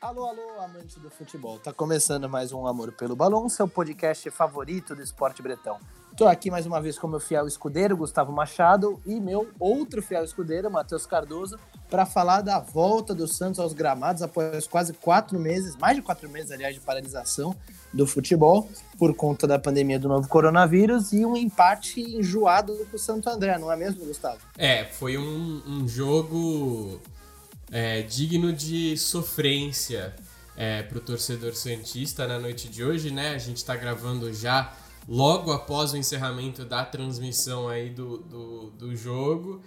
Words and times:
Alô, 0.00 0.26
alô, 0.26 0.60
amante 0.62 1.00
do 1.00 1.08
futebol. 1.10 1.58
Tá 1.58 1.72
começando 1.72 2.28
mais 2.28 2.52
um 2.52 2.66
Amor 2.66 2.92
pelo 2.92 3.16
Balão, 3.16 3.48
seu 3.48 3.66
podcast 3.66 4.30
favorito 4.30 4.94
do 4.94 5.02
esporte 5.02 5.42
bretão. 5.42 5.78
Tô 6.14 6.26
aqui 6.26 6.50
mais 6.50 6.66
uma 6.66 6.80
vez 6.82 6.98
com 6.98 7.08
meu 7.08 7.18
fiel 7.18 7.46
escudeiro, 7.46 7.96
Gustavo 7.96 8.30
Machado, 8.30 9.00
e 9.06 9.18
meu 9.18 9.48
outro 9.58 10.02
fiel 10.02 10.22
escudeiro, 10.22 10.70
Matheus 10.70 11.06
Cardoso, 11.06 11.58
para 11.88 12.04
falar 12.04 12.42
da 12.42 12.58
volta 12.60 13.14
do 13.14 13.26
Santos 13.26 13.58
aos 13.58 13.72
gramados 13.72 14.22
após 14.22 14.66
quase 14.66 14.92
quatro 14.92 15.38
meses, 15.38 15.74
mais 15.76 15.96
de 15.96 16.02
quatro 16.02 16.28
meses, 16.28 16.50
aliás, 16.50 16.74
de 16.74 16.80
paralisação 16.80 17.56
do 17.92 18.06
futebol 18.06 18.68
por 18.98 19.14
conta 19.14 19.46
da 19.46 19.58
pandemia 19.58 19.98
do 19.98 20.08
novo 20.08 20.28
coronavírus 20.28 21.12
e 21.12 21.24
um 21.24 21.36
empate 21.36 22.00
enjoado 22.00 22.76
com 22.90 22.96
o 22.96 22.98
Santo 22.98 23.30
André, 23.30 23.58
não 23.58 23.72
é 23.72 23.76
mesmo, 23.76 24.04
Gustavo? 24.04 24.38
É, 24.58 24.84
foi 24.84 25.16
um, 25.16 25.62
um 25.66 25.88
jogo 25.88 27.00
é, 27.70 28.02
digno 28.02 28.52
de 28.52 28.96
sofrência 28.96 30.14
é, 30.56 30.82
para 30.82 30.98
o 30.98 31.00
torcedor 31.00 31.54
santista 31.54 32.26
na 32.26 32.38
noite 32.38 32.68
de 32.68 32.84
hoje, 32.84 33.10
né? 33.10 33.34
A 33.34 33.38
gente 33.38 33.58
está 33.58 33.76
gravando 33.76 34.32
já 34.32 34.72
logo 35.08 35.52
após 35.52 35.92
o 35.92 35.96
encerramento 35.96 36.64
da 36.64 36.84
transmissão 36.84 37.68
aí 37.68 37.90
do, 37.90 38.18
do, 38.18 38.70
do 38.70 38.96
jogo. 38.96 39.60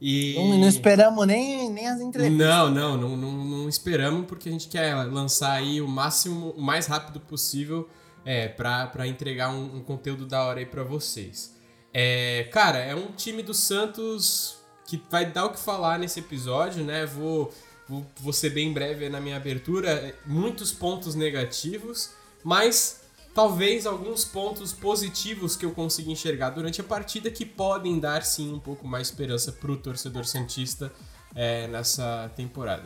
E... 0.00 0.34
Não, 0.36 0.58
não, 0.58 0.68
esperamos 0.68 1.26
nem, 1.26 1.70
nem 1.70 1.88
as 1.88 2.00
entrevistas. 2.00 2.46
Não, 2.46 2.70
não, 2.70 2.96
não, 2.96 3.16
não, 3.16 3.32
não, 3.44 3.68
esperamos 3.68 4.26
porque 4.26 4.48
a 4.48 4.52
gente 4.52 4.68
quer 4.68 4.94
lançar 4.94 5.52
aí 5.52 5.80
o 5.80 5.88
máximo, 5.88 6.50
o 6.50 6.60
mais 6.60 6.86
rápido 6.86 7.20
possível 7.20 7.88
é, 8.24 8.48
para 8.48 9.06
entregar 9.06 9.50
um, 9.50 9.76
um, 9.76 9.80
conteúdo 9.80 10.26
da 10.26 10.44
hora 10.44 10.58
aí 10.58 10.66
para 10.66 10.82
vocês. 10.82 11.54
É, 11.92 12.48
cara, 12.52 12.78
é 12.78 12.94
um 12.94 13.12
time 13.12 13.42
do 13.42 13.54
Santos 13.54 14.58
que 14.86 15.02
vai 15.10 15.30
dar 15.30 15.46
o 15.46 15.50
que 15.50 15.58
falar 15.58 15.98
nesse 15.98 16.20
episódio, 16.20 16.84
né? 16.84 17.06
Vou, 17.06 17.52
vou, 17.88 18.06
vou 18.20 18.32
ser 18.32 18.50
bem 18.50 18.72
breve 18.72 19.08
na 19.08 19.20
minha 19.20 19.36
abertura. 19.36 20.14
Muitos 20.26 20.72
pontos 20.72 21.14
negativos, 21.14 22.10
mas 22.42 23.00
talvez 23.34 23.86
alguns 23.86 24.24
pontos 24.24 24.72
positivos 24.72 25.56
que 25.56 25.66
eu 25.66 25.72
consiga 25.72 26.10
enxergar 26.10 26.50
durante 26.50 26.80
a 26.80 26.84
partida 26.84 27.30
que 27.30 27.44
podem 27.44 27.98
dar 27.98 28.22
sim 28.22 28.52
um 28.52 28.60
pouco 28.60 28.86
mais 28.86 29.08
esperança 29.08 29.50
para 29.50 29.72
o 29.72 29.76
torcedor 29.76 30.24
santista 30.24 30.92
é, 31.34 31.66
nessa 31.66 32.30
temporada. 32.36 32.84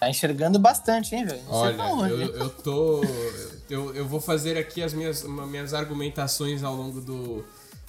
Tá 0.00 0.10
enxergando 0.10 0.58
bastante, 0.58 1.14
hein, 1.14 1.24
velho? 1.24 1.40
Olha, 1.48 2.10
eu, 2.10 2.36
eu 2.36 2.50
tô. 2.50 3.00
Eu, 3.68 3.94
eu 3.94 4.06
vou 4.06 4.20
fazer 4.20 4.58
aqui 4.58 4.82
as 4.82 4.92
minhas, 4.92 5.22
minhas 5.22 5.72
argumentações 5.72 6.62
ao 6.62 6.74
longo 6.74 7.00
do, 7.00 7.44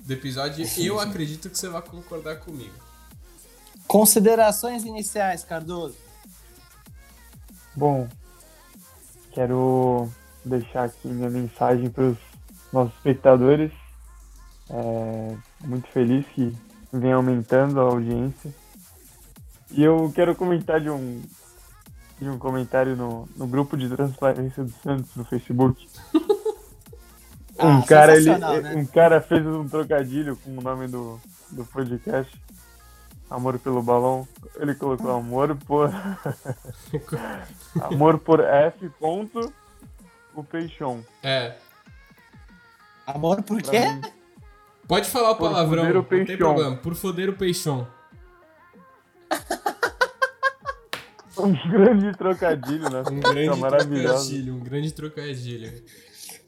do 0.08 0.14
episódio 0.14 0.66
e 0.78 0.88
eu 0.88 1.00
acredito 1.02 1.50
que 1.50 1.58
você 1.58 1.68
vai 1.68 1.82
concordar 1.82 2.38
comigo. 2.38 2.74
Considerações 3.86 4.86
iniciais, 4.86 5.44
Cardoso. 5.44 5.98
Bom, 7.76 8.08
quero 9.34 10.10
deixar 10.46 10.86
aqui 10.86 11.10
minha 11.10 11.30
mensagem 11.30 11.90
para 11.90 12.06
os 12.06 12.18
nossos 12.72 12.94
espectadores. 12.96 13.72
É, 14.70 15.36
muito 15.66 15.88
feliz 15.90 16.26
que 16.28 16.56
vem 16.92 17.12
aumentando 17.12 17.80
a 17.82 17.84
audiência. 17.84 18.54
E 19.72 19.84
eu 19.84 20.10
quero 20.16 20.34
comentar 20.36 20.80
de 20.80 20.90
um, 20.90 21.22
de 22.20 22.30
um 22.30 22.38
comentário 22.38 22.96
no, 22.96 23.28
no 23.36 23.46
grupo 23.46 23.76
de 23.76 23.90
transparência 23.90 24.64
do 24.64 24.72
Santos 24.82 25.14
no 25.18 25.26
Facebook. 25.26 25.86
um, 27.60 27.80
ah, 27.80 27.84
cara, 27.88 28.16
ele, 28.16 28.38
né? 28.38 28.76
um 28.76 28.86
cara 28.86 29.22
fez 29.22 29.46
um 29.46 29.68
trocadilho 29.68 30.36
com 30.38 30.58
o 30.58 30.62
nome 30.62 30.88
do, 30.88 31.20
do 31.52 31.66
podcast. 31.66 32.32
Amor 33.30 33.60
pelo 33.60 33.82
balão. 33.82 34.28
Ele 34.56 34.74
colocou 34.76 35.12
amor 35.12 35.56
por. 35.56 35.92
amor 37.82 38.20
por 38.20 38.40
F. 38.40 38.90
Ponto 39.00 39.54
o 40.34 40.44
Peixão. 40.44 41.04
É. 41.24 41.56
Amor 43.06 43.42
por 43.44 43.62
quê? 43.62 43.82
Pode 44.88 45.10
falar 45.10 45.32
o 45.32 45.36
por 45.36 45.50
palavrão, 45.50 45.90
o 45.90 45.94
não 45.94 46.04
tem 46.04 46.38
problema. 46.38 46.78
Por 46.78 46.96
foder 46.96 47.30
o 47.30 47.34
Peixão. 47.34 47.86
um 51.38 51.52
grande 51.70 52.18
trocadilho, 52.18 52.90
né? 52.90 53.04
Um 53.12 53.20
grande 53.20 53.60
trocadilho, 53.60 54.56
um 54.56 54.60
grande 54.60 54.94
trocadilho. 54.94 55.84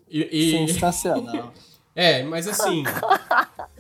E, 0.09 0.28
e... 0.31 0.68
Sensacional. 0.68 1.53
é, 1.96 2.24
mas 2.24 2.47
assim. 2.47 2.84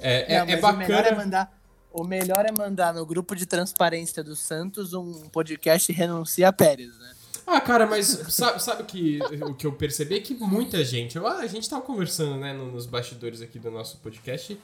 É, 0.01 0.35
é, 0.35 0.45
não, 0.45 0.53
é 0.53 0.55
bacana. 0.55 0.85
O 0.85 0.87
melhor 0.87 1.05
é, 1.05 1.13
mandar, 1.13 1.59
o 1.91 2.03
melhor 2.05 2.45
é 2.45 2.51
mandar 2.53 2.93
no 2.93 3.05
grupo 3.05 3.35
de 3.35 3.45
transparência 3.45 4.23
do 4.23 4.33
Santos 4.33 4.93
um 4.93 5.27
podcast 5.27 5.91
Renuncia 5.91 6.47
a 6.47 6.53
Pérez, 6.53 6.97
né? 6.97 7.11
Ah, 7.45 7.59
cara, 7.59 7.85
mas 7.85 8.05
sabe, 8.29 8.63
sabe 8.63 8.83
que, 8.83 9.19
o 9.41 9.53
que 9.53 9.67
eu 9.67 9.73
percebi 9.73 10.15
é 10.15 10.19
que 10.21 10.35
muita 10.35 10.85
gente. 10.85 11.19
A 11.19 11.47
gente 11.47 11.69
tava 11.69 11.81
conversando, 11.81 12.37
né, 12.37 12.53
nos 12.53 12.85
bastidores 12.85 13.41
aqui 13.41 13.59
do 13.59 13.69
nosso 13.69 13.97
podcast. 13.97 14.57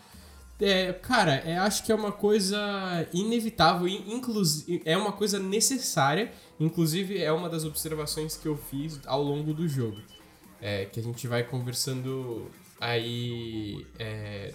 É, 0.62 0.94
cara, 0.94 1.34
é, 1.46 1.58
acho 1.58 1.84
que 1.84 1.92
é 1.92 1.96
uma 1.96 2.14
coisa 2.14 3.06
inevitável, 3.12 3.88
inclusive 3.88 4.82
é 4.86 4.96
uma 4.96 5.12
coisa 5.12 5.38
necessária. 5.40 6.32
Inclusive, 6.60 7.22
é 7.22 7.32
uma 7.32 7.50
das 7.50 7.66
observações 7.66 8.38
que 8.38 8.48
eu 8.48 8.56
fiz 8.56 9.00
ao 9.06 9.22
longo 9.22 9.54
do 9.54 9.68
jogo. 9.68 9.98
É, 10.68 10.86
que 10.86 11.00
a 11.00 11.04
gente 11.04 11.28
vai 11.28 11.44
conversando 11.44 12.50
aí 12.82 13.86
é, 14.00 14.52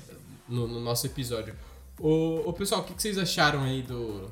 no, 0.49 0.67
no, 0.67 0.81
nosso 0.81 1.07
episódio. 1.07 1.55
O, 1.99 2.53
pessoal, 2.53 2.81
o 2.81 2.85
que, 2.85 2.95
que 2.95 3.03
vocês 3.03 3.17
acharam 3.17 3.63
aí 3.63 3.83
do. 3.83 4.29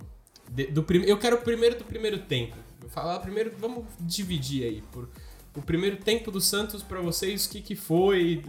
De, 0.49 0.66
do 0.66 0.83
prim... 0.83 1.03
Eu 1.05 1.19
quero 1.19 1.39
primeiro 1.39 1.78
do 1.78 1.84
primeiro 1.84 2.19
tempo 2.19 2.56
falar 2.89 3.19
primeiro, 3.21 3.53
vamos 3.59 3.84
dividir 4.00 4.65
aí 4.65 4.83
por 4.93 5.09
o 5.55 5.62
primeiro 5.62 5.97
tempo 5.97 6.31
do 6.31 6.41
Santos 6.41 6.83
para 6.83 7.00
vocês, 7.00 7.47
o 7.47 7.50
que, 7.50 7.61
que 7.61 7.75
foi, 7.75 8.45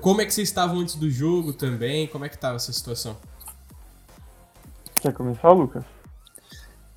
como 0.00 0.20
é 0.20 0.24
que 0.24 0.32
vocês 0.32 0.48
estavam 0.48 0.78
antes 0.78 0.94
do 0.94 1.10
jogo 1.10 1.52
também, 1.52 2.06
como 2.06 2.24
é 2.24 2.28
que 2.28 2.36
estava 2.36 2.56
essa 2.56 2.72
situação? 2.72 3.16
Quer 5.00 5.12
começar, 5.12 5.50
Lucas? 5.50 5.84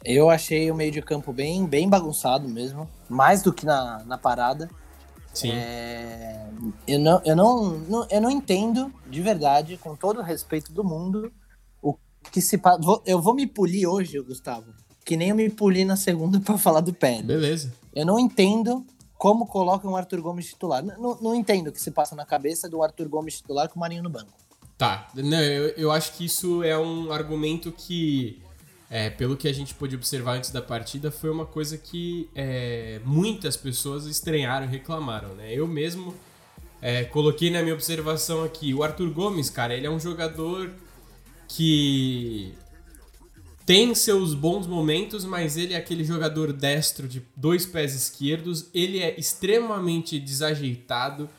Eu 0.04 0.30
achei 0.30 0.70
o 0.70 0.76
meio 0.76 0.92
de 0.92 1.02
campo 1.02 1.34
bem, 1.34 1.66
bem 1.66 1.90
bagunçado 1.90 2.48
mesmo, 2.48 2.88
mais 3.10 3.42
do 3.42 3.52
que 3.52 3.66
na, 3.66 4.04
na 4.06 4.18
parada. 4.20 4.70
Sim. 5.36 5.52
É, 5.52 6.48
eu, 6.88 7.00
não, 7.00 7.22
eu, 7.26 7.36
não, 7.36 8.08
eu 8.10 8.22
não 8.22 8.32
entendo, 8.32 8.92
de 9.08 9.22
verdade, 9.22 9.78
com 9.78 9.96
todo 9.96 10.20
o 10.20 10.24
respeito 10.24 10.72
do 10.72 10.84
mundo, 10.84 11.32
o 11.82 11.96
que 12.32 12.42
se 12.42 12.60
Eu 13.06 13.22
vou 13.22 13.36
me 13.36 13.46
polir 13.46 13.88
hoje, 13.88 14.20
Gustavo, 14.22 14.74
que 15.04 15.18
nem 15.18 15.30
eu 15.30 15.36
me 15.36 15.50
puli 15.50 15.86
na 15.86 15.96
segunda 15.96 16.40
para 16.42 16.58
falar 16.58 16.80
do 16.80 16.94
Pérez. 16.94 17.26
Beleza. 17.26 17.74
Eu 17.94 18.06
não 18.06 18.18
entendo 18.18 18.86
como 19.18 19.46
colocam 19.46 19.92
o 19.92 19.96
Arthur 19.96 20.22
Gomes 20.22 20.48
titular. 20.48 20.84
Não, 20.84 21.18
não 21.22 21.36
entendo 21.36 21.68
o 21.68 21.72
que 21.72 21.82
se 21.82 21.92
passa 21.92 22.16
na 22.16 22.26
cabeça 22.26 22.70
do 22.70 22.82
Arthur 22.82 23.08
Gomes 23.08 23.38
titular 23.38 23.70
com 23.70 23.76
o 23.76 23.80
Marinho 23.80 24.04
no 24.04 24.10
banco. 24.10 24.34
Tá, 24.78 25.08
não, 25.16 25.42
eu, 25.42 25.70
eu 25.70 25.92
acho 25.92 26.14
que 26.14 26.26
isso 26.26 26.62
é 26.62 26.78
um 26.78 27.10
argumento 27.12 27.72
que, 27.72 28.42
é, 28.96 29.10
pelo 29.10 29.36
que 29.36 29.46
a 29.46 29.52
gente 29.52 29.74
pôde 29.74 29.94
observar 29.94 30.38
antes 30.38 30.52
da 30.52 30.62
partida, 30.62 31.12
foi 31.12 31.30
uma 31.30 31.46
coisa 31.46 31.78
que 31.78 32.30
é, 32.34 33.02
muitas 33.04 33.58
pessoas 33.58 34.06
estranharam 34.06 34.66
e 34.66 34.70
reclamaram, 34.70 35.36
né? 35.36 35.54
Eu 35.54 35.68
mesmo 35.68 36.16
é, 36.82 37.04
coloquei 37.04 37.50
na 37.50 37.62
minha 37.62 37.74
observação 37.74 38.42
aqui, 38.42 38.74
o 38.74 38.84
Arthur 38.84 39.10
Gomes, 39.10 39.50
cara, 39.50 39.76
ele 39.76 39.86
é 39.86 39.90
um 39.90 40.00
jogador 40.00 40.72
que 41.46 42.54
tem 43.66 43.94
seus 43.94 44.34
bons 44.34 44.66
momentos, 44.66 45.26
mas 45.26 45.58
ele 45.58 45.74
é 45.74 45.78
aquele 45.78 46.06
jogador 46.06 46.54
destro 46.54 47.06
de 47.06 47.22
dois 47.36 47.66
pés 47.66 47.94
esquerdos. 47.94 48.70
Ele 48.74 49.00
é 49.00 49.20
extremamente 49.20 50.18
desajeitado. 50.18 51.30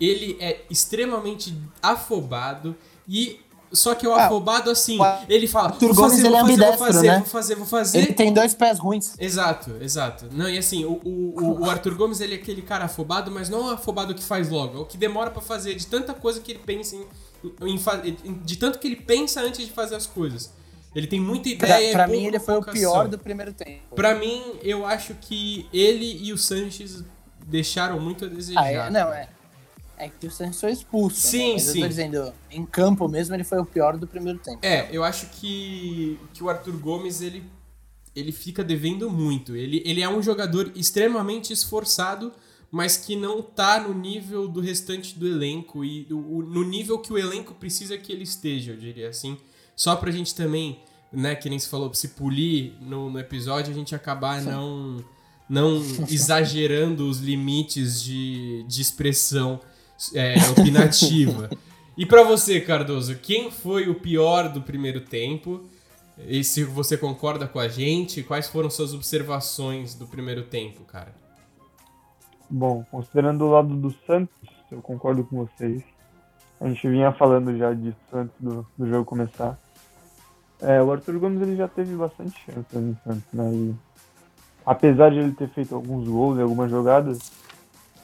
Ele 0.00 0.36
é 0.40 0.64
extremamente 0.68 1.54
afobado. 1.80 2.74
E 3.06 3.38
só 3.74 3.94
que 3.94 4.06
o 4.06 4.14
ah, 4.14 4.26
afobado, 4.26 4.70
assim, 4.70 4.98
ele 5.28 5.46
fala: 5.46 5.76
vou 5.80 5.94
fazer, 5.94 6.30
vou, 6.30 6.40
fazer, 6.40 6.56
vou 6.56 6.76
fazer, 6.76 7.06
né? 7.06 7.18
vou 7.18 7.26
fazer, 7.26 7.54
vou 7.56 7.66
fazer. 7.66 7.98
Ele 7.98 8.12
tem 8.12 8.32
dois 8.32 8.54
pés 8.54 8.78
ruins. 8.78 9.14
Exato, 9.18 9.76
exato. 9.80 10.26
Não, 10.32 10.48
e 10.48 10.56
assim, 10.56 10.84
o, 10.84 11.00
o, 11.04 11.60
o 11.62 11.70
Arthur 11.70 11.94
Gomes, 11.94 12.20
ele 12.20 12.34
é 12.34 12.36
aquele 12.36 12.62
cara 12.62 12.84
afobado, 12.84 13.30
mas 13.30 13.48
não 13.48 13.70
é 13.70 13.74
afobado 13.74 14.14
que 14.14 14.22
faz 14.22 14.48
logo. 14.48 14.78
É 14.78 14.80
o 14.80 14.84
que 14.84 14.96
demora 14.96 15.30
para 15.30 15.42
fazer, 15.42 15.74
de 15.74 15.86
tanta 15.86 16.14
coisa 16.14 16.40
que 16.40 16.52
ele 16.52 16.60
pensa 16.64 16.96
em, 16.96 17.06
em, 17.62 18.34
De 18.44 18.56
tanto 18.56 18.78
que 18.78 18.86
ele 18.86 18.96
pensa 18.96 19.40
antes 19.40 19.66
de 19.66 19.72
fazer 19.72 19.96
as 19.96 20.06
coisas. 20.06 20.52
Ele 20.94 21.06
tem 21.06 21.20
muita 21.20 21.48
ideia. 21.48 21.90
Pra, 21.90 22.04
pra 22.04 22.12
mim, 22.12 22.24
ele 22.24 22.38
foi 22.38 22.56
o 22.56 22.62
pior 22.62 23.08
do 23.08 23.18
primeiro 23.18 23.52
tempo. 23.52 23.94
Pra 23.96 24.14
mim, 24.14 24.42
eu 24.62 24.86
acho 24.86 25.14
que 25.14 25.68
ele 25.72 26.20
e 26.22 26.32
o 26.32 26.38
Sanches 26.38 27.02
deixaram 27.46 27.98
muito 27.98 28.24
a 28.24 28.28
desejar. 28.28 28.62
Ah, 28.62 28.70
é, 28.70 28.90
não, 28.90 29.12
é. 29.12 29.28
É 29.96 30.08
que 30.08 30.26
o 30.26 30.30
Sanches 30.30 30.60
foi 30.60 30.72
expulso. 30.72 31.20
Sim, 31.20 31.54
né? 31.54 31.58
sim. 31.58 31.78
Eu 31.78 31.82
tô 31.82 31.88
dizendo, 31.88 32.32
em 32.50 32.66
campo 32.66 33.08
mesmo, 33.08 33.34
ele 33.34 33.44
foi 33.44 33.58
o 33.58 33.64
pior 33.64 33.96
do 33.96 34.06
primeiro 34.06 34.38
tempo. 34.38 34.58
É, 34.62 34.88
eu 34.90 35.04
acho 35.04 35.26
que, 35.26 36.18
que 36.32 36.42
o 36.42 36.48
Arthur 36.48 36.76
Gomes, 36.78 37.20
ele, 37.20 37.44
ele 38.14 38.32
fica 38.32 38.64
devendo 38.64 39.08
muito. 39.08 39.54
Ele, 39.54 39.82
ele 39.84 40.02
é 40.02 40.08
um 40.08 40.20
jogador 40.22 40.72
extremamente 40.74 41.52
esforçado, 41.52 42.32
mas 42.70 42.96
que 42.96 43.14
não 43.14 43.40
tá 43.40 43.80
no 43.80 43.94
nível 43.94 44.48
do 44.48 44.60
restante 44.60 45.16
do 45.16 45.28
elenco 45.28 45.84
e 45.84 46.04
do, 46.04 46.18
no 46.18 46.64
nível 46.64 46.98
que 46.98 47.12
o 47.12 47.18
elenco 47.18 47.54
precisa 47.54 47.96
que 47.96 48.10
ele 48.10 48.24
esteja, 48.24 48.72
eu 48.72 48.76
diria 48.76 49.08
assim. 49.08 49.38
Só 49.76 49.94
pra 49.94 50.10
gente 50.10 50.34
também, 50.34 50.80
né, 51.12 51.36
que 51.36 51.48
nem 51.48 51.58
se 51.58 51.68
falou, 51.68 51.92
se 51.94 52.08
polir 52.08 52.72
no, 52.80 53.10
no 53.10 53.18
episódio, 53.18 53.70
a 53.70 53.74
gente 53.74 53.94
acabar 53.94 54.42
não, 54.42 55.04
não 55.48 55.76
exagerando 56.10 57.08
os 57.08 57.18
limites 57.18 58.02
de, 58.02 58.64
de 58.64 58.82
expressão 58.82 59.60
é, 60.14 60.34
opinativa. 60.50 61.50
e 61.96 62.04
para 62.04 62.22
você, 62.22 62.60
Cardoso, 62.60 63.16
quem 63.16 63.50
foi 63.50 63.88
o 63.88 63.94
pior 63.94 64.48
do 64.48 64.62
primeiro 64.62 65.00
tempo? 65.00 65.64
E 66.28 66.44
se 66.44 66.62
você 66.62 66.96
concorda 66.96 67.46
com 67.46 67.58
a 67.58 67.66
gente, 67.66 68.22
quais 68.22 68.48
foram 68.48 68.70
suas 68.70 68.94
observações 68.94 69.94
do 69.94 70.06
primeiro 70.06 70.44
tempo, 70.44 70.84
cara? 70.84 71.12
Bom, 72.48 72.84
considerando 72.90 73.44
o 73.44 73.50
lado 73.50 73.74
do 73.74 73.92
Santos, 74.06 74.34
eu 74.70 74.80
concordo 74.80 75.24
com 75.24 75.44
vocês. 75.44 75.82
A 76.60 76.68
gente 76.68 76.88
vinha 76.88 77.12
falando 77.12 77.56
já 77.58 77.74
disso 77.74 77.96
antes 78.12 78.34
do, 78.38 78.66
do 78.78 78.88
jogo 78.88 79.04
começar. 79.04 79.58
É, 80.60 80.80
o 80.80 80.92
Arthur 80.92 81.18
Gomes 81.18 81.42
ele 81.42 81.56
já 81.56 81.66
teve 81.66 81.94
bastante 81.96 82.38
chance 82.46 82.78
no 82.78 82.96
Santos, 83.04 83.32
né? 83.32 83.52
E, 83.52 83.74
apesar 84.64 85.10
de 85.10 85.18
ele 85.18 85.32
ter 85.32 85.48
feito 85.48 85.74
alguns 85.74 86.08
gols 86.08 86.38
e 86.38 86.42
algumas 86.42 86.70
jogadas, 86.70 87.32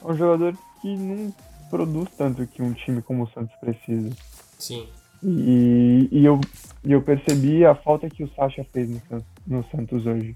é 0.03 0.11
um 0.11 0.15
jogador 0.15 0.53
que 0.81 0.95
não 0.97 1.33
produz 1.71 2.09
tanto 2.17 2.45
que 2.45 2.61
um 2.61 2.73
time 2.73 3.01
como 3.01 3.23
o 3.23 3.29
Santos 3.29 3.55
precisa. 3.59 4.11
Sim. 4.59 4.87
E, 5.23 6.09
e 6.11 6.25
eu, 6.25 6.41
e 6.83 6.91
eu 6.91 7.01
percebi 7.01 7.65
a 7.65 7.73
falta 7.73 8.09
que 8.09 8.23
o 8.23 8.31
Sacha 8.35 8.65
fez 8.73 8.89
no, 8.89 9.25
no 9.47 9.65
Santos 9.69 10.05
hoje. 10.05 10.35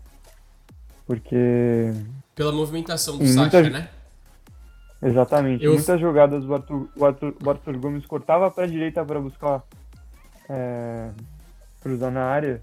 Porque. 1.05 1.91
Pela 2.33 2.51
movimentação 2.51 3.17
do 3.17 3.27
Sacha, 3.27 3.61
muita... 3.61 3.69
né? 3.69 3.89
Exatamente. 5.03 5.63
Eu... 5.63 5.73
Muitas 5.73 5.99
jogadas 5.99 6.45
o 6.45 6.53
Arthur, 6.53 6.89
o 6.95 7.05
Arthur, 7.05 7.35
o 7.43 7.49
Arthur 7.49 7.77
Gomes 7.77 8.05
cortava 8.05 8.49
para 8.49 8.63
a 8.63 8.67
direita 8.67 9.03
para 9.03 9.19
buscar 9.19 9.63
é, 10.49 11.09
cruzar 11.81 12.11
na 12.11 12.23
área 12.23 12.61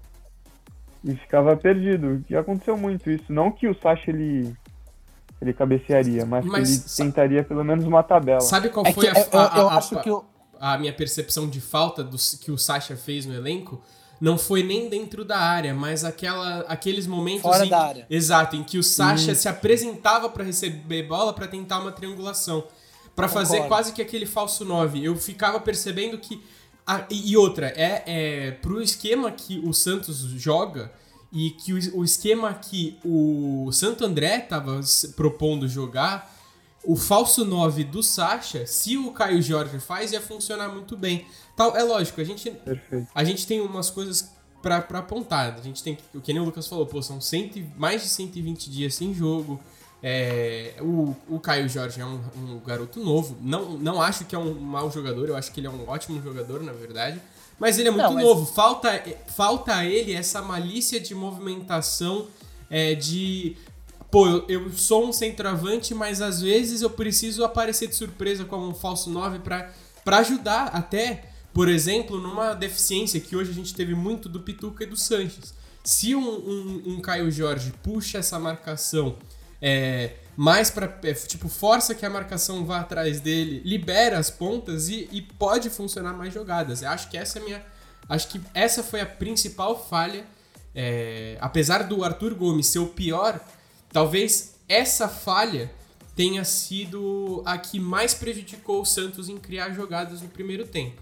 e 1.03 1.15
ficava 1.15 1.55
perdido. 1.55 2.23
E 2.29 2.35
aconteceu 2.35 2.77
muito 2.77 3.09
isso. 3.09 3.31
Não 3.31 3.51
que 3.51 3.67
o 3.67 3.79
Sacha 3.79 4.09
ele 4.09 4.53
ele 5.43 5.53
cabecearia, 5.53 6.25
mas, 6.25 6.45
mas 6.45 6.69
ele 6.69 7.09
tentaria 7.09 7.43
pelo 7.43 7.63
menos 7.63 7.85
uma 7.85 8.01
tabela. 8.01 8.41
Sabe 8.41 8.69
qual 8.69 8.85
é 8.85 8.93
foi 8.93 9.07
a, 9.07 9.11
a, 9.11 9.59
eu, 9.59 9.69
acho 9.69 9.99
que 10.01 10.09
eu... 10.09 10.25
a 10.59 10.77
minha 10.77 10.93
percepção 10.93 11.49
de 11.49 11.59
falta 11.59 12.03
do, 12.03 12.17
que 12.39 12.51
o 12.51 12.57
Sacha 12.57 12.95
fez 12.95 13.25
no 13.25 13.33
elenco? 13.33 13.81
Não 14.21 14.37
foi 14.37 14.63
nem 14.63 14.87
dentro 14.87 15.25
da 15.25 15.37
área, 15.37 15.73
mas 15.73 16.05
aquela, 16.05 16.59
aqueles 16.61 17.05
momentos. 17.05 17.41
Fora 17.41 17.65
em, 17.65 17.69
da 17.69 17.85
área. 17.85 18.05
Exato, 18.09 18.55
em 18.55 18.63
que 18.63 18.77
o 18.77 18.83
Sacha 18.83 19.35
se 19.35 19.49
apresentava 19.49 20.29
para 20.29 20.43
receber 20.43 21.03
bola 21.03 21.33
para 21.33 21.47
tentar 21.47 21.79
uma 21.79 21.91
triangulação. 21.91 22.63
para 23.13 23.27
fazer 23.27 23.67
quase 23.67 23.91
que 23.91 24.01
aquele 24.01 24.25
falso 24.25 24.63
9. 24.63 25.03
Eu 25.03 25.15
ficava 25.17 25.59
percebendo 25.59 26.17
que 26.17 26.41
ah, 26.85 27.05
e 27.09 27.35
outra, 27.37 27.67
é, 27.67 28.03
é 28.05 28.51
pro 28.51 28.81
esquema 28.81 29.31
que 29.31 29.59
o 29.59 29.73
Santos 29.73 30.19
joga 30.19 30.91
e 31.33 31.49
que 31.49 31.73
o, 31.73 31.99
o 31.99 32.03
esquema 32.03 32.53
que 32.53 32.97
o 33.03 33.71
Santo 33.71 34.05
André 34.05 34.39
tava 34.39 34.79
propondo 35.15 35.67
jogar, 35.67 36.31
o 36.85 36.95
falso 36.95 37.43
9 37.43 37.83
do 37.85 38.03
Sacha, 38.03 38.67
se 38.67 38.97
o 38.97 39.11
Caio 39.11 39.41
Jorge 39.41 39.79
faz, 39.79 40.11
ia 40.11 40.21
funcionar 40.21 40.69
muito 40.69 40.95
bem. 40.95 41.25
Tal, 41.57 41.75
é 41.75 41.83
lógico, 41.83 42.21
a 42.21 42.23
gente, 42.23 42.53
a 43.15 43.23
gente 43.23 43.47
tem 43.47 43.59
umas 43.61 43.89
coisas 43.89 44.31
para 44.61 44.77
apontar. 44.77 45.55
A 45.57 45.61
gente 45.61 45.81
tem 45.81 45.97
o 46.13 46.21
que 46.21 46.31
nem 46.31 46.41
o 46.41 46.45
Lucas 46.45 46.67
falou, 46.67 46.85
pô, 46.85 47.01
são 47.01 47.19
cento, 47.19 47.59
mais 47.75 48.03
de 48.03 48.09
120 48.09 48.69
dias 48.69 48.93
sem 48.93 49.13
jogo. 49.13 49.59
É, 50.05 50.75
o, 50.81 51.15
o 51.29 51.39
Caio 51.39 51.67
Jorge 51.67 52.01
é 52.01 52.05
um, 52.05 52.21
um, 52.35 52.59
garoto 52.59 52.99
novo. 53.03 53.37
Não, 53.41 53.77
não 53.77 54.01
acho 54.01 54.25
que 54.25 54.35
é 54.35 54.39
um 54.39 54.53
mau 54.53 54.91
jogador, 54.91 55.29
eu 55.29 55.35
acho 55.35 55.51
que 55.51 55.59
ele 55.59 55.67
é 55.67 55.69
um 55.69 55.87
ótimo 55.87 56.21
jogador, 56.21 56.61
na 56.61 56.73
verdade. 56.73 57.19
Mas 57.59 57.77
ele 57.77 57.89
é 57.89 57.91
muito 57.91 58.03
não, 58.03 58.13
mas... 58.13 58.23
novo. 58.23 58.45
Falta, 58.45 59.03
falta 59.27 59.75
a 59.75 59.85
ele 59.85 60.13
essa 60.13 60.41
malícia 60.41 60.99
de 60.99 61.13
movimentação 61.13 62.27
é, 62.69 62.95
de. 62.95 63.55
Pô, 64.11 64.27
eu, 64.27 64.45
eu, 64.47 64.71
sou 64.73 65.07
um 65.07 65.11
centroavante, 65.11 65.93
mas 65.93 66.21
às 66.21 66.41
vezes 66.41 66.81
eu 66.81 66.89
preciso 66.89 67.43
aparecer 67.43 67.87
de 67.87 67.95
surpresa 67.95 68.45
como 68.45 68.67
um 68.67 68.73
falso 68.73 69.09
9 69.09 69.39
para 69.39 69.71
ajudar 70.19 70.65
até, 70.67 71.29
por 71.51 71.67
exemplo, 71.67 72.19
numa 72.19 72.53
deficiência 72.53 73.19
que 73.19 73.35
hoje 73.35 73.49
a 73.49 73.53
gente 73.53 73.73
teve 73.73 73.95
muito 73.95 74.29
do 74.29 74.39
Pituca 74.39 74.83
e 74.83 74.87
do 74.87 74.95
Sanches. 74.95 75.53
Se 75.83 76.13
um, 76.13 76.21
um, 76.21 76.83
um 76.85 77.01
Caio 77.01 77.31
Jorge 77.31 77.73
puxa 77.81 78.19
essa 78.19 78.37
marcação 78.37 79.15
é, 79.59 80.11
mais 80.35 80.69
para 80.71 80.85
é, 81.03 81.13
tipo 81.13 81.47
força 81.47 81.93
que 81.93 82.05
a 82.05 82.09
marcação 82.09 82.65
vá 82.65 82.79
atrás 82.79 83.19
dele, 83.19 83.61
libera 83.63 84.17
as 84.17 84.29
pontas 84.29 84.89
e, 84.89 85.07
e, 85.11 85.21
pode 85.21 85.69
funcionar 85.69 86.13
mais 86.13 86.33
jogadas. 86.33 86.81
Eu 86.81 86.89
acho 86.89 87.09
que 87.09 87.17
essa 87.17 87.39
é 87.39 87.41
minha, 87.43 87.65
acho 88.09 88.27
que 88.29 88.41
essa 88.53 88.83
foi 88.83 89.01
a 89.01 89.05
principal 89.05 89.77
falha. 89.87 90.25
É, 90.75 91.37
apesar 91.39 91.83
do 91.83 92.03
Arthur 92.03 92.33
Gomes 92.33 92.65
ser 92.67 92.79
o 92.79 92.87
pior, 92.87 93.39
talvez 93.91 94.55
essa 94.67 95.07
falha 95.07 95.71
tenha 96.15 96.43
sido 96.43 97.43
a 97.45 97.57
que 97.57 97.79
mais 97.79 98.15
prejudicou 98.15 98.81
o 98.81 98.85
Santos 98.85 99.29
em 99.29 99.37
criar 99.37 99.71
jogadas 99.71 100.21
no 100.21 100.29
primeiro 100.29 100.67
tempo. 100.67 101.01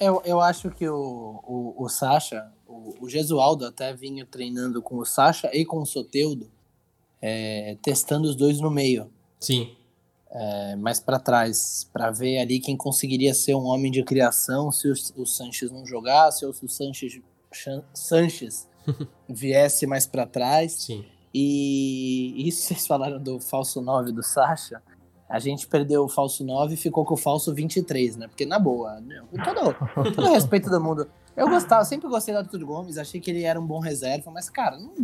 Eu, 0.00 0.20
eu 0.24 0.40
acho 0.40 0.70
que 0.70 0.88
o, 0.88 1.40
o, 1.44 1.84
o 1.84 1.88
Sacha, 1.88 2.50
o, 2.66 3.04
o 3.04 3.08
Gesualdo 3.08 3.66
até 3.66 3.92
vinha 3.92 4.26
treinando 4.26 4.82
com 4.82 4.96
o 4.98 5.04
Sacha 5.04 5.48
e 5.52 5.64
com 5.64 5.80
o 5.80 5.86
Soteudo 5.86 6.48
é, 7.20 7.76
testando 7.82 8.28
os 8.28 8.36
dois 8.36 8.60
no 8.60 8.70
meio. 8.70 9.10
Sim. 9.40 9.74
É, 10.30 10.76
mais 10.76 11.00
para 11.00 11.18
trás, 11.18 11.88
para 11.92 12.10
ver 12.10 12.38
ali 12.38 12.60
quem 12.60 12.76
conseguiria 12.76 13.32
ser 13.32 13.54
um 13.54 13.64
homem 13.64 13.90
de 13.90 14.02
criação 14.02 14.70
se 14.70 14.88
o, 14.88 14.92
o 15.16 15.26
Sanches 15.26 15.70
não 15.70 15.86
jogasse 15.86 16.44
ou 16.44 16.52
se 16.52 16.64
o 16.64 16.68
Sanches, 16.68 17.20
Sanches 17.94 18.68
viesse 19.28 19.86
mais 19.86 20.06
para 20.06 20.26
trás. 20.26 20.72
Sim. 20.72 21.04
E 21.32 22.48
isso 22.48 22.62
vocês 22.62 22.86
falaram 22.86 23.22
do 23.22 23.38
falso 23.38 23.80
9 23.80 24.12
do 24.12 24.22
Sacha. 24.22 24.82
A 25.28 25.38
gente 25.38 25.66
perdeu 25.66 26.04
o 26.04 26.08
falso 26.08 26.42
9 26.42 26.74
e 26.74 26.76
ficou 26.76 27.04
com 27.04 27.14
o 27.14 27.16
falso 27.16 27.54
23, 27.54 28.16
né? 28.16 28.28
Porque, 28.28 28.46
na 28.46 28.58
boa, 28.58 29.02
com 29.30 29.36
todo, 29.36 30.14
todo 30.14 30.32
respeito 30.32 30.70
do 30.70 30.80
mundo, 30.80 31.06
eu 31.36 31.48
gostava, 31.48 31.84
sempre 31.84 32.08
gostei 32.08 32.32
do 32.32 32.38
Arthur 32.38 32.64
Gomes, 32.64 32.96
achei 32.96 33.20
que 33.20 33.30
ele 33.30 33.42
era 33.42 33.60
um 33.60 33.66
bom 33.66 33.78
reserva, 33.78 34.30
mas, 34.30 34.48
cara, 34.48 34.78
não, 34.78 34.94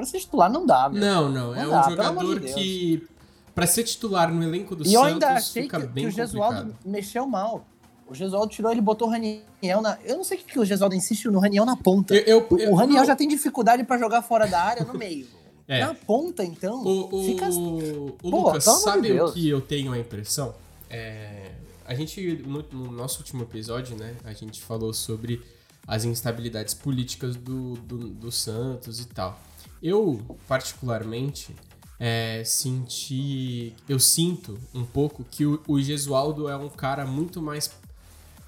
Pra 0.00 0.06
ser 0.06 0.20
titular 0.20 0.50
não 0.50 0.64
dá, 0.64 0.88
meu. 0.88 1.00
Não, 1.00 1.28
não. 1.28 1.46
não 1.48 1.54
é 1.54 1.66
dá, 1.66 1.86
um 1.86 1.90
jogador 1.90 2.40
de 2.40 2.54
que. 2.54 3.06
Pra 3.54 3.66
ser 3.66 3.84
titular 3.84 4.32
no 4.32 4.42
elenco 4.42 4.74
do 4.74 4.82
e 4.82 4.86
Santos. 4.86 4.92
E 4.92 4.94
eu 4.94 5.02
ainda 5.02 5.28
achei 5.28 5.68
que, 5.68 5.86
que, 5.86 6.06
o 6.06 6.10
Gesualdo 6.10 6.74
mexeu 6.84 7.26
mal. 7.26 7.66
O 8.08 8.14
Gesualdo 8.14 8.50
tirou, 8.50 8.72
ele 8.72 8.80
botou 8.80 9.08
o 9.08 9.10
Raniel 9.10 9.82
na. 9.82 9.98
Eu 10.04 10.16
não 10.16 10.24
sei 10.24 10.38
o 10.38 10.40
que, 10.40 10.52
que 10.52 10.58
o 10.58 10.64
Gesualdo 10.64 10.94
insiste 10.94 11.26
no 11.26 11.38
Raniel 11.38 11.66
na 11.66 11.76
ponta. 11.76 12.14
Eu, 12.14 12.46
eu, 12.50 12.58
eu, 12.58 12.72
o 12.72 12.74
Raniel 12.74 13.04
já 13.04 13.14
tem 13.14 13.28
dificuldade 13.28 13.84
para 13.84 13.98
jogar 13.98 14.22
fora 14.22 14.46
da 14.46 14.62
área 14.62 14.84
no 14.84 14.94
meio. 14.94 15.26
É. 15.68 15.86
Na 15.86 15.94
ponta, 15.94 16.42
então. 16.42 16.82
O, 16.82 17.20
o, 17.20 17.24
fica... 17.24 17.48
o, 17.48 18.06
o 18.06 18.12
Pô, 18.28 18.48
Lucas, 18.48 18.64
sabe 18.64 19.12
de 19.12 19.20
o 19.20 19.32
que 19.32 19.48
eu 19.48 19.60
tenho 19.60 19.92
a 19.92 19.98
impressão? 20.00 20.52
É, 20.90 21.52
a 21.86 21.94
gente, 21.94 22.42
no, 22.44 22.64
no, 22.72 22.90
nosso 22.90 23.18
último 23.18 23.44
episódio, 23.44 23.96
né, 23.96 24.16
a 24.24 24.32
gente 24.32 24.60
falou 24.60 24.92
sobre 24.92 25.40
as 25.86 26.04
instabilidades 26.04 26.74
políticas 26.74 27.36
do, 27.36 27.74
do, 27.74 27.98
do 28.08 28.32
Santos 28.32 29.00
e 29.00 29.06
tal. 29.06 29.40
Eu, 29.82 30.38
particularmente, 30.46 31.54
é, 31.98 32.42
senti. 32.44 33.74
Eu 33.88 33.98
sinto 33.98 34.58
um 34.74 34.84
pouco 34.84 35.24
que 35.30 35.44
o, 35.44 35.62
o 35.68 35.80
Gesualdo 35.80 36.48
é 36.48 36.56
um 36.56 36.68
cara 36.68 37.06
muito 37.06 37.42
mais. 37.42 37.70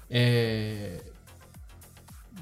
É, 0.09 1.01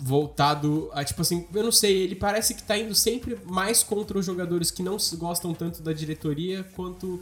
voltado 0.01 0.89
a, 0.93 1.03
tipo 1.03 1.21
assim, 1.21 1.45
eu 1.53 1.63
não 1.63 1.71
sei, 1.71 2.01
ele 2.01 2.15
parece 2.15 2.55
que 2.55 2.63
tá 2.63 2.75
indo 2.75 2.95
sempre 2.95 3.37
mais 3.45 3.83
contra 3.83 4.17
os 4.17 4.25
jogadores 4.25 4.71
que 4.71 4.81
não 4.81 4.97
gostam 5.13 5.53
tanto 5.53 5.83
da 5.83 5.93
diretoria 5.93 6.63
quanto 6.75 7.21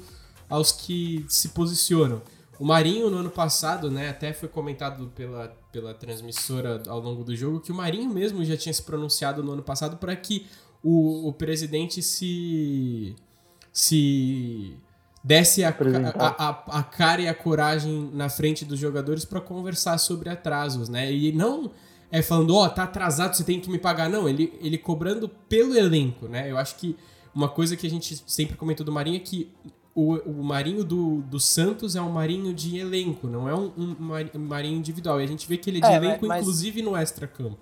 aos 0.50 0.72
que 0.72 1.26
se 1.28 1.50
posicionam. 1.50 2.22
O 2.58 2.66
Marinho, 2.66 3.10
no 3.10 3.18
ano 3.18 3.30
passado, 3.30 3.92
né, 3.92 4.10
até 4.10 4.34
foi 4.34 4.48
comentado 4.50 5.12
pela, 5.16 5.48
pela 5.72 5.94
transmissora 5.94 6.82
ao 6.88 7.00
longo 7.00 7.24
do 7.24 7.36
jogo, 7.36 7.60
que 7.60 7.72
o 7.72 7.76
Marinho 7.76 8.10
mesmo 8.10 8.44
já 8.44 8.56
tinha 8.56 8.74
se 8.74 8.84
pronunciado 8.84 9.44
no 9.44 9.54
ano 9.54 9.64
passado 9.64 9.98
para 9.98 10.16
que 10.16 10.48
o, 10.84 11.28
o 11.30 11.34
presidente 11.34 12.02
se 12.02 13.16
se 13.72 14.78
desse 15.24 15.64
a, 15.64 15.70
a, 15.70 16.50
a, 16.50 16.80
a, 16.80 16.84
cara 16.84 17.22
e 17.22 17.28
a 17.28 17.34
coragem 17.34 18.10
na 18.14 18.30
frente 18.30 18.64
dos 18.66 18.80
jogadores 18.80 19.26
para 19.26 19.42
conversar 19.42 19.98
sobre 19.98 20.30
atrasos, 20.30 20.90
né? 20.90 21.12
E 21.12 21.32
não 21.32 21.72
é 22.12 22.22
falando, 22.22 22.56
ó, 22.56 22.66
oh, 22.66 22.70
tá 22.70 22.84
atrasado, 22.84 23.36
você 23.36 23.44
tem 23.44 23.60
que 23.60 23.70
me 23.70 23.78
pagar. 23.78 24.10
Não, 24.10 24.28
ele, 24.28 24.58
ele 24.62 24.78
cobrando 24.78 25.30
pelo 25.30 25.76
elenco, 25.78 26.28
né? 26.28 26.50
Eu 26.50 26.58
acho 26.58 26.76
que 26.76 26.98
uma 27.34 27.48
coisa 27.48 27.76
que 27.76 27.86
a 27.86 27.90
gente 27.90 28.24
sempre 28.26 28.56
comentou 28.56 28.86
do 28.86 28.92
Marinho 28.92 29.18
é 29.18 29.20
que 29.20 29.52
o, 29.94 30.16
o 30.16 30.44
Marinho 30.44 30.84
do, 30.84 31.22
do 31.22 31.40
Santos 31.40 31.96
é 31.96 32.02
um 32.02 32.10
Marinho 32.10 32.54
de 32.54 32.78
elenco, 32.78 33.28
não 33.28 33.48
é 33.48 33.54
um, 33.54 33.72
um 33.78 34.40
Marinho 34.40 34.78
individual. 34.78 35.22
E 35.22 35.24
a 35.24 35.28
gente 35.28 35.48
vê 35.48 35.58
que 35.58 35.70
ele 35.70 35.80
é 35.80 35.82
de 35.82 35.88
é, 35.88 35.96
elenco, 35.96 36.26
mas, 36.26 36.42
inclusive 36.42 36.82
no 36.82 36.96
extra-campo, 36.96 37.60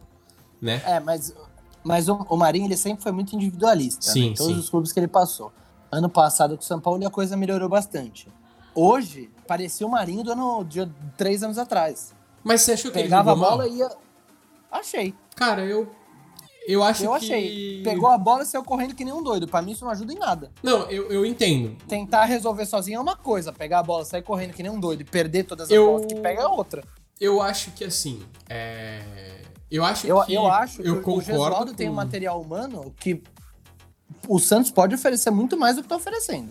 né? 0.62 0.82
É, 0.86 1.00
mas 1.00 1.34
mas 1.88 2.10
o, 2.10 2.16
o 2.30 2.36
Marinho 2.36 2.66
ele 2.68 2.76
sempre 2.76 3.02
foi 3.02 3.14
muito 3.14 3.34
individualista. 3.34 4.12
Sim, 4.12 4.26
né? 4.26 4.28
Em 4.28 4.34
todos 4.34 4.54
sim. 4.54 4.60
os 4.60 4.70
clubes 4.70 4.92
que 4.92 5.00
ele 5.00 5.08
passou. 5.08 5.54
Ano 5.90 6.10
passado 6.10 6.58
com 6.58 6.62
o 6.62 6.66
São 6.66 6.82
Paulo 6.82 7.08
a 7.08 7.10
coisa 7.10 7.38
melhorou 7.38 7.70
bastante. 7.70 8.28
Hoje, 8.76 9.32
parecia 9.48 9.88
o 9.88 9.90
Marinho 9.90 10.22
do 10.22 10.34
ano 10.34 10.66
de 10.66 10.86
três 11.16 11.42
anos 11.44 11.58
atrás. 11.58 12.14
Mas 12.44 12.62
você 12.62 12.74
achou 12.74 12.92
que 12.92 13.02
Pegava 13.02 13.32
ele 13.32 13.40
a 13.42 13.44
bola 13.50 13.68
e 13.68 13.78
ia. 13.78 13.90
Achei. 14.70 15.16
Cara, 15.34 15.64
eu. 15.64 15.90
Eu 16.68 16.84
acho 16.84 17.06
Eu 17.06 17.12
que. 17.12 17.16
achei. 17.18 17.82
Pegou 17.84 18.10
a 18.10 18.18
bola 18.18 18.44
e 18.44 18.46
saiu 18.46 18.66
correndo 18.66 18.94
que 18.94 19.06
nem 19.06 19.14
um 19.14 19.24
doido. 19.24 19.48
Pra 19.48 19.62
mim 19.62 19.72
isso 19.72 19.86
não 19.86 19.92
ajuda 19.92 20.12
em 20.12 20.20
nada. 20.20 20.52
Não, 20.62 20.82
eu, 20.92 21.10
eu 21.10 21.26
entendo. 21.26 21.78
Tentar 21.88 22.26
resolver 22.26 22.66
sozinho 22.66 22.98
é 22.98 23.00
uma 23.00 23.16
coisa. 23.16 23.54
Pegar 23.54 23.80
a 23.80 23.84
bola, 23.84 24.04
sair 24.04 24.22
correndo 24.24 24.54
que 24.54 24.62
nem 24.62 24.72
um 24.72 24.80
doido 24.80 25.02
e 25.02 25.06
perder 25.06 25.46
todas 25.46 25.68
as 25.68 25.72
Eu- 25.72 25.86
bolas 25.86 26.06
que 26.06 26.16
pega 26.20 26.42
é 26.42 26.48
outra. 26.48 26.84
Eu 27.20 27.42
acho 27.42 27.72
que 27.72 27.86
assim. 27.86 28.22
É... 28.50 29.47
Eu 29.70 29.84
acho 29.84 30.08
Eu, 30.08 30.22
que. 30.24 30.34
eu 30.34 30.48
acho 30.48 30.82
eu 30.82 31.02
que 31.04 31.10
o 31.10 31.22
Gesualdo 31.22 31.50
concordo. 31.52 31.74
tem 31.74 31.90
um 31.90 31.94
material 31.94 32.42
humano 32.42 32.94
que 33.00 33.22
o 34.28 34.40
Santos 34.40 34.72
pode 34.72 34.96
oferecer 34.96 35.30
muito 35.30 35.58
mais 35.58 35.76
do 35.76 35.84
que 35.84 35.90
tá 35.90 35.96
oferecendo. 35.98 36.50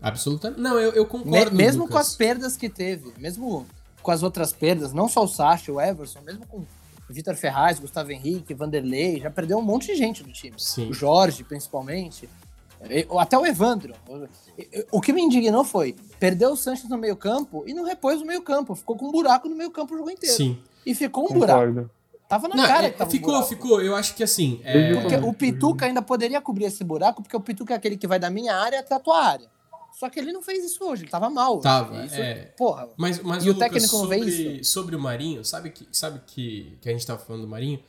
Absolutamente. 0.00 0.60
Não, 0.60 0.78
eu, 0.78 0.92
eu 0.92 1.04
Me- 1.04 1.08
concordo. 1.08 1.56
mesmo 1.56 1.82
Lucas. 1.84 1.92
com 1.94 1.98
as 2.00 2.14
perdas 2.16 2.56
que 2.56 2.68
teve, 2.68 3.12
mesmo 3.18 3.66
com 4.02 4.10
as 4.10 4.22
outras 4.22 4.52
perdas, 4.52 4.92
não 4.92 5.08
só 5.08 5.24
o 5.24 5.28
Sacha, 5.28 5.72
o 5.72 5.80
Everson, 5.80 6.20
mesmo 6.20 6.46
com 6.46 6.64
Vitor 7.08 7.34
Ferraz, 7.34 7.78
Gustavo 7.78 8.12
Henrique, 8.12 8.52
Vanderlei, 8.52 9.20
já 9.20 9.30
perdeu 9.30 9.58
um 9.58 9.62
monte 9.62 9.86
de 9.86 9.94
gente 9.96 10.22
do 10.22 10.30
time. 10.32 10.54
Sim. 10.58 10.90
O 10.90 10.92
Jorge, 10.92 11.42
principalmente. 11.44 12.28
Até 13.18 13.38
o 13.38 13.46
Evandro. 13.46 13.94
O 14.92 15.00
que 15.00 15.12
me 15.12 15.22
indignou 15.22 15.64
foi, 15.64 15.96
perdeu 16.20 16.50
o 16.52 16.56
Sanches 16.56 16.88
no 16.90 16.98
meio 16.98 17.16
campo 17.16 17.64
e 17.66 17.72
não 17.72 17.84
repôs 17.84 18.20
o 18.20 18.24
meio 18.26 18.42
campo. 18.42 18.74
Ficou 18.74 18.96
com 18.96 19.06
um 19.08 19.10
buraco 19.12 19.48
no 19.48 19.56
meio 19.56 19.70
campo 19.70 19.94
o 19.94 19.96
jogo 19.98 20.10
inteiro. 20.10 20.36
Sim. 20.36 20.58
E 20.84 20.94
ficou 20.94 21.24
um 21.30 21.34
buraco. 21.38 21.90
Tava 22.28 22.48
na 22.48 22.56
Não, 22.56 22.66
cara 22.66 22.86
é, 22.86 22.90
que 22.90 22.98
tava 22.98 23.08
um 23.08 23.12
ficou, 23.12 23.32
buraco. 23.34 23.48
ficou. 23.48 23.82
Eu 23.82 23.94
acho 23.94 24.14
que 24.14 24.22
assim. 24.22 24.60
é, 24.64 24.94
Porque 24.94 25.14
o 25.16 25.32
Pituca 25.32 25.86
ainda 25.86 26.02
poderia 26.02 26.40
cobrir 26.40 26.64
esse 26.64 26.82
buraco, 26.82 27.22
porque 27.22 27.36
o 27.36 27.40
Pituca 27.40 27.74
é 27.74 27.76
aquele 27.76 27.96
que 27.96 28.06
vai 28.06 28.18
da 28.18 28.28
minha 28.30 28.54
área 28.54 28.80
até 28.80 28.94
a 28.94 28.98
tua 29.00 29.22
área. 29.22 29.48
Só 29.98 30.10
que 30.10 30.20
ele 30.20 30.30
não 30.30 30.42
fez 30.42 30.62
isso 30.62 30.84
hoje, 30.84 31.04
ele 31.04 31.10
tava 31.10 31.30
mal. 31.30 31.58
Tava, 31.60 32.04
Isso, 32.04 32.16
é. 32.16 32.52
Porra. 32.56 32.86
Mas, 32.98 33.18
mas 33.22 33.42
E 33.42 33.48
o 33.48 33.54
Lucas, 33.54 33.70
técnico 33.70 33.96
não 33.96 34.06
vê 34.06 34.18
sobre, 34.18 34.64
sobre 34.64 34.96
o 34.96 35.00
Marinho, 35.00 35.42
sabe 35.42 35.70
que, 35.70 35.88
sabe 35.90 36.20
que, 36.26 36.76
que 36.82 36.88
a 36.90 36.92
gente 36.92 37.06
tava 37.06 37.18
falando 37.18 37.42
do 37.42 37.48
Marinho? 37.48 37.82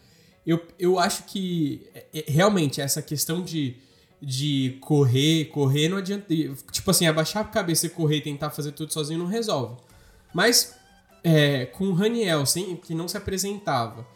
Eu, 0.46 0.65
eu 0.79 0.98
acho 0.98 1.24
que 1.24 1.86
é, 1.94 2.06
é, 2.13 2.24
realmente 2.32 2.79
essa 2.79 3.01
questão 3.01 3.44
de, 3.44 3.75
de 4.22 4.77
correr, 4.79 5.46
correr 5.46 5.89
não 5.89 5.98
adianta. 5.98 6.34
Tipo 6.72 6.91
assim, 6.91 7.08
abaixar 7.08 7.44
a 7.44 7.48
cabeça 7.48 7.88
e 7.88 7.89
correr 7.89 8.17
e 8.17 8.22
tentar 8.22 8.51
fazer 8.51 8.72
tudo 8.72 8.94
sozinho 8.94 9.20
não 9.20 9.25
resolve. 9.25 9.75
Mas 10.34 10.77
é, 11.25 11.65
com 11.65 11.88
o 11.88 11.94
Raniel, 11.94 12.46
sem, 12.46 12.77
que 12.77 12.96
não 12.96 13.10
se 13.10 13.17
apresentava, 13.17 14.08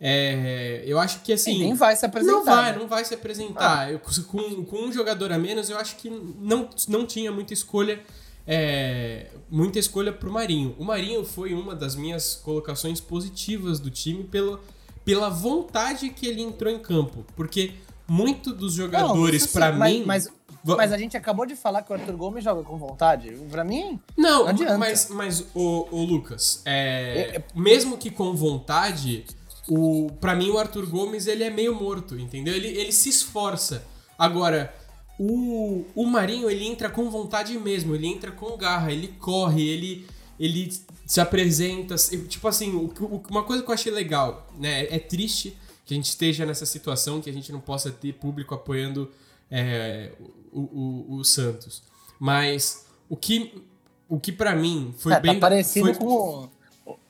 é, 0.00 0.82
eu 0.86 0.98
acho 0.98 1.20
que 1.22 1.32
assim. 1.32 1.54
E 1.56 1.58
nem 1.60 1.74
vai 1.74 1.96
se 1.96 2.04
apresentar. 2.04 2.34
Não 2.36 2.44
vai, 2.44 2.72
né? 2.72 2.78
não 2.78 2.86
vai 2.88 3.04
se 3.04 3.14
apresentar. 3.14 3.90
Eu, 3.92 3.98
com, 4.00 4.64
com 4.64 4.76
um 4.84 4.92
jogador 4.92 5.32
a 5.32 5.38
menos, 5.38 5.70
eu 5.70 5.78
acho 5.78 5.96
que 5.96 6.10
não, 6.10 6.68
não 6.88 7.06
tinha 7.06 7.30
muita 7.32 7.52
escolha. 7.52 8.00
é, 8.46 9.26
muita 9.50 9.78
escolha 9.78 10.12
pro 10.12 10.30
Marinho. 10.30 10.74
O 10.78 10.84
Marinho 10.84 11.24
foi 11.24 11.52
uma 11.54 11.74
das 11.74 11.94
minhas 11.96 12.34
colocações 12.36 13.00
positivas 13.00 13.80
do 13.80 13.90
time 13.90 14.24
pela, 14.24 14.60
pela 15.04 15.28
vontade 15.28 16.10
que 16.10 16.26
ele 16.26 16.42
entrou 16.42 16.72
em 16.72 16.78
campo. 16.78 17.24
Porque 17.34 17.72
muito 18.08 18.52
dos 18.52 18.74
jogadores, 18.74 19.42
sim, 19.44 19.58
mas- 19.58 19.92
mim. 19.92 20.04
Mas, 20.06 20.28
mas 20.62 20.92
a 20.92 20.98
gente 20.98 21.16
acabou 21.16 21.46
de 21.46 21.54
falar 21.56 21.82
que 21.82 21.92
o 21.92 21.94
Arthur 21.94 22.16
Gomes 22.16 22.42
joga 22.44 22.62
com 22.62 22.76
vontade. 22.76 23.30
Pra 23.50 23.64
mim, 23.64 24.00
Não, 24.16 24.40
Não 24.42 24.48
adianta. 24.48 24.78
mas, 24.78 25.08
mas 25.10 25.44
o, 25.54 25.86
o 25.90 26.04
Lucas, 26.04 26.60
é, 26.64 27.40
mesmo 27.54 27.96
que 27.96 28.10
com 28.10 28.34
vontade, 28.34 29.24
o, 29.68 30.10
pra 30.20 30.34
mim 30.34 30.50
o 30.50 30.58
Arthur 30.58 30.86
Gomes 30.86 31.26
ele 31.26 31.42
é 31.44 31.50
meio 31.50 31.74
morto, 31.74 32.18
entendeu? 32.18 32.54
Ele, 32.54 32.68
ele 32.68 32.92
se 32.92 33.08
esforça. 33.08 33.84
Agora, 34.18 34.74
o, 35.18 35.84
o 35.94 36.06
Marinho 36.06 36.50
ele 36.50 36.66
entra 36.66 36.88
com 36.90 37.10
vontade 37.10 37.56
mesmo, 37.58 37.94
ele 37.94 38.06
entra 38.06 38.30
com 38.30 38.56
garra, 38.56 38.92
ele 38.92 39.08
corre, 39.18 39.66
ele, 39.68 40.06
ele 40.38 40.72
se 41.06 41.20
apresenta. 41.20 41.96
se- 41.98 42.18
Tipo 42.26 42.48
assim, 42.48 42.72
o, 42.74 42.84
o- 43.00 43.22
uma 43.30 43.42
coisa 43.42 43.62
que 43.62 43.70
eu 43.70 43.74
achei 43.74 43.92
legal, 43.92 44.46
né? 44.58 44.86
É 44.94 44.98
triste 44.98 45.56
que 45.84 45.94
a 45.94 45.96
gente 45.96 46.08
esteja 46.08 46.44
nessa 46.44 46.66
situação, 46.66 47.20
que 47.20 47.30
a 47.30 47.32
gente 47.32 47.52
não 47.52 47.60
possa 47.60 47.90
ter 47.90 48.12
público 48.14 48.54
apoiando 48.54 49.10
é, 49.50 50.12
o, 50.52 50.60
o, 50.60 51.16
o 51.18 51.24
Santos. 51.24 51.82
Mas 52.18 52.86
o 53.08 53.16
que, 53.16 53.62
o 54.08 54.18
que 54.18 54.32
para 54.32 54.54
mim 54.56 54.92
foi 54.98 55.12
é, 55.12 55.20
bem. 55.20 55.34
tá 55.34 55.40
parecido 55.48 55.86
foi- 55.86 55.94
com. 55.94 56.48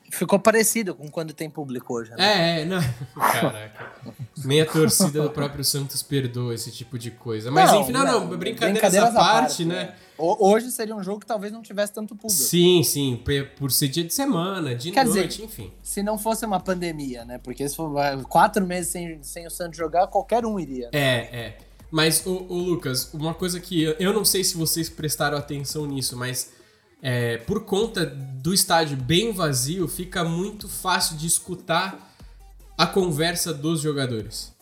Ficou 0.09 0.39
parecido 0.39 0.95
com 0.95 1.09
quando 1.09 1.33
tem 1.33 1.49
público 1.49 1.93
hoje, 1.93 2.11
né? 2.11 2.17
É, 2.19 2.61
é, 2.61 2.65
não. 2.65 2.79
Caraca. 3.15 3.91
Nem 4.45 4.61
a 4.61 4.65
torcida 4.65 5.21
do 5.21 5.29
próprio 5.29 5.63
Santos 5.65 6.01
perdoa 6.01 6.53
esse 6.55 6.71
tipo 6.71 6.97
de 6.97 7.11
coisa. 7.11 7.51
Mas 7.51 7.71
enfim, 7.73 7.91
não, 7.91 8.05
não, 8.05 8.37
brincadeiras, 8.37 8.71
brincadeiras 8.79 9.09
à 9.09 9.19
parte, 9.19 9.65
né? 9.65 9.95
Ho- 10.17 10.49
Hoje 10.49 10.71
seria 10.71 10.95
um 10.95 11.03
jogo 11.03 11.19
que 11.19 11.25
talvez 11.25 11.51
não 11.51 11.61
tivesse 11.61 11.91
tanto 11.93 12.15
público. 12.15 12.31
Sim, 12.41 12.83
sim, 12.83 13.21
por 13.57 13.71
ser 13.71 13.89
dia 13.89 14.03
de 14.03 14.13
semana, 14.13 14.73
de 14.75 14.91
Quer 14.91 15.05
noite, 15.05 15.27
dizer, 15.29 15.43
enfim. 15.43 15.71
Se 15.83 16.01
não 16.01 16.17
fosse 16.17 16.45
uma 16.45 16.59
pandemia, 16.59 17.25
né? 17.25 17.37
Porque 17.37 17.67
se 17.67 17.75
for 17.75 17.91
quatro 18.29 18.65
meses 18.65 18.89
sem, 18.91 19.21
sem 19.23 19.45
o 19.45 19.51
Santos 19.51 19.77
jogar, 19.77 20.07
qualquer 20.07 20.45
um 20.45 20.59
iria. 20.59 20.89
É, 20.93 21.37
é. 21.47 21.57
Mas, 21.91 22.25
o, 22.25 22.31
Lucas, 22.31 23.13
uma 23.13 23.33
coisa 23.33 23.59
que 23.59 23.83
eu 23.99 24.13
não 24.13 24.23
sei 24.25 24.43
se 24.43 24.55
vocês 24.57 24.89
prestaram 24.89 25.37
atenção 25.37 25.85
nisso, 25.85 26.15
mas 26.17 26.51
é, 27.01 27.37
por 27.37 27.63
conta 27.65 28.05
do 28.05 28.53
estádio 28.53 28.97
bem 28.97 29.31
vazio, 29.31 29.87
fica 29.87 30.23
muito 30.23 30.67
fácil 30.67 31.15
de 31.17 31.27
escutar 31.27 32.13
a 32.77 32.85
conversa 32.87 33.53
dos 33.53 33.81
jogadores. 33.81 34.53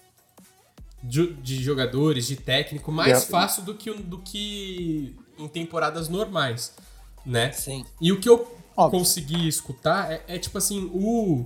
De, 1.03 1.33
de 1.33 1.61
jogadores, 1.63 2.25
de 2.25 2.35
técnico, 2.35 2.91
mais 2.91 3.23
É. 3.23 3.25
fácil 3.27 3.63
do 3.63 3.75
que, 3.75 3.93
do 3.93 4.17
que 4.19 5.15
em 5.37 5.47
temporadas 5.47 6.09
normais, 6.09 6.73
né? 7.25 7.51
Sim. 7.51 7.85
E 8.01 8.11
o 8.11 8.19
que 8.19 8.27
eu 8.27 8.47
Óbvio. 8.75 8.99
consegui 8.99 9.47
escutar 9.47 10.11
é, 10.11 10.23
é, 10.27 10.39
tipo 10.39 10.57
assim, 10.57 10.89
o. 10.93 11.45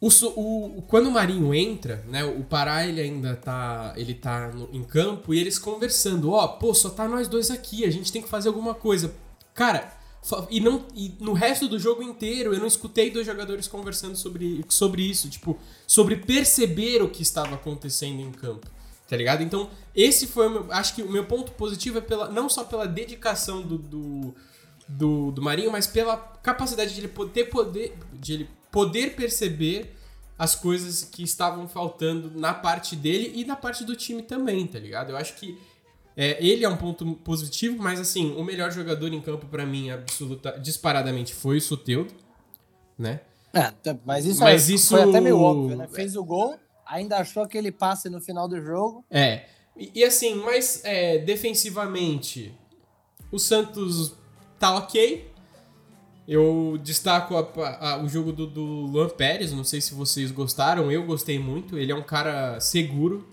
O, 0.00 0.08
o- 0.08 0.78
o- 0.78 0.82
quando 0.88 1.08
o 1.08 1.12
Marinho 1.12 1.54
entra, 1.54 2.02
né? 2.08 2.24
O 2.24 2.42
Pará 2.42 2.86
ele 2.86 3.00
ainda 3.00 3.36
tá. 3.36 3.92
Ele 3.96 4.14
tá 4.14 4.48
no- 4.48 4.68
em 4.72 4.82
campo 4.82 5.32
e 5.34 5.38
eles 5.38 5.58
conversando, 5.58 6.32
ó, 6.32 6.48
pô, 6.48 6.72
só 6.74 6.88
tá 6.90 7.06
nós 7.06 7.28
dois 7.28 7.50
aqui, 7.50 7.84
a 7.84 7.90
gente 7.90 8.10
tem 8.10 8.22
que 8.22 8.28
fazer 8.28 8.48
alguma 8.48 8.74
coisa. 8.74 9.12
Cara, 9.54 9.92
e, 10.50 10.60
não, 10.60 10.86
e 10.94 11.14
no 11.18 11.32
resto 11.32 11.66
do 11.66 11.78
jogo 11.78 12.02
inteiro 12.02 12.52
eu 12.52 12.60
não 12.60 12.66
escutei 12.66 13.10
dois 13.10 13.26
jogadores 13.26 13.66
conversando 13.66 14.16
sobre, 14.16 14.64
sobre 14.68 15.02
isso, 15.02 15.28
tipo, 15.30 15.58
sobre 15.86 16.16
perceber 16.16 17.02
o 17.02 17.08
que 17.08 17.22
estava 17.22 17.54
acontecendo 17.54 18.20
em 18.20 18.30
campo. 18.30 18.66
Tá 19.08 19.16
ligado? 19.16 19.42
Então, 19.42 19.68
esse 19.94 20.28
foi 20.28 20.46
o 20.46 20.50
meu. 20.50 20.72
Acho 20.72 20.94
que 20.94 21.02
o 21.02 21.10
meu 21.10 21.24
ponto 21.24 21.50
positivo 21.52 21.98
é 21.98 22.00
pela, 22.00 22.30
não 22.30 22.48
só 22.48 22.62
pela 22.62 22.86
dedicação 22.86 23.60
do, 23.60 23.76
do, 23.76 24.34
do, 24.86 25.32
do 25.32 25.42
Marinho, 25.42 25.72
mas 25.72 25.86
pela 25.88 26.16
capacidade 26.16 26.94
de 26.94 27.00
ele 27.00 27.08
poder, 27.08 27.46
poder, 27.46 27.98
de 28.12 28.34
ele 28.34 28.50
poder 28.70 29.16
perceber 29.16 29.96
as 30.38 30.54
coisas 30.54 31.02
que 31.02 31.24
estavam 31.24 31.66
faltando 31.66 32.30
na 32.38 32.54
parte 32.54 32.94
dele 32.94 33.32
e 33.34 33.44
na 33.44 33.56
parte 33.56 33.84
do 33.84 33.96
time 33.96 34.22
também, 34.22 34.66
tá 34.66 34.78
ligado? 34.78 35.10
Eu 35.10 35.16
acho 35.16 35.34
que 35.34 35.58
é, 36.16 36.44
ele 36.44 36.64
é 36.64 36.68
um 36.68 36.76
ponto 36.76 37.14
positivo, 37.16 37.82
mas 37.82 37.98
assim, 38.00 38.34
o 38.36 38.44
melhor 38.44 38.70
jogador 38.70 39.12
em 39.12 39.20
campo 39.20 39.46
pra 39.46 39.64
mim, 39.64 39.90
absoluta, 39.90 40.58
disparadamente, 40.58 41.34
foi 41.34 41.58
o 41.58 41.60
Soteudo, 41.60 42.12
né? 42.98 43.20
É, 43.52 43.70
tá, 43.70 43.96
mas 44.04 44.24
isso, 44.26 44.40
Mas 44.40 44.68
é- 44.70 44.74
isso- 44.74 44.88
foi 44.96 45.02
até 45.08 45.20
meio 45.20 45.38
óbvio, 45.40 45.76
né? 45.76 45.88
Fez 45.88 46.14
o 46.16 46.24
gol, 46.24 46.56
ainda 46.86 47.16
achou 47.18 47.42
aquele 47.42 47.72
passe 47.72 48.08
no 48.08 48.20
final 48.20 48.46
do 48.48 48.60
jogo. 48.60 49.04
É. 49.10 49.44
E, 49.76 49.90
e 49.94 50.04
assim, 50.04 50.34
mas 50.36 50.82
é, 50.84 51.18
defensivamente, 51.18 52.54
o 53.32 53.38
Santos 53.38 54.14
tá 54.58 54.76
ok. 54.76 55.30
Eu 56.28 56.78
destaco 56.82 57.34
a- 57.36 57.78
a- 57.94 58.02
o 58.02 58.08
jogo 58.08 58.30
do, 58.32 58.46
do 58.46 58.62
Luan 58.62 59.08
Pérez, 59.08 59.52
não 59.52 59.64
sei 59.64 59.80
se 59.80 59.94
vocês 59.94 60.30
gostaram, 60.30 60.90
eu 60.92 61.04
gostei 61.04 61.38
muito. 61.40 61.76
Ele 61.76 61.90
é 61.90 61.94
um 61.94 62.02
cara 62.04 62.60
seguro, 62.60 63.28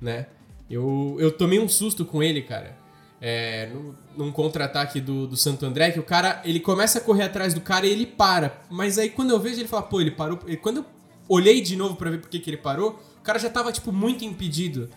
né? 0.00 0.26
Eu, 0.70 1.16
eu 1.18 1.32
tomei 1.32 1.58
um 1.58 1.68
susto 1.68 2.04
com 2.04 2.22
ele, 2.22 2.42
cara. 2.42 2.78
É, 3.20 3.68
num, 3.74 3.94
num 4.16 4.32
contra-ataque 4.32 5.00
do, 5.00 5.26
do 5.26 5.36
Santo 5.36 5.66
André, 5.66 5.90
que 5.90 6.00
o 6.00 6.02
cara, 6.02 6.40
ele 6.44 6.60
começa 6.60 6.98
a 6.98 7.02
correr 7.02 7.24
atrás 7.24 7.52
do 7.52 7.60
cara 7.60 7.86
e 7.86 7.90
ele 7.90 8.06
para. 8.06 8.62
Mas 8.70 8.96
aí 8.96 9.10
quando 9.10 9.30
eu 9.30 9.40
vejo, 9.40 9.60
ele 9.60 9.68
fala, 9.68 9.82
pô, 9.82 10.00
ele 10.00 10.12
parou. 10.12 10.38
E 10.46 10.56
quando 10.56 10.78
eu 10.78 10.86
olhei 11.28 11.60
de 11.60 11.76
novo 11.76 11.96
pra 11.96 12.10
ver 12.10 12.18
por 12.18 12.30
que 12.30 12.38
que 12.38 12.48
ele 12.48 12.56
parou, 12.56 12.98
o 13.18 13.22
cara 13.22 13.38
já 13.38 13.50
tava, 13.50 13.72
tipo, 13.72 13.92
muito 13.92 14.24
impedido. 14.24 14.88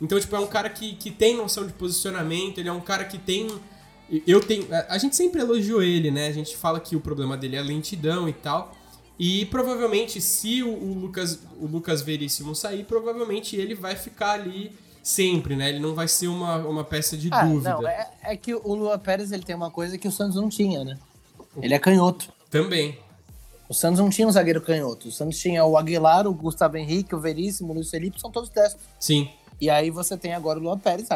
Então, 0.00 0.18
tipo, 0.18 0.34
é 0.36 0.40
um 0.40 0.46
cara 0.46 0.68
que, 0.68 0.94
que 0.94 1.10
tem 1.10 1.36
noção 1.36 1.66
de 1.66 1.72
posicionamento, 1.72 2.58
ele 2.58 2.68
é 2.68 2.72
um 2.72 2.80
cara 2.80 3.04
que 3.04 3.18
tem. 3.18 3.48
Eu 4.26 4.40
tenho. 4.40 4.66
A 4.74 4.94
a 4.94 4.98
gente 4.98 5.16
sempre 5.16 5.40
elogiou 5.40 5.82
ele, 5.82 6.10
né? 6.10 6.26
A 6.26 6.32
gente 6.32 6.56
fala 6.56 6.80
que 6.80 6.94
o 6.94 7.00
problema 7.00 7.36
dele 7.36 7.56
é 7.56 7.62
lentidão 7.62 8.28
e 8.28 8.32
tal. 8.32 8.76
E 9.18 9.46
provavelmente, 9.46 10.20
se 10.20 10.62
o, 10.62 10.68
o 10.72 10.94
Lucas, 10.94 11.38
o 11.60 11.66
Lucas 11.66 12.02
Veríssimo 12.02 12.54
sair, 12.54 12.84
provavelmente 12.84 13.56
ele 13.56 13.74
vai 13.74 13.94
ficar 13.94 14.32
ali 14.32 14.72
sempre, 15.02 15.54
né? 15.54 15.68
Ele 15.68 15.78
não 15.80 15.94
vai 15.94 16.08
ser 16.08 16.28
uma, 16.28 16.56
uma 16.58 16.84
peça 16.84 17.16
de 17.16 17.28
Ah, 17.32 17.44
dúvida. 17.44 17.70
não, 17.74 17.86
é, 17.86 18.10
é 18.22 18.36
que 18.36 18.54
o 18.54 18.74
Lua 18.74 18.98
Pérez 18.98 19.30
ele 19.32 19.42
tem 19.42 19.54
uma 19.54 19.70
coisa 19.70 19.98
que 19.98 20.08
o 20.08 20.12
Santos 20.12 20.36
não 20.36 20.48
tinha, 20.48 20.84
né? 20.84 20.98
Ele 21.60 21.74
é 21.74 21.78
canhoto. 21.78 22.32
Também. 22.50 22.98
O 23.68 23.74
Santos 23.74 24.00
não 24.00 24.10
tinha 24.10 24.26
um 24.26 24.32
zagueiro 24.32 24.60
canhoto. 24.60 25.08
O 25.08 25.12
Santos 25.12 25.38
tinha 25.38 25.64
o 25.64 25.76
Aguilar, 25.76 26.26
o 26.26 26.34
Gustavo 26.34 26.76
Henrique, 26.76 27.14
o 27.14 27.20
Veríssimo, 27.20 27.70
o 27.72 27.74
Luiz 27.74 27.90
Felipe, 27.90 28.20
são 28.20 28.30
todos 28.30 28.48
destros. 28.50 28.82
Sim. 28.98 29.28
E 29.60 29.70
aí 29.70 29.90
você 29.90 30.16
tem 30.16 30.34
agora 30.34 30.58
o 30.58 30.62
Luan 30.62 30.78
Pérez, 30.78 31.08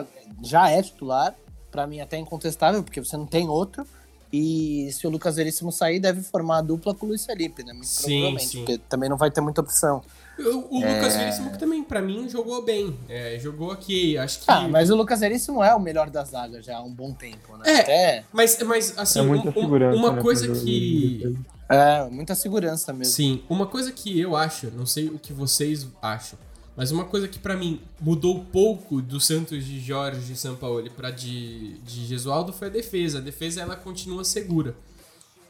já 0.43 0.71
é 0.71 0.83
titular, 0.83 1.35
pra 1.71 1.87
mim 1.87 2.01
até 2.01 2.17
incontestável, 2.17 2.83
porque 2.83 3.03
você 3.03 3.17
não 3.17 3.27
tem 3.27 3.49
outro. 3.49 3.87
E 4.33 4.91
se 4.93 5.07
o 5.07 5.11
Lucas 5.11 5.37
Veríssimo 5.37 5.71
sair, 5.73 6.01
deve 6.01 6.21
formar 6.23 6.59
a 6.59 6.63
dupla 6.63 6.95
com 6.95 7.07
o 7.07 7.09
Luiz 7.11 7.25
Felipe, 7.25 7.63
né? 7.63 7.73
Muito 7.73 7.87
Sim, 7.87 8.03
provavelmente, 8.21 8.47
sim. 8.49 8.59
porque 8.59 8.79
também 8.89 9.09
não 9.09 9.17
vai 9.17 9.31
ter 9.31 9.41
muita 9.41 9.61
opção. 9.61 10.03
O, 10.39 10.77
o 10.79 10.81
Lucas 10.81 11.17
Veríssimo 11.17 11.51
que 11.51 11.59
também, 11.59 11.83
pra 11.83 12.03
mim, 12.03 12.29
jogou 12.29 12.63
bem. 12.63 12.99
É, 13.09 13.39
jogou 13.39 13.71
aqui, 13.71 14.19
acho 14.19 14.41
que... 14.41 14.45
Ah, 14.49 14.69
mas 14.69 14.91
o 14.91 14.97
Lucas 14.97 15.21
Veríssimo 15.21 15.63
é 15.63 15.75
o 15.75 15.81
melhor 15.81 16.11
da 16.11 16.25
zaga 16.25 16.61
já 16.61 16.77
há 16.77 16.83
um 16.83 16.93
bom 16.93 17.13
tempo, 17.13 17.57
né? 17.57 17.63
É. 17.67 17.81
Até, 17.81 18.25
Mas, 18.33 18.59
mas 18.63 18.99
assim, 18.99 19.21
É 19.21 19.23
muita 19.23 19.47
um- 19.49 19.51
um- 19.51 19.55
segurança. 19.55 19.99
uma 19.99 20.13
né, 20.13 20.21
coisa 20.23 20.49
que... 20.53 21.37
é, 21.71 22.05
muita 22.11 22.35
segurança 22.35 22.93
mesmo. 22.93 23.15
Sim, 23.15 23.43
uma 23.49 23.67
coisa 23.67 23.91
que 23.93 24.21
eu 24.21 24.37
acho, 24.37 24.71
não 24.73 24.85
sei 24.85 25.09
o 25.09 25.19
que 25.19 25.33
vocês 25.33 25.87
acham, 26.03 26.39
mas 26.77 26.91
uma 26.91 27.05
coisa 27.05 27.27
que 27.27 27.39
pra 27.39 27.57
mim 27.57 27.81
mudou 28.01 28.45
pouco 28.45 29.01
do 29.01 29.19
Santos 29.19 29.65
de 29.65 29.81
Jorge 29.81 30.33
e 30.33 30.37
Sampaoli 30.37 30.91
pra 30.91 31.11
de, 31.11 31.79
de 31.79 32.05
Gesualdo 32.07 32.53
foi 32.53 32.69
a 32.69 32.71
defesa. 32.71 33.19
A 33.19 33.21
defesa 33.21 33.63
ela 33.63 33.77
continua 33.77 34.23
segura. 34.25 34.77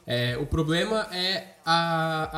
É, 0.05 0.37
o 0.37 0.45
problema 0.45 1.07
é 1.13 1.55
a, 1.65 2.29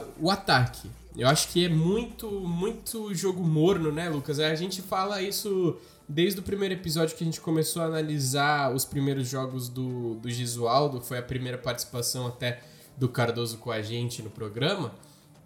a- 0.00 0.04
o 0.20 0.28
ataque. 0.30 0.90
Eu 1.16 1.28
acho 1.28 1.48
que 1.48 1.64
é 1.64 1.68
muito, 1.68 2.28
muito 2.40 3.14
jogo 3.14 3.44
morno, 3.44 3.92
né, 3.92 4.08
Lucas? 4.08 4.40
A 4.40 4.54
gente 4.56 4.82
fala 4.82 5.20
isso 5.22 5.76
desde 6.08 6.40
o 6.40 6.42
primeiro 6.42 6.74
episódio 6.74 7.16
que 7.16 7.22
a 7.22 7.26
gente 7.26 7.40
começou 7.40 7.80
a 7.82 7.84
analisar 7.84 8.74
os 8.74 8.84
primeiros 8.84 9.28
jogos 9.28 9.68
do, 9.68 10.14
do 10.16 10.28
Gisualdo, 10.28 11.00
foi 11.00 11.18
a 11.18 11.22
primeira 11.22 11.56
participação 11.58 12.26
até 12.26 12.60
do 12.96 13.08
Cardoso 13.08 13.58
com 13.58 13.70
a 13.70 13.80
gente 13.82 14.20
no 14.22 14.30
programa, 14.30 14.92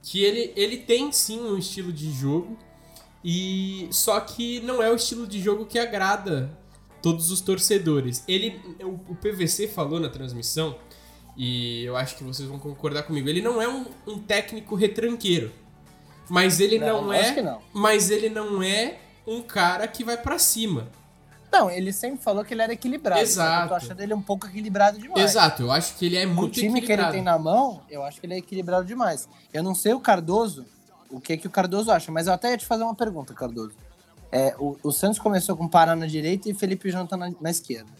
que 0.03 0.25
ele, 0.25 0.53
ele 0.57 0.79
tem 0.79 1.13
sim 1.13 1.41
um 1.41 1.59
estilo 1.59 1.93
de 1.93 2.11
jogo, 2.13 2.57
e 3.25 3.89
só 3.91 4.19
que 4.21 4.61
não 4.61 4.83
é 4.83 4.91
o 4.91 4.95
estilo 4.97 5.27
de 5.27 5.41
jogo 5.41 5.67
que 5.67 5.79
agrada 5.79 6.51
todos 7.03 7.31
os 7.31 7.41
torcedores. 7.41 8.23
Ele, 8.27 8.61
o, 8.83 9.13
o 9.13 9.17
PVC 9.17 9.69
falou 9.69 9.99
na 10.01 10.09
transmissão, 10.09 10.77
e 11.37 11.85
eu 11.85 11.97
acho 11.97 12.17
que 12.17 12.25
vocês 12.25 12.49
vão 12.49 12.59
concordar 12.59 13.03
comigo, 13.03 13.29
ele 13.29 13.43
não 13.43 13.61
é 13.61 13.69
um, 13.69 13.85
um 14.07 14.19
técnico 14.19 14.75
retranqueiro, 14.75 15.53
mas 16.29 16.61
ele 16.61 16.79
não, 16.79 17.03
Não, 17.07 17.13
é, 17.13 17.43
não. 17.43 17.61
mas 17.73 18.11
ele 18.11 18.29
não 18.29 18.63
é 18.63 18.99
um 19.27 19.43
cara 19.43 19.87
que 19.87 20.03
vai 20.05 20.17
pra 20.17 20.39
cima. 20.39 20.89
Não, 21.53 21.71
ele 21.71 21.93
sempre 21.93 22.23
falou 22.23 22.45
que 22.45 22.53
ele 22.53 22.63
era 22.63 22.73
equilibrado. 22.73 23.21
Exato. 23.21 23.63
Eu 23.65 23.69
tô 23.69 23.75
achando 23.75 24.01
ele 24.01 24.13
um 24.13 24.21
pouco 24.21 24.47
equilibrado 24.47 24.99
demais. 24.99 25.23
Exato, 25.31 25.63
eu 25.63 25.71
acho 25.73 25.95
que 25.97 26.05
ele 26.07 26.17
é 26.17 26.27
O 26.27 26.31
muito 26.31 26.55
time 26.55 26.81
que 26.81 26.93
ele 26.93 27.03
equilibrado. 27.03 27.13
tem 27.13 27.23
na 27.23 27.39
mão, 27.39 27.83
eu 27.89 28.03
acho 28.03 28.21
que 28.21 28.27
ele 28.27 28.35
é 28.35 28.39
equilibrado 28.39 28.85
demais. 28.85 29.29
Eu 29.55 29.63
não 29.63 29.75
sei 29.75 29.95
o 29.95 30.01
Cardoso, 30.01 30.67
o 31.17 31.21
que 31.21 31.37
que 31.37 31.47
o 31.47 31.51
Cardoso 31.51 31.91
acha, 31.91 32.11
mas 32.13 32.27
eu 32.27 32.33
até 32.33 32.51
ia 32.51 32.59
te 32.59 32.65
fazer 32.67 32.83
uma 32.85 32.95
pergunta, 32.95 33.35
Cardoso. 33.35 33.73
É, 34.33 34.55
o, 34.59 34.77
o 34.83 34.93
Santos 34.93 35.19
começou 35.19 35.57
com 35.57 35.69
Pará 35.69 35.95
na 35.97 36.07
direita 36.07 36.49
e 36.51 36.55
Felipe 36.55 36.91
Jonathan 36.91 37.17
na, 37.17 37.33
na 37.41 37.51
esquerda. 37.51 37.91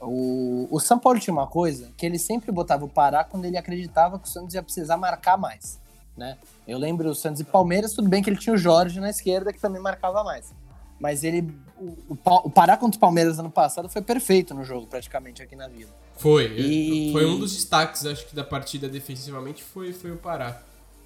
O, 0.00 0.66
o 0.70 0.80
São 0.80 0.98
Paulo 0.98 1.20
tinha 1.20 1.32
uma 1.34 1.46
coisa 1.46 1.90
que 1.96 2.06
ele 2.06 2.18
sempre 2.18 2.50
botava 2.50 2.84
o 2.84 2.88
Pará 2.88 3.22
quando 3.22 3.44
ele 3.44 3.58
acreditava 3.58 4.18
que 4.18 4.26
o 4.26 4.30
Santos 4.30 4.54
ia 4.54 4.62
precisar 4.62 4.96
marcar 4.96 5.36
mais, 5.36 5.78
né? 6.16 6.38
Eu 6.66 6.78
lembro 6.78 7.10
o 7.10 7.14
Santos 7.14 7.40
e 7.40 7.44
Palmeiras, 7.44 7.92
tudo 7.92 8.08
bem 8.08 8.22
que 8.22 8.30
ele 8.30 8.38
tinha 8.38 8.54
o 8.54 8.58
Jorge 8.58 8.98
na 8.98 9.10
esquerda 9.10 9.52
que 9.52 9.60
também 9.60 9.80
marcava 9.80 10.24
mais. 10.24 10.54
Mas 10.98 11.22
ele, 11.24 11.54
o, 11.78 11.96
o, 12.10 12.16
Pa- 12.16 12.40
o 12.44 12.50
Pará 12.50 12.76
contra 12.76 12.96
o 12.96 13.00
Palmeiras 13.00 13.38
ano 13.38 13.50
passado 13.50 13.88
foi 13.88 14.00
perfeito 14.02 14.54
no 14.54 14.64
jogo, 14.64 14.86
praticamente, 14.86 15.42
aqui 15.42 15.54
na 15.56 15.68
Vila. 15.68 15.90
Foi, 16.16 16.44
E- 16.46 17.12
foi 17.12 17.26
um 17.26 17.38
dos 17.38 17.54
destaques, 17.54 18.04
acho 18.06 18.26
que 18.26 18.34
da 18.34 18.44
partida 18.44 18.88
defensivamente 18.88 19.62
foi, 19.62 19.92
foi 19.92 20.10
o 20.12 20.16
Pará. 20.16 20.62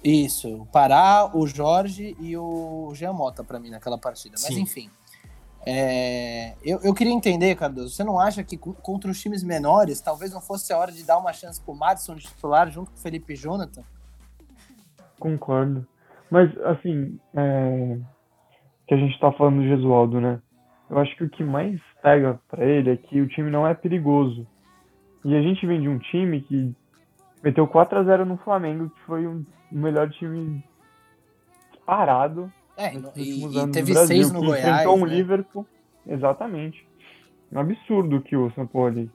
Isso, 0.07 0.61
o 0.61 0.65
Pará, 0.67 1.31
o 1.33 1.47
Jorge 1.47 2.15
e 2.19 2.37
o 2.37 2.91
Jean 2.93 3.11
Mota 3.13 3.43
pra 3.43 3.59
mim 3.59 3.71
naquela 3.71 3.97
partida. 3.97 4.35
Mas 4.37 4.53
Sim. 4.53 4.61
enfim. 4.61 4.89
é, 5.65 6.53
eu, 6.63 6.79
eu 6.83 6.93
queria 6.93 7.11
entender, 7.11 7.55
Cardoso, 7.55 7.89
você 7.89 8.03
não 8.03 8.19
acha 8.19 8.43
que 8.43 8.55
co- 8.55 8.73
contra 8.73 9.09
os 9.09 9.19
times 9.19 9.43
menores 9.43 9.99
talvez 9.99 10.31
não 10.31 10.39
fosse 10.41 10.71
a 10.71 10.77
hora 10.77 10.91
de 10.91 11.03
dar 11.03 11.17
uma 11.17 11.33
chance 11.33 11.59
pro 11.59 11.73
Madison 11.73 12.13
de 12.15 12.21
titular 12.27 12.69
junto 12.69 12.91
com 12.91 12.97
o 12.97 12.99
Felipe 13.01 13.33
e 13.33 13.35
Jonathan? 13.35 13.83
Concordo. 15.19 15.87
Mas, 16.29 16.55
assim, 16.61 17.19
é... 17.33 17.97
que 18.87 18.93
a 18.93 18.97
gente 18.97 19.19
tá 19.19 19.31
falando 19.31 19.57
do 19.61 19.67
Gesualdo, 19.67 20.19
né? 20.21 20.39
Eu 20.89 20.99
acho 20.99 21.15
que 21.17 21.23
o 21.23 21.29
que 21.29 21.43
mais 21.43 21.79
pega 22.03 22.39
pra 22.47 22.63
ele 22.63 22.91
é 22.91 22.97
que 22.97 23.19
o 23.21 23.27
time 23.27 23.49
não 23.49 23.65
é 23.65 23.73
perigoso. 23.73 24.45
E 25.23 25.35
a 25.35 25.41
gente 25.41 25.65
vem 25.65 25.81
de 25.81 25.89
um 25.89 25.97
time 25.97 26.41
que 26.41 26.75
meteu 27.43 27.67
4 27.67 27.97
a 27.97 28.03
0 28.03 28.25
no 28.25 28.37
Flamengo, 28.37 28.89
que 28.91 29.01
foi 29.01 29.25
um- 29.25 29.43
o 29.75 29.77
melhor 29.77 30.09
time 30.09 30.63
disparado 31.73 32.51
É, 32.77 32.91
nos 32.93 33.11
e, 33.15 33.45
e 33.45 33.67
teve 33.71 33.89
no 33.93 33.93
Brasil, 33.93 34.07
seis 34.07 34.31
no 34.31 34.39
que 34.39 34.45
Goiás. 34.47 34.67
enfrentou 34.67 34.97
um 34.97 35.05
né? 35.05 35.13
Liverpool. 35.15 35.65
Exatamente. 36.07 36.87
Um 37.51 37.59
absurdo 37.59 38.21
que 38.21 38.35
o 38.35 38.51
São 38.53 38.65
Paulo 38.67 39.09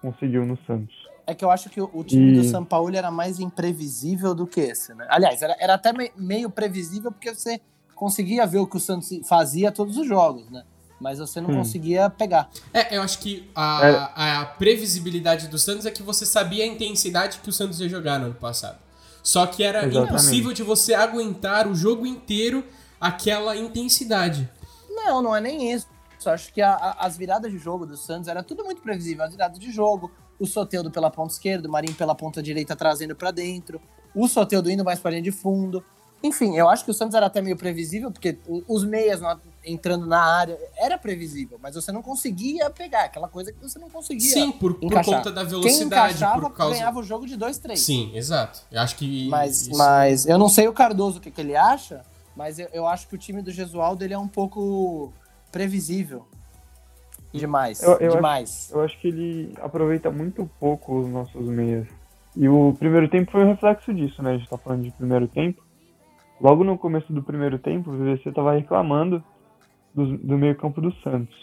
conseguiu 0.00 0.44
no 0.46 0.56
Santos. 0.66 0.94
É 1.26 1.34
que 1.34 1.44
eu 1.44 1.50
acho 1.50 1.70
que 1.70 1.80
o, 1.80 2.04
time 2.04 2.32
E- 2.32 2.36
do 2.36 2.44
São 2.44 2.64
Paulo 2.64 2.94
era 2.94 3.10
mais 3.10 3.38
imprevisível 3.40 4.34
do 4.34 4.46
que 4.46 4.60
esse, 4.60 4.92
né? 4.94 5.06
Aliás, 5.08 5.40
era, 5.42 5.56
era 5.58 5.74
até 5.74 5.92
me- 5.92 6.12
meio 6.16 6.50
previsível 6.50 7.10
porque 7.10 7.34
você 7.34 7.60
conseguia 7.94 8.46
ver 8.46 8.58
o 8.58 8.66
que 8.66 8.76
o 8.76 8.80
Santos 8.80 9.08
fazia 9.26 9.72
todos 9.72 9.96
os 9.96 10.06
jogos, 10.06 10.50
né? 10.50 10.64
Mas 11.00 11.18
você 11.18 11.40
não 11.40 11.48
Sim. 11.50 11.56
conseguia 11.56 12.08
pegar. 12.10 12.48
É, 12.72 12.96
eu 12.96 13.02
acho 13.02 13.18
que 13.20 13.48
É. 13.50 13.50
a, 13.54 14.40
a 14.42 14.46
previsibilidade 14.46 15.48
do 15.48 15.58
Santos 15.58 15.86
é 15.86 15.90
que 15.90 16.02
você 16.02 16.26
sabia 16.26 16.64
a 16.64 16.66
intensidade 16.66 17.38
que 17.40 17.48
o 17.48 17.52
Santos 17.52 17.80
ia 17.80 17.88
jogar 17.88 18.18
no 18.18 18.26
ano 18.26 18.34
passado. 18.34 18.78
Só 19.24 19.46
que 19.46 19.64
era 19.64 19.78
Exatamente. 19.86 20.10
impossível 20.12 20.52
de 20.52 20.62
você 20.62 20.94
aguentar 20.94 21.66
o 21.66 21.74
jogo 21.74 22.06
inteiro 22.06 22.62
aquela 23.00 23.56
intensidade. 23.56 24.48
Não, 24.90 25.20
não 25.22 25.34
é 25.34 25.40
nem 25.40 25.72
isso. 25.72 25.88
Só 26.18 26.30
acho 26.34 26.52
que 26.52 26.60
a- 26.62 26.74
a- 26.74 27.06
as 27.06 27.16
viradas 27.16 27.50
de 27.50 27.58
jogo 27.58 27.84
do 27.86 27.96
Santos 27.96 28.28
era 28.28 28.42
tudo 28.42 28.64
muito 28.64 28.80
previsível. 28.82 29.24
As 29.24 29.30
viradas 29.32 29.58
de 29.58 29.72
jogo, 29.72 30.12
o 30.38 30.46
Soteudo 30.46 30.90
pela 30.90 31.10
ponta 31.10 31.32
esquerda, 31.32 31.66
o 31.68 31.72
Marinho 31.72 31.94
pela 31.94 32.14
ponta 32.14 32.42
direita 32.42 32.76
trazendo 32.76 33.16
pra 33.16 33.30
dentro, 33.30 33.80
o 34.14 34.28
Soteudo 34.28 34.70
indo 34.70 34.84
mais 34.84 35.00
pra 35.00 35.10
linha 35.10 35.22
de 35.22 35.32
fundo. 35.32 35.82
Enfim, 36.22 36.56
eu 36.56 36.68
acho 36.68 36.84
que 36.84 36.90
o 36.90 36.94
Santos 36.94 37.14
era 37.14 37.26
até 37.26 37.42
meio 37.42 37.56
previsível, 37.56 38.10
porque 38.10 38.38
os 38.68 38.84
meias 38.84 39.20
não- 39.20 39.40
entrando 39.64 40.06
na 40.06 40.22
área 40.22 40.58
era 40.76 40.96
previsível, 40.98 41.58
mas 41.62 41.74
você 41.74 41.90
não 41.90 42.02
conseguia 42.02 42.68
pegar, 42.70 43.04
aquela 43.04 43.28
coisa 43.28 43.52
que 43.52 43.58
você 43.60 43.78
não 43.78 43.88
conseguia. 43.90 44.30
Sim, 44.30 44.52
por, 44.52 44.74
por 44.74 44.92
conta 45.04 45.30
da 45.32 45.40
Quem 45.42 45.50
velocidade, 45.50 45.84
encaixava 46.14 46.40
por 46.40 46.52
causa. 46.52 46.74
ganhava 46.74 46.98
o 47.00 47.02
jogo 47.02 47.26
de 47.26 47.36
2-3. 47.36 47.76
Sim, 47.76 48.10
exato. 48.14 48.60
Eu 48.70 48.80
acho 48.80 48.96
que. 48.96 49.28
Mas, 49.28 49.62
isso- 49.62 49.76
mas 49.78 50.26
eu 50.26 50.38
não 50.38 50.48
sei 50.48 50.68
o 50.68 50.72
Cardoso 50.72 51.18
o 51.18 51.20
que, 51.20 51.30
que 51.30 51.40
ele 51.40 51.56
acha, 51.56 52.02
mas 52.36 52.58
eu, 52.58 52.68
eu 52.72 52.86
acho 52.86 53.08
que 53.08 53.14
o 53.14 53.18
time 53.18 53.40
do 53.42 53.50
Gesualdo 53.50 54.04
ele 54.04 54.14
é 54.14 54.18
um 54.18 54.28
pouco 54.28 55.12
previsível. 55.50 56.26
Demais. 57.32 57.82
Eu- 57.82 57.98
eu 57.98 58.12
demais. 58.12 58.70
Eu 58.72 58.80
acho 58.82 58.98
que 59.00 59.08
ele 59.08 59.54
aproveita 59.60 60.10
muito 60.10 60.48
pouco 60.60 61.00
os 61.00 61.08
nossos 61.08 61.46
meias. 61.48 61.86
E 62.36 62.48
o 62.48 62.74
primeiro 62.78 63.08
tempo 63.08 63.30
foi 63.30 63.44
um 63.44 63.48
reflexo 63.48 63.92
disso, 63.94 64.22
né? 64.22 64.32
A 64.34 64.36
gente 64.38 64.48
tá 64.48 64.58
falando 64.58 64.82
de 64.82 64.90
primeiro 64.92 65.26
tempo. 65.28 65.62
Logo 66.40 66.64
no 66.64 66.76
começo 66.76 67.12
do 67.12 67.22
primeiro 67.22 67.58
tempo, 67.58 67.90
o 67.90 67.96
VVC 67.96 68.32
tava 68.32 68.52
reclamando 68.54 69.22
do, 69.94 70.16
do 70.18 70.38
meio-campo 70.38 70.80
do 70.80 70.92
Santos. 71.02 71.34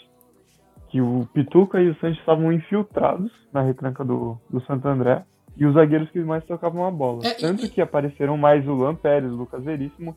Que 0.90 1.00
o 1.00 1.26
Pituca 1.32 1.80
e 1.80 1.88
o 1.88 1.98
Santos 2.00 2.18
estavam 2.18 2.52
infiltrados 2.52 3.30
na 3.52 3.62
retranca 3.62 4.04
do, 4.04 4.38
do 4.50 4.60
Santo 4.66 4.86
André. 4.86 5.24
E 5.56 5.66
os 5.66 5.74
zagueiros 5.74 6.10
que 6.10 6.20
mais 6.20 6.44
tocavam 6.44 6.86
a 6.86 6.90
bola. 6.90 7.26
É, 7.26 7.34
Tanto 7.34 7.64
e- 7.66 7.68
que 7.68 7.80
apareceram 7.80 8.36
mais 8.36 8.66
o 8.66 8.72
Luan 8.72 8.94
Pérez, 8.94 9.30
o 9.30 9.36
Lucas 9.36 9.62
Veríssimo. 9.62 10.16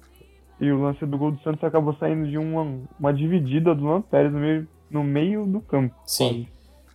E 0.60 0.72
o 0.72 0.82
lance 0.82 1.06
do 1.06 1.18
gol 1.18 1.32
do 1.32 1.42
Santos 1.42 1.64
acabou 1.64 1.94
saindo 1.96 2.30
de 2.30 2.38
uma, 2.38 2.80
uma 2.98 3.14
dividida 3.14 3.76
do 3.76 3.84
Luan 3.84 4.02
Pérez 4.02 4.32
no 4.32 4.40
meio, 4.40 4.68
no 4.90 5.04
meio 5.04 5.46
do 5.46 5.60
campo. 5.60 5.94
Sim. 6.06 6.48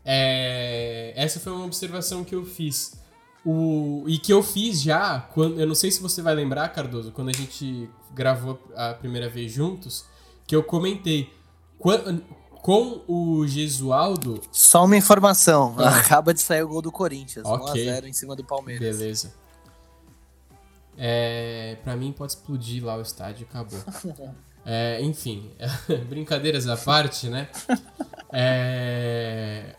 É, 0.05 1.13
essa 1.15 1.39
foi 1.39 1.53
uma 1.53 1.67
observação 1.67 2.25
que 2.25 2.35
eu 2.35 2.45
fiz. 2.45 2.99
O, 3.45 4.05
e 4.07 4.19
que 4.19 4.33
eu 4.33 4.43
fiz 4.43 4.83
já, 4.83 5.21
quando, 5.33 5.61
eu 5.61 5.67
não 5.67 5.75
sei 5.75 5.91
se 5.91 6.03
você 6.03 6.21
vai 6.21 6.35
lembrar, 6.35 6.69
Cardoso, 6.71 7.13
quando 7.13 7.29
a 7.29 7.33
gente 7.33 7.89
gravou 8.15 8.59
a 8.77 8.93
primeira 8.95 9.29
vez 9.29 9.53
juntos, 9.53 10.07
que 10.51 10.57
eu 10.57 10.65
comentei. 10.65 11.33
com 12.61 13.05
o 13.07 13.47
Gesualdo. 13.47 14.41
Só 14.51 14.85
uma 14.85 14.97
informação. 14.97 15.77
Acaba 15.79 16.35
de 16.35 16.41
sair 16.41 16.65
o 16.65 16.69
gol 16.69 16.83
do 16.83 16.91
Corinthians. 16.91 17.47
Ah. 17.47 17.53
Ok. 17.55 17.87
1x0 17.87 18.05
em 18.07 18.13
cima 18.13 18.35
do 18.35 18.43
Palmeiras. 18.45 18.99
Beleza. 18.99 19.33
É, 20.99 21.77
pra 21.85 21.95
mim 21.97 22.11
pode 22.13 22.33
explodir 22.33 22.85
lá 22.85 22.97
o 22.97 23.01
estádio 23.01 23.47
acabou. 23.49 23.79
É, 24.67 25.01
enfim, 25.01 25.51
brincadeiras 26.07 26.67
à 26.69 26.77
parte, 26.77 27.31
né? 27.31 27.49
É, 28.31 29.75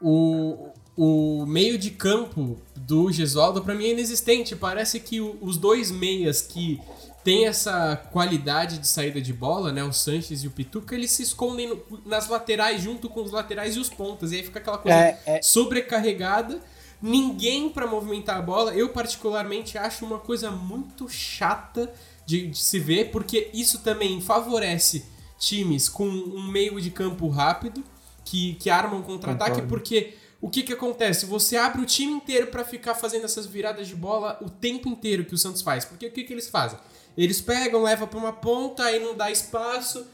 o, 0.00 0.68
o 0.96 1.44
meio 1.46 1.76
de 1.76 1.90
campo 1.90 2.56
do 2.76 3.10
Gesualdo 3.10 3.60
pra 3.64 3.74
mim 3.74 3.86
é 3.86 3.90
inexistente. 3.90 4.54
Parece 4.54 5.00
que 5.00 5.20
o- 5.20 5.36
os 5.40 5.56
dois 5.56 5.90
meias 5.90 6.40
que 6.42 6.80
tem 7.24 7.46
essa 7.46 7.96
qualidade 8.12 8.78
de 8.78 8.86
saída 8.86 9.20
de 9.20 9.32
bola, 9.32 9.72
né? 9.72 9.82
O 9.82 9.92
Sanches 9.92 10.44
e 10.44 10.46
o 10.46 10.50
Pituca, 10.50 10.94
eles 10.94 11.10
se 11.10 11.22
escondem 11.22 11.68
no- 11.68 11.82
nas 12.04 12.28
laterais 12.28 12.82
junto 12.82 13.08
com 13.08 13.22
os 13.22 13.32
laterais 13.32 13.74
e 13.76 13.78
os 13.80 13.88
pontas. 13.88 14.30
E 14.30 14.36
aí 14.36 14.42
fica 14.42 14.58
aquela 14.58 14.76
coisa 14.78 14.96
É, 14.98 15.18
é, 15.26 15.42
sobrecarregada, 15.42 16.60
ninguém 17.00 17.68
pra 17.68 17.86
movimentar 17.86 18.36
a 18.38 18.42
bola. 18.42 18.74
Eu, 18.74 18.90
particularmente, 18.90 19.76
acho 19.78 20.04
uma 20.04 20.18
coisa 20.18 20.50
muito 20.50 21.08
chata 21.08 21.92
de, 22.26 22.48
de 22.48 22.58
se 22.58 22.78
ver, 22.78 23.10
porque 23.10 23.50
isso 23.52 23.80
também 23.80 24.20
favorece 24.20 25.04
times 25.38 25.88
com 25.88 26.06
um 26.06 26.42
meio 26.50 26.80
de 26.80 26.90
campo 26.90 27.28
rápido, 27.28 27.82
que, 28.24 28.54
que 28.54 28.70
armam 28.70 29.02
contra-ataque, 29.02 29.56
porque 29.68 30.14
o 30.40 30.48
que 30.48 30.62
que 30.62 30.72
acontece? 30.72 31.26
Você 31.26 31.56
abre 31.56 31.82
o 31.82 31.86
time 31.86 32.12
inteiro 32.12 32.46
para 32.48 32.64
ficar 32.64 32.94
fazendo 32.94 33.24
essas 33.24 33.46
viradas 33.46 33.86
de 33.88 33.94
bola 33.94 34.38
o 34.42 34.48
tempo 34.48 34.88
inteiro 34.88 35.24
que 35.24 35.34
o 35.34 35.38
Santos 35.38 35.60
faz. 35.62 35.84
Porque 35.84 36.06
o 36.06 36.10
que 36.10 36.24
que 36.24 36.32
eles 36.32 36.48
fazem? 36.48 36.78
Eles 37.16 37.40
pegam, 37.40 37.82
levam 37.82 38.08
para 38.08 38.18
uma 38.18 38.32
ponta, 38.32 38.84
aí 38.84 38.98
não 38.98 39.14
dá 39.14 39.30
espaço, 39.30 40.06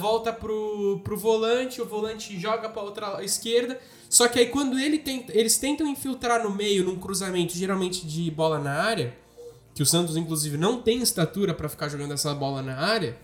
volta 0.00 0.32
pro, 0.32 1.00
pro 1.04 1.16
volante, 1.16 1.82
o 1.82 1.86
volante 1.86 2.38
joga 2.38 2.68
para 2.68 2.82
outra 2.82 3.22
esquerda. 3.22 3.78
Só 4.08 4.28
que 4.28 4.38
aí 4.38 4.46
quando 4.46 4.78
ele 4.78 4.98
tenta, 4.98 5.36
eles 5.36 5.58
tentam 5.58 5.86
infiltrar 5.86 6.42
no 6.42 6.50
meio 6.50 6.84
num 6.84 6.98
cruzamento, 6.98 7.54
geralmente 7.54 8.06
de 8.06 8.30
bola 8.30 8.58
na 8.58 8.72
área, 8.72 9.16
que 9.74 9.82
o 9.82 9.86
Santos 9.86 10.16
inclusive 10.16 10.56
não 10.56 10.80
tem 10.80 11.02
estatura 11.02 11.52
para 11.52 11.68
ficar 11.68 11.88
jogando 11.88 12.14
essa 12.14 12.34
bola 12.34 12.62
na 12.62 12.78
área, 12.78 13.18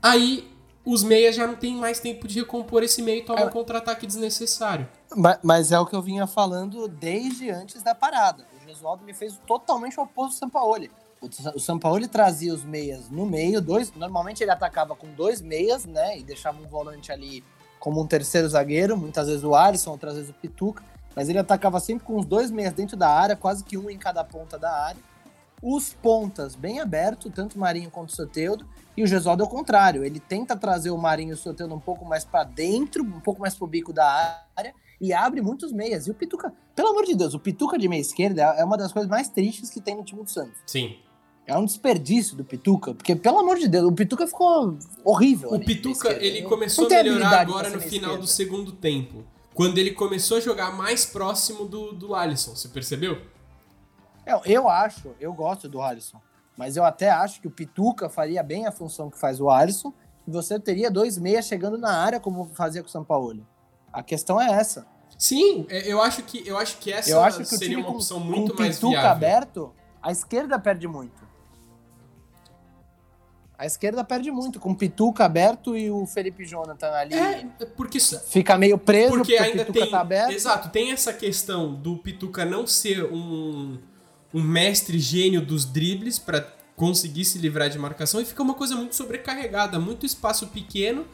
aí 0.00 0.48
os 0.84 1.02
meias 1.02 1.34
já 1.34 1.48
não 1.48 1.56
tem 1.56 1.74
mais 1.74 1.98
tempo 1.98 2.28
de 2.28 2.38
recompor 2.38 2.84
esse 2.84 3.02
meio 3.02 3.18
e 3.18 3.24
tomam 3.24 3.42
é. 3.42 3.46
um 3.46 3.50
contra-ataque 3.50 4.06
desnecessário. 4.06 4.88
Mas, 5.16 5.38
mas, 5.42 5.72
é 5.72 5.80
o 5.80 5.84
que 5.84 5.96
eu 5.96 6.00
vinha 6.00 6.28
falando 6.28 6.86
desde 6.86 7.50
antes 7.50 7.82
da 7.82 7.92
parada. 7.92 8.46
O 8.62 8.68
Gesualdo 8.68 9.02
me 9.02 9.12
fez 9.12 9.36
totalmente 9.46 9.98
o 9.98 10.04
oposto 10.04 10.36
do 10.36 10.38
Sampaoli. 10.38 10.88
O 11.20 11.58
Sampaoli 11.58 12.06
trazia 12.06 12.52
os 12.52 12.62
meias 12.62 13.10
no 13.10 13.26
meio, 13.26 13.60
dois. 13.60 13.92
Normalmente 13.94 14.42
ele 14.42 14.50
atacava 14.50 14.94
com 14.94 15.12
dois 15.14 15.40
meias, 15.40 15.84
né? 15.84 16.18
E 16.18 16.22
deixava 16.22 16.60
um 16.62 16.66
volante 16.66 17.10
ali 17.10 17.42
como 17.78 18.00
um 18.00 18.06
terceiro 18.06 18.48
zagueiro, 18.48 18.96
muitas 18.96 19.26
vezes 19.26 19.42
o 19.42 19.54
Alisson, 19.54 19.92
outras 19.92 20.14
vezes 20.14 20.30
o 20.30 20.34
Pituca. 20.34 20.82
Mas 21.14 21.28
ele 21.28 21.38
atacava 21.38 21.80
sempre 21.80 22.04
com 22.04 22.16
os 22.18 22.26
dois 22.26 22.50
meias 22.50 22.74
dentro 22.74 22.96
da 22.96 23.08
área, 23.08 23.34
quase 23.34 23.64
que 23.64 23.78
um 23.78 23.88
em 23.88 23.98
cada 23.98 24.22
ponta 24.22 24.58
da 24.58 24.70
área. 24.70 25.00
Os 25.62 25.94
pontas 25.94 26.54
bem 26.54 26.80
aberto, 26.80 27.30
tanto 27.30 27.56
o 27.56 27.58
Marinho 27.58 27.90
quanto 27.90 28.10
o 28.10 28.14
Soteudo. 28.14 28.66
E 28.94 29.02
o 29.02 29.06
Gesualdo 29.06 29.42
é 29.42 29.46
o 29.46 29.48
contrário. 29.48 30.04
Ele 30.04 30.20
tenta 30.20 30.54
trazer 30.54 30.90
o 30.90 30.98
Marinho 30.98 31.30
e 31.30 31.34
o 31.34 31.36
Soteudo 31.36 31.74
um 31.74 31.80
pouco 31.80 32.04
mais 32.04 32.24
para 32.24 32.44
dentro, 32.44 33.02
um 33.02 33.20
pouco 33.20 33.40
mais 33.40 33.54
pro 33.54 33.66
bico 33.66 33.92
da 33.92 34.44
área 34.54 34.74
e 35.00 35.12
abre 35.12 35.40
muitos 35.40 35.72
meias. 35.72 36.06
E 36.06 36.10
o 36.10 36.14
Pituca, 36.14 36.52
pelo 36.74 36.88
amor 36.88 37.04
de 37.04 37.14
Deus, 37.14 37.34
o 37.34 37.38
Pituca 37.38 37.78
de 37.78 37.88
meia 37.88 38.00
esquerda 38.00 38.42
é 38.42 38.64
uma 38.64 38.76
das 38.76 38.92
coisas 38.92 39.10
mais 39.10 39.28
tristes 39.28 39.70
que 39.70 39.80
tem 39.80 39.94
no 39.94 40.04
time 40.04 40.22
do 40.22 40.30
Santos. 40.30 40.58
Sim. 40.66 40.96
É 41.46 41.56
um 41.56 41.64
desperdício 41.64 42.36
do 42.36 42.44
Pituca, 42.44 42.92
porque, 42.92 43.14
pelo 43.14 43.38
amor 43.38 43.56
de 43.56 43.68
Deus, 43.68 43.84
o 43.86 43.92
Pituca 43.92 44.26
ficou 44.26 44.76
horrível. 45.04 45.50
O 45.52 45.60
Pituca, 45.60 46.12
ele 46.12 46.42
começou 46.42 46.86
a 46.86 46.88
melhorar 46.88 47.40
agora 47.40 47.70
no 47.70 47.80
final 47.80 48.18
do 48.18 48.26
segundo 48.26 48.72
tempo. 48.72 49.24
Quando 49.54 49.78
ele 49.78 49.92
começou 49.92 50.38
a 50.38 50.40
jogar 50.40 50.76
mais 50.76 51.06
próximo 51.06 51.64
do, 51.64 51.92
do 51.92 52.14
Alisson, 52.14 52.54
você 52.54 52.68
percebeu? 52.68 53.22
Eu, 54.26 54.42
eu 54.44 54.68
acho, 54.68 55.12
eu 55.20 55.32
gosto 55.32 55.68
do 55.68 55.80
Alisson. 55.80 56.20
Mas 56.56 56.76
eu 56.76 56.84
até 56.84 57.10
acho 57.10 57.40
que 57.40 57.46
o 57.46 57.50
Pituca 57.50 58.08
faria 58.08 58.42
bem 58.42 58.66
a 58.66 58.72
função 58.72 59.08
que 59.08 59.18
faz 59.18 59.40
o 59.40 59.48
Alisson. 59.48 59.94
E 60.26 60.30
você 60.30 60.58
teria 60.58 60.90
dois 60.90 61.16
meias 61.16 61.46
chegando 61.46 61.78
na 61.78 61.92
área, 61.92 62.18
como 62.18 62.50
fazia 62.54 62.82
com 62.82 62.88
o 62.88 62.90
São 62.90 63.04
Paulo. 63.04 63.46
A 63.92 64.02
questão 64.02 64.40
é 64.40 64.50
essa. 64.50 64.86
Sim, 65.16 65.64
é, 65.70 65.90
eu 65.90 66.02
acho 66.02 66.22
que, 66.24 66.46
eu 66.46 66.58
acho 66.58 66.78
que 66.78 66.92
essa 66.92 67.08
eu 67.08 67.22
acho 67.22 67.38
que 67.38 67.46
seria 67.46 67.78
uma 67.78 67.90
opção 67.90 68.20
com, 68.20 68.26
muito 68.26 68.52
com 68.52 68.60
mais 68.60 68.74
Pituca 68.74 68.90
viável. 68.90 69.10
aberto, 69.10 69.72
a 70.02 70.10
esquerda 70.10 70.58
perde 70.58 70.86
muito. 70.88 71.25
A 73.58 73.64
esquerda 73.64 74.04
perde 74.04 74.30
muito, 74.30 74.60
com 74.60 74.72
o 74.72 74.76
Pituca 74.76 75.24
aberto 75.24 75.76
e 75.76 75.90
o 75.90 76.06
Felipe 76.06 76.44
Jonathan 76.44 76.90
ali. 76.90 77.14
É, 77.14 77.46
porque 77.76 77.98
fica 77.98 78.58
meio 78.58 78.76
preso 78.76 79.16
porque, 79.16 79.36
porque 79.36 79.42
ainda 79.42 79.62
o 79.62 79.66
Pituca 79.66 79.80
tem, 79.80 79.90
tá 79.90 80.00
aberto. 80.00 80.32
Exato, 80.32 80.68
tem 80.68 80.92
essa 80.92 81.12
questão 81.12 81.74
do 81.74 81.96
Pituca 81.96 82.44
não 82.44 82.66
ser 82.66 83.04
um, 83.04 83.78
um 84.34 84.42
mestre 84.42 84.98
gênio 84.98 85.40
dos 85.40 85.64
dribles 85.64 86.18
para 86.18 86.46
conseguir 86.76 87.24
se 87.24 87.38
livrar 87.38 87.70
de 87.70 87.78
marcação 87.78 88.20
e 88.20 88.24
fica 88.26 88.42
uma 88.42 88.52
coisa 88.52 88.76
muito 88.76 88.94
sobrecarregada, 88.94 89.80
muito 89.80 90.04
espaço 90.04 90.48
pequeno 90.48 91.06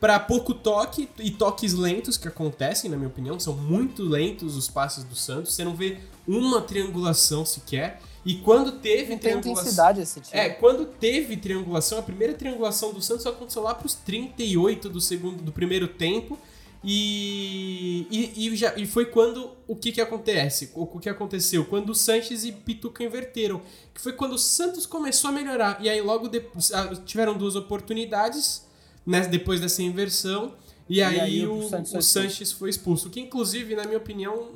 para 0.00 0.18
pouco 0.20 0.54
toque 0.54 1.08
e 1.18 1.30
toques 1.30 1.72
lentos 1.72 2.16
que 2.16 2.28
acontecem, 2.28 2.88
na 2.88 2.96
minha 2.96 3.08
opinião, 3.08 3.38
são 3.40 3.56
muito 3.56 4.02
lentos 4.04 4.56
os 4.56 4.68
passes 4.68 5.02
do 5.02 5.16
Santos. 5.16 5.54
Você 5.54 5.64
não 5.64 5.74
vê 5.74 5.98
uma 6.26 6.60
triangulação 6.62 7.44
sequer. 7.44 8.00
E 8.24 8.36
quando 8.36 8.72
teve 8.72 9.12
não 9.12 9.18
triangulação. 9.18 10.02
Esse 10.02 10.20
time. 10.20 10.40
É, 10.40 10.48
quando 10.50 10.86
teve 10.86 11.36
triangulação, 11.36 11.98
a 11.98 12.02
primeira 12.02 12.34
triangulação 12.34 12.92
do 12.92 13.00
Santos 13.00 13.26
aconteceu 13.26 13.62
lá 13.62 13.74
pros 13.74 13.94
38 13.94 14.88
do 14.88 15.00
segundo 15.00 15.42
do 15.42 15.52
primeiro 15.52 15.88
tempo. 15.88 16.38
E, 16.82 18.06
e, 18.10 18.46
e, 18.46 18.56
já, 18.56 18.76
e 18.76 18.86
foi 18.86 19.06
quando 19.06 19.50
o 19.66 19.74
que 19.74 19.90
que 19.90 20.00
acontece? 20.00 20.70
O, 20.74 20.82
o 20.82 21.00
que 21.00 21.08
aconteceu? 21.08 21.64
Quando 21.64 21.90
o 21.90 21.94
Sanches 21.94 22.44
e 22.44 22.52
Pituca 22.52 23.02
inverteram. 23.02 23.60
Que 23.92 24.00
foi 24.00 24.12
quando 24.12 24.32
o 24.32 24.38
Santos 24.38 24.86
começou 24.86 25.30
a 25.30 25.32
melhorar. 25.32 25.78
E 25.82 25.88
aí 25.88 26.00
logo 26.00 26.28
depois 26.28 26.72
ah, 26.72 26.94
tiveram 27.04 27.36
duas 27.36 27.56
oportunidades 27.56 28.66
né, 29.04 29.26
depois 29.26 29.60
dessa 29.60 29.82
inversão. 29.82 30.54
E, 30.88 30.96
e 30.96 31.02
aí, 31.02 31.20
aí, 31.20 31.46
o, 31.46 31.58
o, 31.58 31.68
Sanches, 31.68 31.94
o 31.94 32.02
Sanches 32.02 32.52
foi 32.52 32.70
expulso. 32.70 33.10
Que 33.10 33.20
inclusive, 33.20 33.74
na 33.74 33.84
minha 33.84 33.98
opinião, 33.98 34.48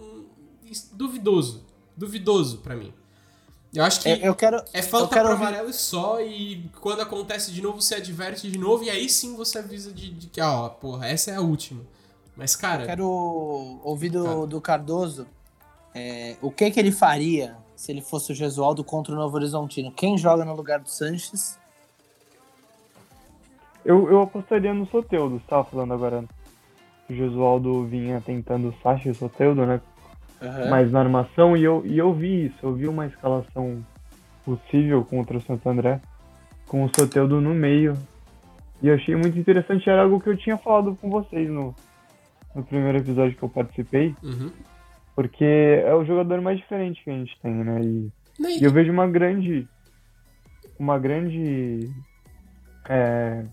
duvidoso. 0.93 1.65
Duvidoso 1.97 2.59
para 2.59 2.77
mim. 2.77 2.93
Eu 3.75 3.85
acho 3.85 4.01
que 4.01 4.09
é, 4.09 4.29
eu 4.29 4.35
quero, 4.35 4.63
é 4.73 4.83
falta 4.83 5.09
para 5.09 5.33
amarelo 5.33 5.71
e 5.71 5.73
só, 5.73 6.21
e 6.21 6.71
quando 6.81 7.01
acontece 7.01 7.51
de 7.51 7.63
novo, 7.63 7.81
você 7.81 7.95
adverte 7.95 8.51
de 8.51 8.59
novo, 8.59 8.85
e 8.85 8.91
aí 8.91 9.09
sim 9.09 9.35
você 9.35 9.61
avisa 9.61 9.91
de, 9.91 10.11
de 10.11 10.27
que, 10.27 10.43
ó, 10.43 10.69
porra, 10.69 11.07
essa 11.07 11.31
é 11.31 11.37
a 11.37 11.41
última. 11.41 11.83
Mas, 12.37 12.55
cara. 12.55 12.83
Eu 12.83 12.87
quero 12.87 13.81
ouvir 13.83 14.11
do, 14.11 14.47
do 14.47 14.61
Cardoso 14.61 15.27
é, 15.95 16.37
o 16.43 16.51
que, 16.51 16.71
que 16.71 16.79
ele 16.79 16.93
faria 16.93 17.57
se 17.75 17.91
ele 17.91 18.03
fosse 18.03 18.33
o 18.33 18.35
Gesualdo 18.35 18.85
contra 18.85 19.13
o 19.13 19.17
Novo 19.17 19.37
Horizontino. 19.37 19.91
Quem 19.91 20.17
joga 20.17 20.45
no 20.45 20.55
lugar 20.55 20.79
do 20.79 20.89
Sanches? 20.89 21.59
Eu, 23.85 24.09
eu 24.11 24.23
apostaria 24.23 24.73
no 24.73 24.87
Soteudo, 24.87 25.41
você 25.41 25.47
tava 25.49 25.65
falando 25.65 25.93
agora. 25.93 26.25
O 27.11 27.15
Gesualdo 27.15 27.85
vinha 27.87 28.23
tentando 28.25 28.69
o 28.69 28.75
Sacha 28.83 29.09
e 29.09 29.11
o 29.11 29.15
Soteudo, 29.15 29.67
né? 29.67 29.81
Uhum. 30.43 30.71
mais 30.71 30.91
na 30.91 31.01
armação 31.01 31.57
e 31.57 31.65
eu, 31.65 31.83
e 31.85 31.99
eu 31.99 32.13
vi 32.13 32.47
isso, 32.47 32.59
eu 32.63 32.75
vi 32.75 32.89
uma 32.89 33.07
escalação 33.07 33.85
possível 34.45 35.05
contra 35.05 35.37
o 35.37 35.41
Santo 35.41 35.69
André, 35.69 36.01
com 36.67 36.85
o 36.85 36.91
Soteudo 36.95 37.41
no 37.41 37.55
meio. 37.55 37.97
E 38.83 38.89
eu 38.89 38.95
achei 38.95 39.15
muito 39.15 39.39
interessante, 39.39 39.89
era 39.89 40.03
algo 40.03 40.21
que 40.21 40.29
eu 40.29 40.37
tinha 40.37 40.59
falado 40.59 40.97
com 40.97 41.09
vocês 41.09 41.49
no, 41.49 41.75
no 42.55 42.65
primeiro 42.65 42.99
episódio 42.99 43.37
que 43.37 43.43
eu 43.43 43.49
participei. 43.49 44.15
Uhum. 44.23 44.51
Porque 45.15 45.45
é 45.45 45.95
o 45.95 46.05
jogador 46.05 46.41
mais 46.41 46.59
diferente 46.59 47.03
que 47.05 47.11
a 47.11 47.15
gente 47.15 47.39
tem, 47.41 47.53
né? 47.53 47.81
E, 47.83 48.13
e 48.61 48.65
eu 48.65 48.73
vejo 48.73 48.91
uma 48.91 49.07
grande. 49.07 49.69
Uma 50.79 50.99
grande. 50.99 51.91
É, 52.89 53.45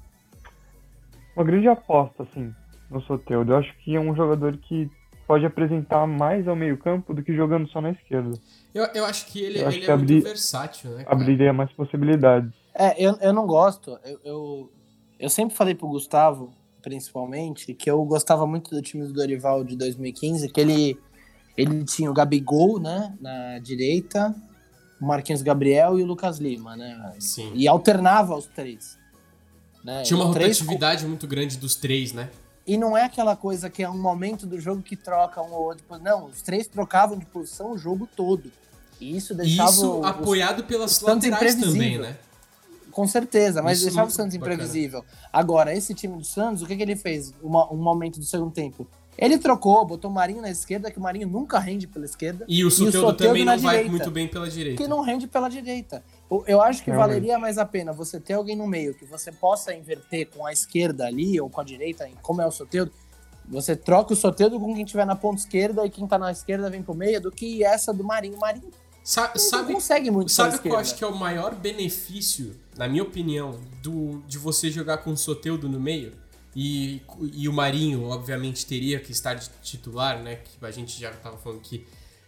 uma 1.36 1.46
grande 1.46 1.68
aposta, 1.68 2.24
assim, 2.24 2.54
no 2.90 3.02
Soteudo. 3.02 3.52
Eu 3.52 3.58
acho 3.58 3.74
que 3.80 3.96
é 3.96 4.00
um 4.00 4.16
jogador 4.16 4.58
que 4.58 4.90
pode 5.30 5.46
apresentar 5.46 6.08
mais 6.08 6.48
ao 6.48 6.56
meio-campo 6.56 7.14
do 7.14 7.22
que 7.22 7.36
jogando 7.36 7.70
só 7.70 7.80
na 7.80 7.92
esquerda. 7.92 8.34
Eu, 8.74 8.84
eu 8.96 9.06
acho 9.06 9.28
que 9.28 9.40
ele, 9.40 9.60
ele 9.60 9.82
que 9.82 9.92
é 9.92 9.94
abri... 9.94 10.14
muito 10.14 10.24
versátil, 10.26 10.90
né? 10.90 11.04
Cara? 11.04 11.16
Abriria 11.16 11.54
mais 11.54 11.72
possibilidades. 11.74 12.52
É, 12.74 12.96
eu, 12.98 13.16
eu 13.22 13.32
não 13.32 13.46
gosto. 13.46 14.00
Eu, 14.04 14.20
eu, 14.26 14.72
eu 15.20 15.30
sempre 15.30 15.56
falei 15.56 15.76
pro 15.76 15.88
Gustavo, 15.88 16.52
principalmente, 16.82 17.76
que 17.76 17.92
eu 17.92 18.04
gostava 18.06 18.48
muito 18.48 18.72
do 18.72 18.82
time 18.82 19.06
do 19.06 19.14
Dorival 19.14 19.64
de 19.64 19.76
2015, 19.76 20.50
que 20.50 20.60
ele, 20.60 21.00
ele 21.56 21.86
tinha 21.86 22.10
o 22.10 22.14
Gabigol, 22.14 22.80
né, 22.80 23.16
na 23.22 23.60
direita, 23.60 24.34
o 25.00 25.06
Marquinhos 25.06 25.44
Gabriel 25.44 26.00
e 26.00 26.02
o 26.02 26.08
Lucas 26.08 26.40
Lima, 26.40 26.76
né? 26.76 27.14
Sim. 27.20 27.52
E 27.54 27.68
alternava 27.68 28.36
os 28.36 28.48
três. 28.48 28.98
Né? 29.84 30.02
Tinha 30.02 30.18
uma 30.18 30.26
rotatividade 30.26 31.04
com... 31.04 31.10
muito 31.10 31.28
grande 31.28 31.56
dos 31.56 31.76
três, 31.76 32.14
né? 32.14 32.32
E 32.70 32.78
não 32.78 32.96
é 32.96 33.06
aquela 33.06 33.36
coisa 33.36 33.68
que 33.68 33.82
é 33.82 33.90
um 33.90 33.98
momento 33.98 34.46
do 34.46 34.60
jogo 34.60 34.84
que 34.84 34.96
troca 34.96 35.42
um 35.42 35.52
ou 35.52 35.64
outro. 35.64 35.84
Não, 36.04 36.26
os 36.28 36.44
três 36.44 36.68
trocavam 36.68 37.18
de 37.18 37.26
posição 37.26 37.72
o 37.72 37.78
jogo 37.80 38.08
todo. 38.16 38.52
E 39.02 39.18
isso 39.18 39.34
deixava. 39.34 39.72
Isso 39.72 40.04
apoiado 40.04 40.64
pelas 40.64 41.02
laterais 41.02 41.56
também, 41.56 41.98
né? 41.98 42.16
Com 42.92 43.08
certeza, 43.08 43.64
mas 43.64 43.80
isso 43.80 43.88
deixava 43.88 44.08
o 44.08 44.12
Santos 44.12 44.38
bacana. 44.38 44.54
imprevisível. 44.54 45.04
Agora, 45.34 45.76
esse 45.76 45.96
time 45.96 46.16
do 46.16 46.24
Santos, 46.24 46.62
o 46.62 46.68
que, 46.68 46.76
que 46.76 46.84
ele 46.84 46.96
fez? 46.96 47.34
Uma, 47.42 47.74
um 47.74 47.78
momento 47.78 48.20
do 48.20 48.26
segundo 48.26 48.52
tempo. 48.52 48.88
Ele 49.22 49.38
trocou, 49.38 49.86
botou 49.86 50.10
o 50.10 50.14
Marinho 50.14 50.42
na 50.42 50.50
esquerda, 50.50 50.90
que 50.90 50.98
o 50.98 51.02
Marinho 51.02 51.28
nunca 51.28 51.60
rende 51.60 51.86
pela 51.86 52.06
esquerda. 52.06 52.46
E 52.48 52.64
o 52.64 52.72
Soteldo 52.72 53.14
também 53.14 53.44
não 53.44 53.60
vai 53.60 53.76
direita, 53.76 53.92
muito 53.92 54.12
bem 54.12 54.28
pela 54.30 54.50
direita. 54.50 54.82
Que 54.82 54.88
não 54.88 55.02
rende 55.02 55.28
pela 55.28 55.50
direita. 55.50 56.02
Eu 56.48 56.62
acho 56.62 56.82
que 56.84 56.92
valeria 56.92 57.38
mais 57.38 57.58
a 57.58 57.66
pena 57.66 57.92
você 57.92 58.18
ter 58.18 58.34
alguém 58.34 58.56
no 58.56 58.66
meio 58.66 58.94
que 58.94 59.04
você 59.04 59.30
possa 59.30 59.74
inverter 59.74 60.30
com 60.30 60.46
a 60.46 60.54
esquerda 60.54 61.06
ali 61.06 61.40
ou 61.40 61.50
com 61.50 61.60
a 61.60 61.64
direita, 61.66 62.10
como 62.22 62.42
é 62.42 62.48
o 62.48 62.52
Soteldo. 62.52 62.94
Você 63.50 63.76
troca 63.76 64.14
o 64.14 64.16
Soteldo 64.16 64.58
com 64.58 64.74
quem 64.74 64.84
estiver 64.84 65.06
na 65.06 65.16
ponta 65.16 65.42
esquerda 65.42 65.86
e 65.86 65.90
quem 65.90 66.08
tá 66.08 66.18
na 66.18 66.32
esquerda 66.32 66.70
vem 66.70 66.82
pro 66.82 66.94
meio, 66.94 67.20
do 67.20 67.30
que 67.30 67.62
essa 67.62 67.94
do 67.94 68.06
Marinho. 68.06 68.38
O 68.38 68.40
Marinho 68.40 68.70
Sa 69.04 69.32
não, 69.34 69.38
sabe, 69.38 69.74
consegue 69.74 70.12
muito 70.12 70.32
Sabe 70.32 70.56
o 70.56 70.60
que 70.60 70.70
eu 70.70 70.78
acho 70.78 70.96
que 70.96 71.04
é 71.04 71.08
o 71.08 71.16
maior 71.16 71.56
benefício, 71.56 72.56
na 72.78 72.88
minha 72.88 73.02
opinião, 73.02 73.60
do, 73.82 74.22
de 74.28 74.38
você 74.38 74.70
jogar 74.70 75.00
com 75.00 75.12
o 75.12 75.18
Soteldo 75.18 75.68
no 75.68 75.80
meio? 75.80 76.14
E, 76.56 77.02
e 77.34 77.48
o 77.48 77.54
Marinho, 77.54 78.06
obviamente, 78.06 78.66
teria 78.66 79.00
que 79.00 79.12
estar 79.12 79.36
de 79.36 79.50
titular, 79.62 80.22
né? 80.22 80.38
Que 80.38 80.66
a 80.66 80.72
gente 80.72 81.00
já 81.00 81.12
estava 81.12 81.38
falando 81.38 81.62
que 81.62 81.86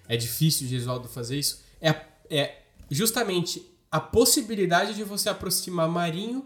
é 0.08 0.16
difícil 0.16 0.68
o 0.68 0.70
Gesualdo 0.70 1.08
fazer 1.08 1.38
isso. 1.40 1.62
É, 1.82 1.96
é 2.30 2.60
justamente 2.90 3.66
a 3.92 4.00
possibilidade 4.00 4.94
de 4.94 5.04
você 5.04 5.30
aproximar 5.30 5.88
Marinho 5.90 6.46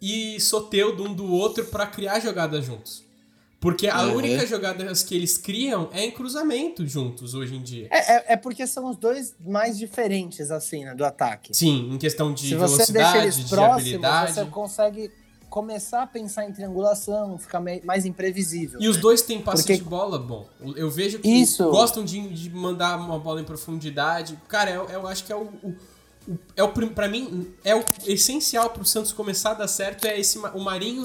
e 0.00 0.38
Soteudo 0.40 1.04
um 1.04 1.12
do 1.12 1.26
outro 1.26 1.64
para 1.66 1.86
criar 1.86 2.20
jogadas 2.20 2.64
juntos. 2.64 3.04
Porque 3.60 3.88
a 3.88 4.04
Uhum. 4.04 4.14
única 4.18 4.46
jogada 4.46 4.92
que 5.04 5.16
eles 5.16 5.36
criam 5.36 5.90
é 5.92 6.04
em 6.04 6.12
cruzamento 6.12 6.86
juntos 6.86 7.34
hoje 7.34 7.56
em 7.56 7.62
dia. 7.62 7.88
É, 7.90 8.12
é, 8.14 8.24
é 8.34 8.36
porque 8.36 8.64
são 8.68 8.88
os 8.88 8.96
dois 8.96 9.34
mais 9.44 9.76
diferentes, 9.76 10.52
assim, 10.52 10.84
né, 10.84 10.94
do 10.94 11.04
ataque. 11.04 11.52
Sim, 11.52 11.90
em 11.92 11.98
questão 11.98 12.32
de 12.32 12.50
Se 12.50 12.54
você 12.54 12.92
deixa 12.92 12.92
velocidade, 12.92 13.18
eles 13.18 13.36
de 13.36 13.48
próximos, 13.48 13.80
habilidade. 13.82 14.32
você 14.34 14.44
consegue 14.44 15.10
começar 15.48 16.02
a 16.02 16.06
pensar 16.06 16.44
em 16.44 16.52
triangulação, 16.52 17.38
ficar 17.38 17.60
mais 17.84 18.04
imprevisível. 18.06 18.78
E 18.80 18.88
os 18.88 18.96
dois 18.96 19.22
têm 19.22 19.40
passe 19.40 19.62
Porque- 19.62 19.76
de 19.78 19.82
bola 19.84 20.18
bom. 20.18 20.46
Eu 20.76 20.90
vejo 20.90 21.18
que 21.18 21.28
Isso. 21.28 21.68
gostam 21.70 22.04
de, 22.04 22.20
de 22.28 22.50
mandar 22.50 22.96
uma 22.98 23.18
bola 23.18 23.40
em 23.40 23.44
profundidade. 23.44 24.38
Cara, 24.48 24.70
eu, 24.70 24.84
eu 24.88 25.06
acho 25.06 25.24
que 25.24 25.32
é 25.32 25.36
o, 25.36 25.42
o, 25.62 25.74
o- 26.28 26.38
é 26.56 26.62
o 26.62 26.68
pra 26.90 27.08
mim 27.08 27.52
é 27.64 27.74
o 27.74 27.82
essencial 28.06 28.70
pro 28.70 28.84
Santos 28.84 29.12
começar 29.12 29.50
a 29.52 29.54
dar 29.54 29.68
certo 29.68 30.04
é 30.06 30.18
esse 30.18 30.38
o 30.38 30.60
Marinho 30.60 31.04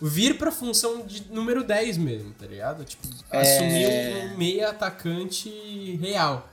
vir 0.00 0.36
pra 0.36 0.50
função 0.52 1.06
de 1.06 1.24
número 1.32 1.64
10 1.64 1.96
mesmo, 1.96 2.32
tá 2.34 2.46
ligado? 2.46 2.84
Tipo, 2.84 3.06
É. 3.30 3.40
assumir 3.40 4.32
um 4.32 4.36
meia 4.36 4.70
atacante 4.70 5.48
real. 6.00 6.46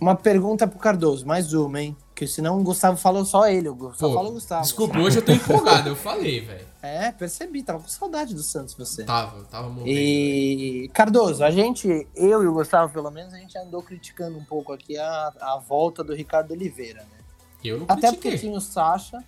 Uma 0.00 0.14
pergunta 0.14 0.66
pro 0.66 0.78
Cardoso, 0.78 1.24
mais 1.26 1.54
uma, 1.54 1.80
hein? 1.80 1.96
Que 2.16 2.26
senão 2.26 2.58
o 2.58 2.62
Gustavo 2.62 2.96
falou 2.96 3.26
só 3.26 3.46
ele, 3.46 3.68
só 3.94 4.08
Pô, 4.10 4.22
o 4.22 4.32
Gustavo. 4.32 4.62
desculpa, 4.62 4.98
hoje 4.98 5.18
eu 5.18 5.22
tô 5.22 5.32
empolgado, 5.32 5.90
eu 5.90 5.94
falei, 5.94 6.40
velho. 6.40 6.66
É, 6.80 7.12
percebi, 7.12 7.62
tava 7.62 7.80
com 7.80 7.88
saudade 7.88 8.34
do 8.34 8.42
Santos 8.42 8.72
você. 8.72 9.04
Tava, 9.04 9.44
tava 9.44 9.68
morrendo. 9.68 9.90
E 9.90 10.90
Cardoso, 10.94 11.44
a 11.44 11.50
gente, 11.50 12.08
eu 12.14 12.42
e 12.42 12.46
o 12.46 12.54
Gustavo, 12.54 12.90
pelo 12.90 13.10
menos, 13.10 13.34
a 13.34 13.36
gente 13.36 13.58
andou 13.58 13.82
criticando 13.82 14.38
um 14.38 14.44
pouco 14.44 14.72
aqui 14.72 14.96
a, 14.96 15.32
a 15.38 15.58
volta 15.58 16.02
do 16.02 16.14
Ricardo 16.14 16.52
Oliveira, 16.52 17.00
né? 17.02 17.18
Eu 17.62 17.80
não 17.80 17.84
Até 17.86 18.08
critiquei. 18.08 18.30
porque 18.30 18.38
tinha 18.46 18.56
o 18.56 18.60
Sacha. 18.62 19.22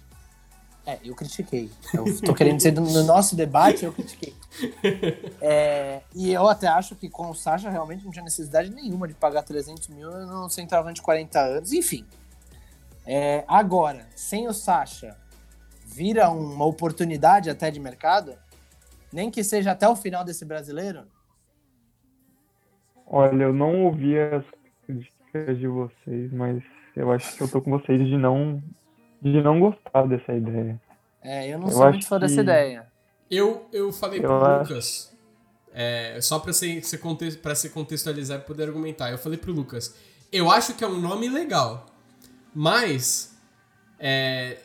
É, 0.86 0.98
eu 1.04 1.14
critiquei. 1.14 1.70
Eu 1.92 2.22
tô 2.22 2.32
querendo 2.32 2.56
dizer, 2.56 2.72
no 2.72 3.04
nosso 3.04 3.36
debate, 3.36 3.84
eu 3.84 3.92
critiquei. 3.92 4.34
É, 5.42 6.00
e 6.14 6.32
eu 6.32 6.48
até 6.48 6.68
acho 6.68 6.96
que 6.96 7.10
com 7.10 7.28
o 7.28 7.34
Sacha 7.34 7.68
realmente 7.68 8.02
não 8.02 8.10
tinha 8.10 8.24
necessidade 8.24 8.70
nenhuma 8.70 9.06
de 9.06 9.12
pagar 9.12 9.42
300 9.42 9.88
mil 9.88 10.10
no 10.26 10.48
centroavante 10.48 10.94
de 10.94 11.02
40 11.02 11.38
anos. 11.38 11.72
Enfim. 11.74 12.06
É, 13.10 13.42
agora, 13.48 14.06
sem 14.14 14.46
o 14.48 14.52
Sacha, 14.52 15.16
vira 15.86 16.28
uma 16.28 16.66
oportunidade 16.66 17.48
até 17.48 17.70
de 17.70 17.80
mercado? 17.80 18.34
Nem 19.10 19.30
que 19.30 19.42
seja 19.42 19.70
até 19.72 19.88
o 19.88 19.96
final 19.96 20.22
desse 20.22 20.44
brasileiro? 20.44 21.04
Olha, 23.06 23.44
eu 23.44 23.52
não 23.52 23.84
ouvi 23.86 24.18
as 24.18 24.44
críticas 24.86 25.58
de 25.58 25.66
vocês, 25.66 26.30
mas 26.32 26.62
eu 26.94 27.10
acho 27.10 27.34
que 27.36 27.42
eu 27.42 27.48
tô 27.50 27.62
com 27.62 27.70
vocês 27.70 27.98
de 28.06 28.16
não, 28.18 28.62
de 29.22 29.40
não 29.42 29.58
gostar 29.58 30.06
dessa 30.06 30.32
ideia. 30.34 30.78
É, 31.22 31.48
eu 31.48 31.58
não 31.58 31.68
Eu 31.68 31.72
sou 31.72 31.88
muito 31.90 32.06
fã 32.06 32.18
dessa 32.18 32.34
que- 32.34 32.40
ideia. 32.42 32.86
Eu, 33.30 33.66
eu 33.72 33.92
falei 33.92 34.18
Eu 34.20 34.24
pro 34.24 34.44
acho- 34.44 34.68
Lucas, 34.70 35.18
é, 35.72 36.18
só 36.20 36.38
pra 36.38 36.52
ser, 36.52 36.82
ser 36.84 36.98
conte 36.98 37.36
pra 37.38 37.54
se 37.54 37.70
contextualizar 37.70 38.38
e 38.38 38.42
poder 38.42 38.64
argumentar, 38.64 39.10
eu 39.10 39.18
falei 39.18 39.38
pro 39.38 39.52
Lucas, 39.52 39.94
eu 40.30 40.50
acho 40.50 40.74
que 40.74 40.84
é 40.84 40.86
um 40.88 41.00
nome 41.00 41.28
legal, 41.28 41.86
mas 42.54 43.32
é, 43.98 44.58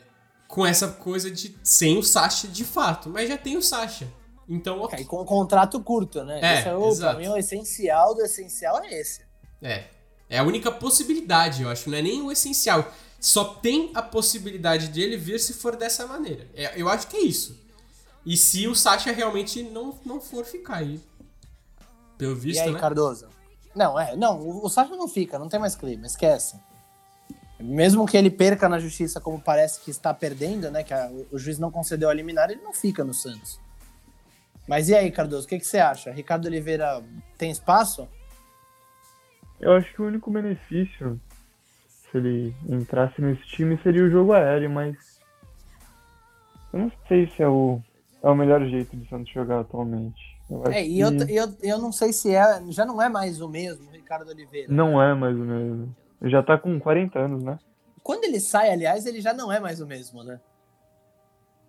com 0.48 0.64
essa 0.66 0.88
coisa 0.88 1.30
de 1.30 1.56
sem 1.62 1.96
o 1.98 2.02
Sasha 2.02 2.48
de 2.48 2.64
fato, 2.64 3.08
mas 3.10 3.28
já 3.28 3.36
tem 3.38 3.56
o 3.56 3.62
Sasha. 3.62 4.08
Então, 4.48 4.80
É, 4.80 4.84
ok. 4.84 4.98
e 5.00 5.04
com 5.04 5.22
um 5.22 5.24
contrato 5.24 5.80
curto, 5.80 6.22
né? 6.22 6.38
É, 6.42 6.58
Esse 6.60 6.68
é 6.68 6.76
o, 6.76 6.88
exato. 6.88 7.16
pra 7.16 7.24
mim, 7.26 7.28
o 7.32 7.36
essencial 7.36 8.14
do 8.14 8.22
essencial 8.22 8.82
é 8.84 9.00
esse. 9.00 9.22
É. 9.62 9.84
É 10.28 10.38
a 10.38 10.42
única 10.42 10.70
possibilidade, 10.70 11.62
eu 11.62 11.68
acho. 11.70 11.88
Não 11.88 11.96
é 11.96 12.02
nem 12.02 12.20
o 12.22 12.30
essencial. 12.30 12.92
Só 13.20 13.44
tem 13.44 13.90
a 13.94 14.02
possibilidade 14.02 14.88
de 14.88 15.00
ele 15.00 15.16
vir 15.16 15.40
se 15.40 15.54
for 15.54 15.76
dessa 15.76 16.06
maneira. 16.06 16.46
É, 16.54 16.72
eu 16.80 16.88
acho 16.90 17.06
que 17.06 17.16
é 17.16 17.20
isso. 17.20 17.58
E 18.26 18.36
se 18.36 18.66
o 18.68 18.74
Sasha 18.74 19.12
realmente 19.12 19.62
não, 19.62 19.98
não 20.04 20.20
for 20.20 20.44
ficar 20.44 20.76
aí. 20.76 21.00
Pelo 22.18 22.32
E 22.32 22.38
visto, 22.40 22.60
aí, 22.62 22.72
né? 22.72 22.78
Cardoso? 22.78 23.28
Não, 23.74 23.98
é, 23.98 24.14
não, 24.14 24.40
o, 24.40 24.64
o 24.66 24.68
Sacha 24.68 24.94
não 24.94 25.08
fica, 25.08 25.38
não 25.38 25.48
tem 25.48 25.58
mais 25.58 25.74
clima, 25.74 26.06
esquece. 26.06 26.56
Mesmo 27.64 28.06
que 28.06 28.16
ele 28.16 28.30
perca 28.30 28.68
na 28.68 28.78
justiça, 28.78 29.20
como 29.20 29.40
parece 29.40 29.80
que 29.80 29.90
está 29.90 30.12
perdendo, 30.12 30.70
né? 30.70 30.82
Que 30.82 30.92
a- 30.92 31.10
o, 31.32 31.38
juiz 31.38 31.58
não 31.58 31.70
concedeu 31.70 32.10
a 32.10 32.14
liminar, 32.14 32.50
ele 32.50 32.60
não 32.62 32.74
fica 32.74 33.02
no 33.02 33.14
Santos. 33.14 33.58
Mas 34.68 34.88
e 34.88 34.94
aí, 34.94 35.10
Cardoso, 35.10 35.46
o 35.46 35.48
que, 35.48 35.58
que 35.58 35.66
você 35.66 35.78
acha? 35.78 36.10
Ricardo 36.10 36.46
Oliveira 36.46 37.02
tem 37.38 37.50
espaço? 37.50 38.06
Eu 39.60 39.72
acho 39.72 39.92
que 39.94 40.02
o 40.02 40.06
único 40.06 40.30
benefício, 40.30 41.18
se 41.88 42.18
ele 42.18 42.54
entrasse 42.68 43.20
nesse 43.20 43.44
time, 43.46 43.78
seria 43.82 44.04
o 44.04 44.10
jogo 44.10 44.32
aéreo, 44.32 44.70
mas 44.70 44.96
eu 46.72 46.80
não 46.80 46.92
sei 47.08 47.26
se 47.28 47.42
é 47.42 47.48
o, 47.48 47.80
é 48.22 48.28
o 48.28 48.34
melhor 48.34 48.62
jeito 48.66 48.94
de 48.96 49.08
Santos 49.08 49.32
jogar 49.32 49.60
atualmente. 49.60 50.20
Eu 50.50 50.66
É, 50.66 50.86
e 50.86 51.00
eu, 51.00 51.10
que 51.16 51.34
eu, 51.34 51.56
eu 51.62 51.78
não 51.78 51.92
sei 51.92 52.12
se 52.12 52.34
é, 52.34 52.62
já 52.68 52.84
não 52.84 53.00
é 53.00 53.08
mais 53.08 53.40
o 53.40 53.48
mesmo, 53.48 53.90
Ricardo 53.90 54.28
Oliveira. 54.28 54.70
não 54.70 55.00
é 55.00 55.14
mais 55.14 55.34
o 55.34 55.40
mesmo. 55.44 55.96
Já 56.22 56.42
tá 56.42 56.56
com 56.58 56.78
40 56.80 57.18
anos, 57.18 57.42
né? 57.42 57.58
Quando 58.02 58.24
ele 58.24 58.40
sai, 58.40 58.70
aliás, 58.70 59.06
ele 59.06 59.20
já 59.20 59.32
não 59.32 59.50
é 59.52 59.58
mais 59.60 59.80
o 59.80 59.86
mesmo, 59.86 60.22
né? 60.22 60.40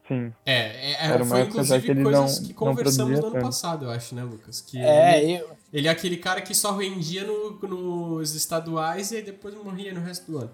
Sim. 0.08 0.32
É, 0.46 0.54
é, 0.54 0.92
é 0.92 1.06
Era 1.08 1.24
uma 1.24 1.36
foi 1.36 1.42
inclusive 1.46 1.82
que 1.82 1.92
ele 1.92 2.04
coisas 2.04 2.40
não- 2.40 2.48
que 2.48 2.54
conversamos 2.54 3.20
no 3.20 3.26
ano 3.26 3.32
tanto. 3.32 3.44
passado, 3.44 3.86
eu 3.86 3.92
acho, 3.92 4.14
né, 4.14 4.24
Lucas? 4.24 4.62
Que 4.62 4.78
É, 4.84 5.24
ele, 5.24 5.42
eu, 5.42 5.50
ele 5.74 5.88
é 5.88 5.92
aquele 5.92 6.18
cara 6.18 6.42
que 6.42 6.54
só 6.54 6.76
rendia 6.76 7.24
no- 7.26 7.52
nos 7.60 8.36
estaduais 8.36 9.12
e 9.12 9.22
depois 9.22 9.56
morria 9.56 9.94
no 9.94 10.02
resto 10.02 10.32
do 10.32 10.38
ano. 10.40 10.52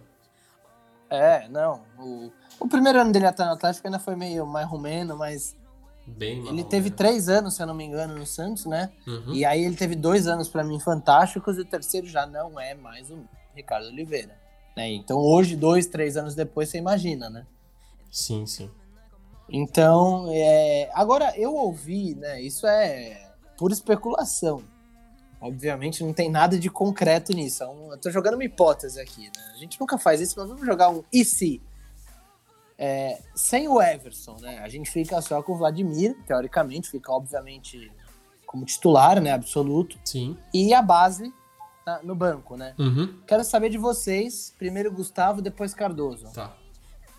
é, 1.10 1.50
não. 1.50 1.82
O, 2.00 2.32
o 2.62 2.68
primeiro 2.70 3.02
ano 3.02 3.12
dele 3.12 3.26
até 3.26 3.44
no 3.44 3.52
Atlético 3.52 3.86
ainda 3.88 4.00
foi 4.00 4.16
meio 4.16 4.46
mais 4.46 4.68
romeno, 4.68 5.18
mas 5.18 5.56
Bem 6.08 6.40
Ele 6.40 6.52
marrom, 6.54 6.64
teve 6.70 6.90
né? 6.90 6.96
três 6.96 7.28
anos, 7.30 7.54
se 7.56 7.62
eu 7.62 7.68
não 7.68 7.76
me 7.76 7.84
engano, 7.84 8.16
no 8.18 8.26
Santos, 8.26 8.66
né? 8.66 8.90
Uhum. 9.06 9.34
E 9.34 9.44
aí 9.46 9.64
ele 9.64 9.76
teve 9.76 9.96
dois 9.96 10.26
anos 10.28 10.48
pra 10.50 10.64
mim 10.64 10.80
fantásticos 10.80 11.58
e 11.58 11.62
o 11.62 11.66
terceiro 11.66 12.08
já 12.08 12.26
não 12.26 12.60
é 12.60 12.74
mais 12.74 13.12
o 13.12 13.20
Ricardo 13.56 13.88
Oliveira. 13.88 14.38
né? 14.76 14.90
Então 14.90 15.18
hoje, 15.18 15.56
dois, 15.56 15.88
três 15.88 16.18
anos 16.18 16.36
depois, 16.36 16.70
você 16.70 16.78
imagina, 16.78 17.30
né? 17.30 17.46
Sim, 18.12 18.46
sim. 18.46 18.70
Então, 19.50 20.28
é... 20.32 20.90
agora 20.94 21.38
eu 21.38 21.54
ouvi, 21.54 22.16
né? 22.16 22.42
Isso 22.42 22.66
é 22.66 23.32
pura 23.58 23.74
especulação. 23.74 24.64
Obviamente 25.40 26.04
não 26.04 26.14
tem 26.14 26.30
nada 26.30 26.58
de 26.58 26.70
concreto 26.70 27.34
nisso. 27.34 27.64
é 27.64 27.68
Eu 27.68 27.98
tô 27.98 28.12
jogando 28.12 28.36
uma 28.36 28.44
hipótese 28.44 29.00
aqui, 29.00 29.24
né? 29.24 29.52
A 29.54 29.58
gente 29.58 29.80
nunca 29.80 29.98
faz 29.98 30.22
isso, 30.22 30.36
mas 30.38 30.48
vamos 30.48 30.66
jogar 30.66 30.90
um 30.90 31.04
e 31.12 31.26
se. 31.26 31.62
É, 32.78 33.22
sem 33.36 33.68
o 33.68 33.82
Everson, 33.82 34.38
né? 34.40 34.60
A 34.60 34.70
gente 34.70 34.90
fica 34.90 35.22
só 35.22 35.42
com 35.42 35.54
o 35.54 35.58
Vladimir, 35.58 36.16
teoricamente, 36.26 36.90
fica 36.90 37.12
obviamente 37.12 37.92
como 38.46 38.66
titular, 38.66 39.20
né? 39.20 39.32
Absoluto. 39.32 40.00
Sim. 40.06 40.38
E 40.54 40.74
a 40.74 40.82
base 40.82 41.34
tá, 41.86 42.00
no 42.04 42.16
banco, 42.16 42.56
né? 42.58 42.74
Uhum. 42.78 43.14
Quero 43.28 43.44
saber 43.44 43.70
de 43.70 43.78
vocês, 43.78 44.54
primeiro 44.58 44.92
Gustavo, 44.92 45.42
depois 45.42 45.74
Cardoso. 45.74 46.28
Tá. 46.34 46.54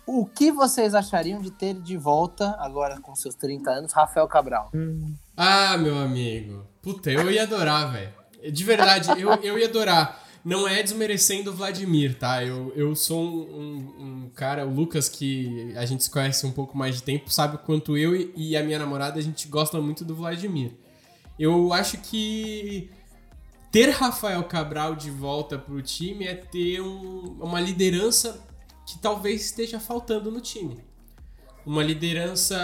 O 0.05 0.25
que 0.25 0.51
vocês 0.51 0.93
achariam 0.93 1.41
de 1.41 1.49
ter 1.49 1.73
de 1.75 1.95
volta, 1.97 2.55
agora 2.59 2.99
com 2.99 3.15
seus 3.15 3.35
30 3.35 3.71
anos, 3.71 3.93
Rafael 3.93 4.27
Cabral? 4.27 4.69
Hum, 4.73 5.13
Ah, 5.37 5.77
meu 5.77 5.97
amigo. 5.97 6.65
Puta, 6.81 7.09
eu 7.09 7.31
ia 7.31 7.43
adorar, 7.43 7.91
velho. 7.91 8.11
De 8.51 8.63
verdade, 8.65 9.09
eu, 9.21 9.31
eu 9.35 9.57
ia 9.57 9.67
adorar. 9.67 10.21
Não 10.43 10.67
é 10.67 10.83
desmerecendo 10.83 11.51
o 11.51 11.53
Vladimir, 11.53 12.19
tá? 12.19 12.43
Eu, 12.43 12.73
eu 12.75 12.93
sou 12.95 13.23
um, 13.23 13.39
um- 13.57 14.25
um 14.25 14.29
cara, 14.35 14.67
o 14.67 14.69
Lucas, 14.73 15.07
que 15.07 15.73
a 15.77 15.85
gente 15.85 16.03
se 16.03 16.09
conhece 16.09 16.45
um 16.45 16.51
pouco 16.51 16.77
mais 16.77 16.95
de 16.95 17.03
tempo, 17.03 17.31
sabe 17.31 17.55
o 17.55 17.59
quanto 17.59 17.95
eu 17.97 18.13
e- 18.13 18.33
e 18.35 18.57
a 18.57 18.61
minha 18.61 18.77
namorada, 18.77 19.17
a 19.17 19.23
gente 19.23 19.47
gosta 19.47 19.79
muito 19.79 20.03
do 20.03 20.13
Vladimir. 20.13 20.73
Eu 21.39 21.71
acho 21.71 21.97
que 21.99 22.89
ter 23.73 23.89
Rafael 23.89 24.43
Cabral 24.45 24.95
de 24.95 25.09
volta 25.09 25.57
pro 25.57 25.81
time 25.81 26.25
é 26.27 26.35
ter 26.35 26.79
um- 26.79 27.35
uma 27.41 27.59
liderança 27.59 28.39
que 28.85 28.97
talvez 28.99 29.43
esteja 29.45 29.79
faltando 29.79 30.31
no 30.31 30.39
time. 30.39 30.77
Uma 31.65 31.81
liderança. 31.81 32.55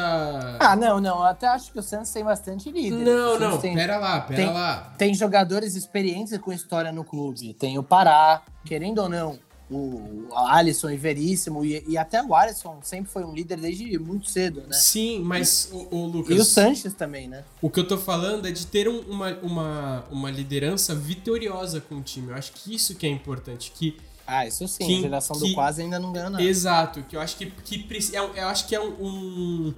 Ah, 0.60 0.76
não, 0.76 1.00
não. 1.00 1.18
Eu 1.20 1.24
até 1.24 1.48
acho 1.48 1.72
que 1.72 1.80
o 1.80 1.82
Santos 1.84 2.12
tem 2.12 2.24
bastante 2.24 2.70
líder. 2.70 2.96
O 2.96 3.00
Não, 3.00 3.40
não, 3.40 3.58
Tem, 3.58 3.74
pera 3.74 3.98
lá, 3.98 4.20
pera 4.22 4.36
tem- 4.44 4.54
lá. 4.54 4.94
tem 4.98 5.14
jogadores 5.14 5.76
experientes 5.76 6.38
com 6.38 6.52
história 6.52 6.92
no 6.92 7.04
clube. 7.06 7.54
Tem 7.54 7.78
o 7.80 7.84
Pará, 7.84 8.42
querendo 8.66 9.00
ou 9.02 9.08
não, 9.10 9.40
o 9.70 10.28
Alisson 10.36 10.90
e 10.90 10.98
Veríssimo. 10.98 11.64
E, 11.64 11.84
e 11.88 11.98
até 11.98 12.22
o 12.24 12.34
Alisson 12.34 12.80
sempre 12.82 13.12
foi 13.12 13.24
um 13.24 13.34
líder 13.34 13.60
desde 13.60 13.98
muito 14.00 14.30
cedo, 14.30 14.62
né? 14.68 14.74
Sim, 14.76 15.20
mas 15.22 15.70
o, 15.72 15.96
o 15.96 16.06
Lucas, 16.08 16.36
E 16.36 16.40
o 16.40 16.44
Sanches 16.44 16.94
também, 16.94 17.28
né? 17.28 17.44
o 17.62 17.70
que 17.70 17.80
eu 17.80 17.88
tô 17.88 17.98
falando 17.98 18.48
é 18.48 18.52
de 18.52 18.66
ter 18.66 18.88
um- 18.90 19.02
uma, 19.02 19.32
uma, 19.44 20.06
uma 20.12 20.32
liderança 20.32 20.96
vitoriosa 20.96 21.80
com 21.82 21.96
o 21.96 22.02
time. 22.02 22.30
Eu 22.30 22.36
acho 22.36 22.52
que 22.54 22.74
isso 22.74 22.96
que 22.96 23.06
é 23.06 23.10
importante, 23.10 23.72
que 23.76 23.96
Ah, 24.26 24.46
isso 24.48 24.68
sim. 24.68 24.86
Que- 24.88 24.98
a 24.98 25.02
geração 25.02 25.40
que- 25.40 25.48
do 25.50 25.54
quase 25.54 25.82
ainda 25.82 26.00
não 26.00 26.12
ganhou 26.14 26.30
nada. 26.30 26.44
exato, 26.44 27.04
que 27.04 27.16
eu 27.16 27.22
acho 27.22 27.36
que, 27.38 27.46
que 27.64 27.86
é 28.16 28.20
eu 28.20 28.48
acho 28.48 28.68
que 28.68 28.76
é 28.76 28.82
um, 28.82 28.94
um- 29.00 29.74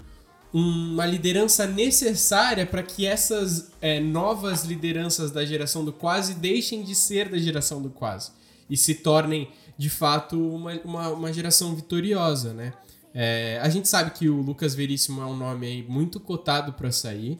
uma 0.53 1.05
liderança 1.05 1.65
necessária 1.65 2.65
para 2.65 2.83
que 2.83 3.05
essas 3.05 3.71
é, 3.81 3.99
novas 4.01 4.63
lideranças 4.65 5.31
da 5.31 5.45
geração 5.45 5.85
do 5.85 5.93
quase 5.93 6.33
deixem 6.33 6.83
de 6.83 6.93
ser 6.93 7.29
da 7.29 7.37
geração 7.37 7.81
do 7.81 7.89
quase 7.89 8.31
e 8.69 8.75
se 8.75 8.95
tornem 8.95 9.49
de 9.81 9.89
fato 9.89 10.37
uma, 10.37 10.73
uma, 10.85 11.09
uma 11.09 11.33
geração 11.33 11.73
vitoriosa, 11.73 12.53
né? 12.53 12.71
É, 13.15 13.59
a 13.63 13.67
gente 13.67 13.87
sabe 13.87 14.11
que 14.11 14.29
o 14.29 14.35
Lucas 14.39 14.75
Veríssimo 14.75 15.19
é 15.23 15.25
um 15.25 15.35
nome 15.35 15.65
aí 15.65 15.83
muito 15.83 16.19
cotado 16.19 16.71
para 16.73 16.91
sair 16.91 17.39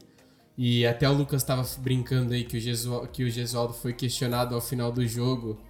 E 0.58 0.86
até 0.86 1.08
o 1.08 1.13
Lucas 1.13 1.43
estava 1.43 1.63
brincando 1.77 2.34
aí 2.34 2.43
que 2.43 2.58
o, 2.58 2.60
Gesualdo, 2.60 3.08
que 3.10 3.23
o 3.23 3.30
Gesualdo 3.30 3.73
foi 3.75 3.93
questionado 3.93 4.56
ao 4.56 4.60
final 4.60 4.91
do 4.91 5.08
jogo. 5.08 5.62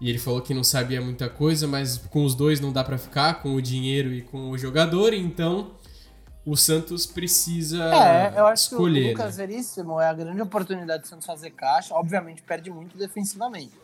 E 0.00 0.08
ele 0.08 0.18
falou 0.18 0.40
que 0.40 0.54
não 0.54 0.64
sabia 0.64 0.98
muita 0.98 1.28
coisa, 1.28 1.68
mas 1.68 1.98
com 1.98 2.24
os 2.24 2.34
dois 2.34 2.58
não 2.58 2.72
dá 2.72 2.82
para 2.82 2.96
ficar, 2.96 3.42
com 3.42 3.54
o 3.54 3.60
dinheiro 3.60 4.10
e 4.10 4.22
com 4.22 4.50
o 4.50 4.56
jogador, 4.56 5.12
então 5.12 5.72
o 6.46 6.56
Santos 6.56 7.04
precisa 7.04 7.84
É, 7.94 8.32
eu 8.34 8.46
acho 8.46 8.62
escolher. 8.62 8.94
que 8.94 9.00
o 9.00 9.02
né? 9.04 9.10
Lucas 9.10 9.36
Veríssimo 9.36 10.00
é 10.00 10.08
a 10.08 10.14
grande 10.14 10.40
oportunidade 10.40 11.02
do 11.02 11.08
Santos 11.08 11.26
fazer 11.26 11.50
caixa. 11.50 11.94
Obviamente 11.94 12.40
perde 12.40 12.70
muito 12.70 12.96
defensivamente. 12.96 13.74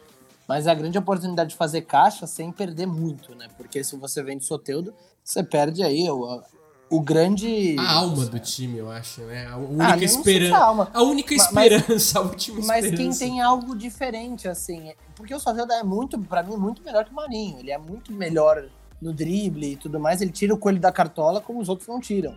Mas 0.46 0.66
é 0.66 0.70
a 0.70 0.74
grande 0.74 0.98
oportunidade 0.98 1.50
de 1.50 1.56
fazer 1.56 1.82
caixa 1.82 2.26
sem 2.26 2.52
perder 2.52 2.86
muito, 2.86 3.34
né? 3.34 3.48
Porque 3.56 3.82
se 3.82 3.96
você 3.96 4.22
vende 4.22 4.44
Soteudo, 4.44 4.92
você 5.22 5.42
perde 5.42 5.82
aí 5.82 6.08
o, 6.10 6.42
o 6.90 7.00
grande. 7.00 7.76
A 7.78 7.92
alma 7.94 8.26
do 8.26 8.38
time, 8.38 8.78
eu 8.78 8.90
acho, 8.90 9.22
né? 9.22 9.46
A 9.46 9.56
única 9.56 9.94
Ah, 9.94 10.00
é 10.00 10.04
esperança. 10.04 10.56
a. 10.58 10.88
A 10.98 11.02
única 11.02 11.34
Ma- 11.34 11.50
mas- 11.52 11.72
esperança, 11.72 12.18
a 12.20 12.22
última 12.22 12.56
Mas 12.66 12.84
esperança. 12.84 12.96
quem 12.96 13.28
tem 13.30 13.40
algo 13.40 13.74
diferente, 13.74 14.46
assim. 14.46 14.90
é- 14.90 14.96
Porque 15.16 15.34
o 15.34 15.40
Soteudo 15.40 15.72
é 15.72 15.82
muito, 15.82 16.18
pra 16.18 16.42
mim, 16.42 16.56
muito 16.56 16.82
melhor 16.82 17.04
que 17.06 17.10
o 17.10 17.14
Marinho. 17.14 17.58
Ele 17.60 17.70
é 17.70 17.78
muito 17.78 18.12
melhor 18.12 18.64
no 19.00 19.12
drible 19.14 19.72
e 19.72 19.76
tudo 19.76 19.98
mais. 19.98 20.20
Ele 20.20 20.30
tira 20.30 20.52
o 20.52 20.58
coelho 20.58 20.78
da 20.80 20.92
cartola 20.92 21.40
como 21.40 21.58
os 21.60 21.68
outros 21.70 21.88
não 21.88 22.00
tiram. 22.00 22.36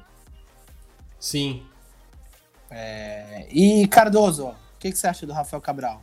Sim. 1.19 1.63
É, 2.69 3.47
E 3.51 3.87
Cardoso, 3.87 4.47
o 4.47 4.55
que, 4.79 4.91
que 4.91 4.97
você 4.97 5.07
acha 5.07 5.25
do 5.25 5.33
Rafael 5.33 5.61
Cabral? 5.61 6.01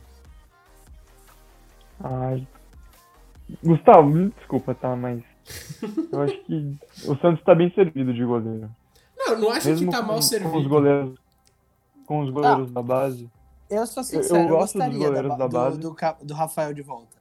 Ai. 2.03 2.47
Gustavo, 3.63 4.09
me 4.09 4.29
desculpa, 4.31 4.73
tá? 4.73 4.95
Mas 4.95 5.23
eu 6.11 6.21
acho 6.21 6.37
que 6.45 6.77
o 7.07 7.15
Santos 7.17 7.43
tá 7.43 7.53
bem 7.53 7.71
servido 7.73 8.13
de 8.13 8.23
goleiro. 8.23 8.69
Não, 9.17 9.33
eu 9.33 9.39
não 9.39 9.49
acho 9.51 9.67
Mesmo 9.67 9.87
que 9.87 9.91
tá 9.91 10.01
com, 10.01 10.07
mal 10.07 10.15
com 10.15 10.19
os 10.19 10.27
servido. 10.29 10.69
goleiros, 10.69 11.19
com 12.05 12.19
os 12.21 12.29
goleiros 12.31 12.71
da 12.71 12.81
base. 12.81 13.29
Eu 13.69 13.85
sou 13.87 14.01
Eu- 14.01 14.05
sincero, 14.05 14.35
eu 14.39 14.41
eu, 14.43 14.49
gosto 14.49 14.77
dos 14.77 14.87
gostaria 14.87 15.11
da, 15.11 15.35
da 15.35 15.47
do, 15.47 15.53
base. 15.53 15.79
do 15.79 15.93
Ca- 15.95 16.17
do 16.21 16.33
Rafael 16.33 16.73
de 16.73 16.81
volta. 16.81 17.15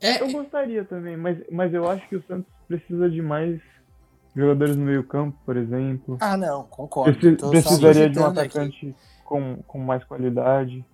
É, 0.00 0.22
Eu 0.22 0.30
gostaria 0.30 0.84
também, 0.84 1.16
mas, 1.16 1.38
mas 1.50 1.74
eu 1.74 1.88
acho 1.90 2.08
que 2.08 2.16
o 2.16 2.22
Santos 2.26 2.50
precisa 2.68 3.10
de 3.10 3.20
mais 3.20 3.60
jogadores 4.36 4.76
no 4.76 4.84
meio 4.84 5.02
campo, 5.02 5.36
por 5.44 5.56
exemplo. 5.56 6.16
Ah, 6.20 6.36
não, 6.36 6.62
concordo. 6.64 7.18
Preci- 7.18 7.36
precisaria 7.36 8.08
de 8.08 8.18
um 8.18 8.26
aqui. 8.26 8.38
atacante 8.40 8.94
com, 9.24 9.56
com 9.66 9.78
mais 9.80 10.04
qualidade. 10.04 10.84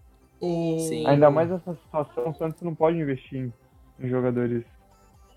O... 0.44 0.78
Sim. 0.88 1.06
Ainda 1.06 1.30
mais 1.30 1.50
nessa 1.50 1.74
situação, 1.74 2.30
o 2.30 2.34
Santos 2.34 2.62
não 2.62 2.74
pode 2.74 2.98
investir 2.98 3.38
em, 3.38 3.52
em 4.04 4.08
jogadores 4.08 4.64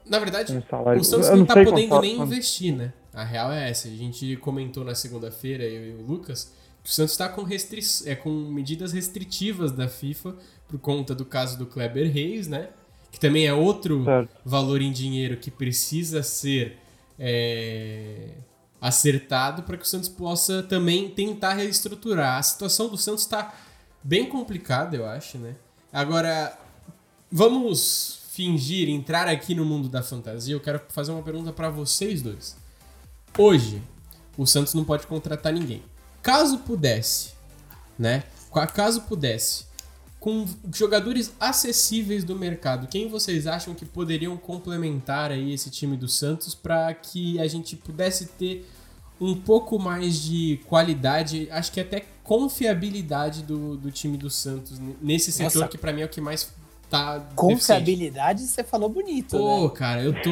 Na 0.05 0.19
verdade, 0.19 0.51
o 0.97 1.03
Santos 1.03 1.27
eu 1.27 1.31
não 1.31 1.37
não 1.39 1.45
tá 1.45 1.53
podendo 1.63 2.01
nem 2.01 2.19
investir, 2.19 2.75
né? 2.75 2.93
A 3.13 3.23
real 3.23 3.51
é 3.51 3.69
essa. 3.69 3.87
A 3.87 3.91
gente 3.91 4.35
comentou 4.37 4.83
na 4.83 4.93
segunda-feira, 4.93 5.63
eu 5.63 5.87
e 5.87 6.01
o 6.01 6.05
Lucas, 6.05 6.53
que 6.83 6.89
o 6.89 6.93
Santos 6.93 7.17
tá 7.17 7.27
com, 7.27 7.43
restri... 7.43 7.81
é, 8.05 8.15
com 8.15 8.29
medidas 8.29 8.93
restritivas 8.93 9.71
da 9.71 9.87
FIFA 9.87 10.35
por 10.67 10.79
conta 10.79 11.15
do 11.15 11.25
caso 11.25 11.57
do 11.57 11.65
Kleber 11.65 12.11
Reis, 12.11 12.47
né? 12.47 12.69
Que 13.11 13.19
também 13.19 13.47
é 13.47 13.53
outro 13.53 14.03
Certo. 14.03 14.35
valor 14.45 14.81
em 14.81 14.91
dinheiro 14.91 15.37
que 15.37 15.49
precisa 15.49 16.21
ser 16.21 16.77
é, 17.17 18.33
acertado 18.79 19.63
para 19.63 19.77
que 19.77 19.83
o 19.83 19.87
Santos 19.87 20.09
possa 20.09 20.61
também 20.61 21.09
tentar 21.09 21.53
reestruturar. 21.53 22.37
A 22.37 22.43
situação 22.43 22.87
do 22.87 22.97
Santos 22.97 23.23
está 23.23 23.53
bem 24.03 24.27
complicada, 24.27 24.95
eu 24.95 25.05
acho, 25.05 25.37
né? 25.37 25.55
Agora, 25.91 26.57
vamos 27.31 28.19
fingir, 28.31 28.89
entrar 28.89 29.27
aqui 29.27 29.55
no 29.55 29.65
mundo 29.65 29.89
da 29.89 30.03
fantasia. 30.03 30.53
Eu 30.53 30.59
quero 30.59 30.81
fazer 30.89 31.11
uma 31.11 31.23
pergunta 31.23 31.51
para 31.51 31.69
vocês 31.69 32.21
dois. 32.21 32.55
Hoje, 33.37 33.81
o 34.37 34.45
Santos 34.45 34.73
não 34.73 34.83
pode 34.83 35.07
contratar 35.07 35.51
ninguém. 35.51 35.83
Caso 36.21 36.59
pudesse, 36.59 37.33
né? 37.97 38.23
Caso 38.73 39.01
pudesse, 39.01 39.65
com 40.19 40.45
jogadores 40.73 41.31
acessíveis 41.39 42.23
do 42.23 42.35
mercado, 42.35 42.87
quem 42.87 43.07
vocês 43.07 43.45
acham 43.45 43.75
que 43.75 43.85
poderiam 43.85 44.35
complementar 44.35 45.31
aí 45.31 45.53
esse 45.53 45.69
time 45.69 45.95
do 45.95 46.07
Santos 46.07 46.55
para 46.55 46.93
que 46.93 47.39
a 47.39 47.47
gente 47.47 47.75
pudesse 47.75 48.25
ter 48.25 48.67
um 49.19 49.35
pouco 49.35 49.79
mais 49.79 50.21
de 50.21 50.59
qualidade, 50.67 51.47
acho 51.51 51.71
que 51.71 51.79
até 51.79 52.05
confiabilidade 52.23 53.43
do, 53.43 53.77
do 53.77 53.91
time 53.91 54.17
do 54.17 54.29
Santos 54.29 54.79
nesse 55.01 55.31
setor 55.31 55.59
Nossa. 55.59 55.67
que 55.67 55.77
para 55.77 55.93
mim 55.93 56.01
é 56.01 56.05
o 56.05 56.09
que 56.09 56.21
mais 56.21 56.53
tá 56.89 57.17
deficiente. 57.17 57.35
Confiabilidade, 57.35 58.41
você 58.41 58.63
falou 58.63 58.89
bonito, 58.89 59.37
Pô, 59.37 59.63
né? 59.63 59.69
cara, 59.75 60.03
eu 60.03 60.13
tô. 60.21 60.29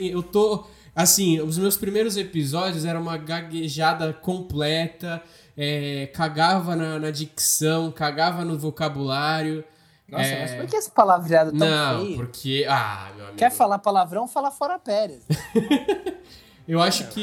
Eu 0.00 0.22
tô. 0.22 0.64
Assim, 0.94 1.40
os 1.40 1.56
meus 1.56 1.76
primeiros 1.76 2.16
episódios 2.16 2.84
eram 2.84 3.00
uma 3.00 3.16
gaguejada 3.16 4.12
completa, 4.12 5.22
é, 5.56 6.06
cagava 6.12 6.76
na, 6.76 6.98
na 6.98 7.10
dicção, 7.10 7.90
cagava 7.90 8.44
no 8.44 8.58
vocabulário. 8.58 9.64
Nossa, 10.06 10.24
é, 10.24 10.40
mas 10.42 10.54
por 10.54 10.66
que 10.66 10.76
esse 10.76 10.90
palavreado 10.90 11.56
tão 11.56 11.66
Não, 11.66 12.04
feio? 12.04 12.16
porque. 12.16 12.66
Ah, 12.68 13.10
meu 13.14 13.24
amigo. 13.24 13.38
Quer 13.38 13.50
falar 13.50 13.78
palavrão, 13.78 14.28
fala 14.28 14.50
fora 14.50 14.78
Pérez. 14.78 15.22
Eu 16.72 16.80
acho 16.80 17.06
que. 17.08 17.20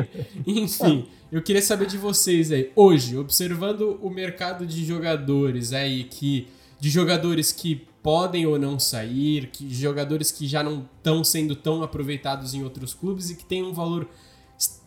Enfim, 0.46 1.06
eu 1.30 1.42
queria 1.42 1.60
saber 1.60 1.86
de 1.86 1.98
vocês 1.98 2.50
aí. 2.50 2.72
Hoje, 2.74 3.18
observando 3.18 4.00
o 4.02 4.08
mercado 4.08 4.64
de 4.64 4.86
jogadores 4.86 5.74
aí, 5.74 6.04
que. 6.04 6.48
De 6.80 6.88
jogadores 6.88 7.52
que 7.52 7.86
podem 8.02 8.46
ou 8.46 8.58
não 8.58 8.78
sair, 8.78 9.48
que 9.48 9.68
jogadores 9.72 10.30
que 10.30 10.48
já 10.48 10.62
não 10.62 10.88
estão 10.96 11.22
sendo 11.22 11.54
tão 11.54 11.82
aproveitados 11.82 12.54
em 12.54 12.62
outros 12.62 12.94
clubes 12.94 13.28
e 13.28 13.36
que 13.36 13.44
tem 13.44 13.62
um 13.62 13.72
valor, 13.72 14.08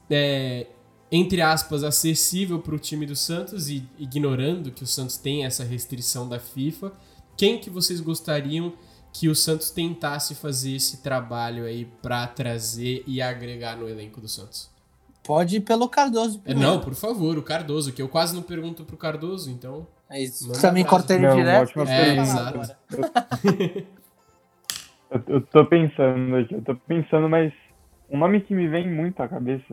é, 0.09 0.65
entre 1.11 1.41
aspas, 1.41 1.83
acessível 1.83 2.59
para 2.59 2.73
o 2.73 2.79
time 2.79 3.05
do 3.05 3.15
Santos, 3.15 3.69
e 3.69 3.87
ignorando 3.99 4.71
que 4.71 4.83
o 4.83 4.87
Santos 4.87 5.17
tem 5.17 5.45
essa 5.45 5.63
restrição 5.63 6.27
da 6.27 6.39
FIFA. 6.39 6.93
Quem 7.37 7.59
que 7.59 7.69
vocês 7.69 7.99
gostariam 7.99 8.73
que 9.11 9.27
o 9.27 9.35
Santos 9.35 9.71
tentasse 9.71 10.35
fazer 10.35 10.75
esse 10.75 11.01
trabalho 11.01 11.65
aí 11.65 11.85
pra 12.01 12.27
trazer 12.27 13.03
e 13.05 13.21
agregar 13.21 13.75
no 13.75 13.87
elenco 13.87 14.21
do 14.21 14.27
Santos. 14.27 14.69
Pode 15.23 15.57
ir 15.57 15.61
pelo 15.61 15.87
Cardoso. 15.89 16.39
É, 16.39 16.53
primeiro. 16.53 16.71
não, 16.71 16.79
por 16.79 16.95
favor, 16.95 17.37
o 17.37 17.43
Cardoso, 17.43 17.93
que 17.93 18.01
eu 18.01 18.09
quase 18.09 18.33
não 18.33 18.41
pergunto 18.41 18.83
pro 18.85 18.97
Cardoso, 18.97 19.49
então. 19.51 19.87
É 20.09 20.21
isso. 20.21 20.51
Também 20.59 20.83
cortei 20.83 21.17
ele 21.17 21.29
direto. 21.33 21.73
falar 21.73 22.17
exato. 22.17 22.75
Eu, 25.11 25.23
eu 25.27 25.41
tô 25.41 25.65
pensando 25.65 26.35
aqui, 26.35 26.53
eu 26.53 26.61
tô 26.61 26.75
pensando, 26.75 27.27
mas 27.27 27.51
um 28.11 28.17
nome 28.19 28.41
que 28.41 28.53
me 28.53 28.67
vem 28.67 28.87
muito 28.87 29.19
à 29.23 29.27
cabeça, 29.27 29.65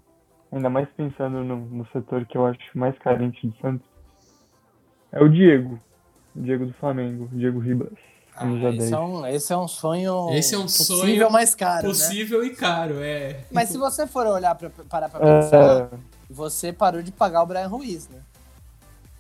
ainda 0.51 0.71
mais 0.71 0.89
pensando 0.97 1.45
no, 1.45 1.57
no 1.57 1.87
setor 1.89 2.25
que 2.25 2.39
eu 2.39 2.47
acho 2.47 2.59
mais 2.75 2.97
carente 3.01 3.47
do 3.47 3.55
Santos, 3.59 3.87
é 5.13 5.23
o 5.23 5.29
Diego. 5.29 5.79
O 6.35 6.41
Diego 6.41 6.65
do 6.65 6.73
Flamengo, 6.75 7.29
o 7.31 7.37
Diego 7.37 7.59
Ribas. 7.59 7.99
Ah, 8.39 8.47
esse, 8.69 8.79
10. 8.79 8.93
é 8.93 8.99
um, 8.99 9.27
esse 9.27 9.53
é 9.53 9.57
um 9.57 9.67
sonho 9.69 10.29
Esse 10.35 10.55
é 10.55 10.59
um 10.59 10.63
possível 10.63 10.97
sonho 10.99 11.31
mais 11.31 11.55
caro, 11.55 11.89
né? 11.89 11.93
Possível 11.95 12.45
e 12.45 12.51
caro, 12.55 12.97
é. 13.01 13.41
Mas 13.51 13.71
se 13.71 13.79
você 13.79 14.07
for 14.07 14.27
olhar 14.27 14.55
pra, 14.55 14.69
parar 14.89 15.09
pra 15.09 15.21
pensar, 15.21 15.91
É, 15.93 15.99
você 16.29 16.73
parou 16.73 17.03
de 17.03 17.11
pagar 17.13 17.43
o 17.43 17.47
Brian 17.47 17.69
Ruiz, 17.69 18.09
né? 18.09 18.21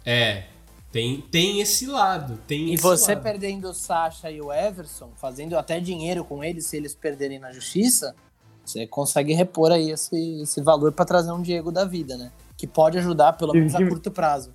É. 0.05 0.44
Tem, 0.92 1.20
tem 1.20 1.61
esse 1.61 1.87
lado. 1.87 2.38
Tem 2.46 2.68
E 2.70 2.74
esse 2.74 2.83
você 2.83 3.14
lado. 3.14 3.22
perdendo 3.22 3.68
o 3.68 3.74
Sacha 3.74 4.31
e 4.31 4.40
o 4.40 4.52
Everson, 4.52 5.11
fazendo 5.16 5.59
até 5.59 5.79
dinheiro 5.81 6.24
com 6.24 6.42
eles 6.44 6.66
se 6.66 6.76
eles 6.76 6.94
perderem 6.94 7.38
na 7.38 7.52
justiça, 7.52 8.14
você 8.64 8.87
consegue 8.87 9.33
repor 9.35 9.70
aí 9.72 9.90
esse, 9.90 10.40
esse 10.42 10.61
valor 10.62 10.92
pra 10.92 11.05
trazer 11.05 11.33
um 11.33 11.42
Diego 11.42 11.70
da 11.70 11.85
vida, 11.85 12.16
né? 12.16 12.31
Que 12.57 12.66
pode 12.66 12.96
ajudar, 12.98 13.35
pelo 13.35 13.52
menos 13.52 13.74
a 13.74 13.87
curto 13.87 14.11
prazo. 14.11 14.52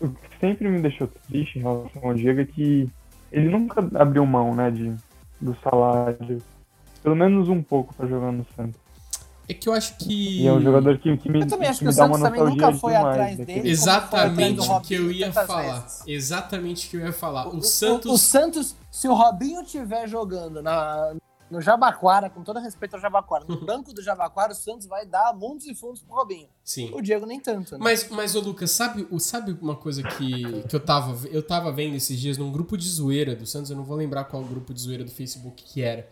o 0.00 0.08
que 0.10 0.38
sempre 0.40 0.68
me 0.68 0.80
deixou 0.82 1.08
triste 1.28 1.58
em 1.58 1.62
relação 1.62 2.02
ao 2.02 2.12
Diego 2.14 2.40
é 2.40 2.44
que 2.44 2.90
ele 3.34 3.48
nunca 3.48 3.80
abriu 4.00 4.24
mão, 4.24 4.54
né, 4.54 4.70
de, 4.70 4.94
do 5.40 5.56
salário. 5.62 6.42
Pelo 7.02 7.16
menos 7.16 7.48
um 7.48 7.62
pouco 7.62 7.94
pra 7.94 8.06
jogar 8.06 8.32
no 8.32 8.46
Santos. 8.56 8.80
É 9.46 9.52
que 9.52 9.68
eu 9.68 9.74
acho 9.74 9.98
que. 9.98 10.42
E 10.42 10.46
é 10.46 10.52
um 10.52 10.60
jogador 10.60 10.96
que, 10.96 11.14
que 11.18 11.28
me, 11.28 11.42
Eu 11.42 11.46
também 11.46 11.68
acho 11.68 11.80
que 11.80 11.84
me 11.84 11.92
o 11.92 11.96
dá 11.96 12.06
uma 12.06 12.18
Santos 12.18 12.38
também 12.38 12.50
nunca 12.54 12.72
foi 12.72 12.92
demais 12.94 13.12
atrás 13.14 13.36
dele. 13.36 13.68
Exatamente 13.68 14.70
o 14.70 14.80
que 14.80 14.94
eu 14.94 15.10
ia 15.12 15.32
falar. 15.32 15.80
vezes. 15.80 16.02
Exatamente 16.06 16.86
o 16.86 16.90
que 16.90 16.96
eu 16.96 17.00
ia 17.00 17.12
falar. 17.12 17.48
O, 17.48 17.58
O, 17.58 17.62
Santos. 17.62 18.10
o, 18.10 18.14
o 18.14 18.18
Santos, 18.18 18.74
se 18.90 19.06
o 19.06 19.12
Robinho 19.12 19.60
estiver 19.60 20.08
jogando 20.08 20.62
na, 20.62 21.14
no 21.54 21.60
Jabaquara, 21.60 22.28
com 22.28 22.42
todo 22.42 22.58
respeito 22.58 22.94
ao 22.94 23.00
Jabaquara, 23.00 23.44
no 23.48 23.64
banco 23.64 23.92
do 23.94 24.02
Jabaquara, 24.02 24.52
o 24.52 24.54
Santos 24.54 24.86
vai 24.86 25.06
dar 25.06 25.32
mundos 25.34 25.66
e 25.66 25.74
fundos 25.74 26.02
pro 26.02 26.16
Robinho. 26.16 26.48
Sim. 26.62 26.90
O 26.92 27.00
Diego 27.00 27.24
nem 27.24 27.38
tanto, 27.38 27.72
né? 27.72 27.78
Mas, 27.80 28.08
mas 28.10 28.34
ô 28.34 28.40
Lucas, 28.40 28.70
sabe, 28.72 29.06
sabe 29.20 29.56
uma 29.62 29.76
coisa 29.76 30.02
que, 30.02 30.62
que 30.64 30.74
eu, 30.74 30.80
tava, 30.80 31.28
eu 31.28 31.42
tava 31.42 31.70
vendo 31.72 31.94
esses 31.94 32.18
dias 32.18 32.36
num 32.36 32.50
grupo 32.50 32.76
de 32.76 32.88
zoeira 32.88 33.36
do 33.36 33.46
Santos, 33.46 33.70
eu 33.70 33.76
não 33.76 33.84
vou 33.84 33.96
lembrar 33.96 34.24
qual 34.24 34.42
grupo 34.42 34.74
de 34.74 34.80
zoeira 34.80 35.04
do 35.04 35.10
Facebook 35.10 35.62
que 35.62 35.80
era. 35.80 36.08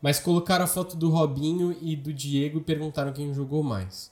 Mas 0.00 0.18
colocaram 0.18 0.64
a 0.64 0.68
foto 0.68 0.96
do 0.96 1.08
Robinho 1.10 1.76
e 1.80 1.94
do 1.94 2.12
Diego 2.12 2.58
e 2.58 2.62
perguntaram 2.62 3.12
quem 3.12 3.32
jogou 3.32 3.62
mais. 3.62 4.10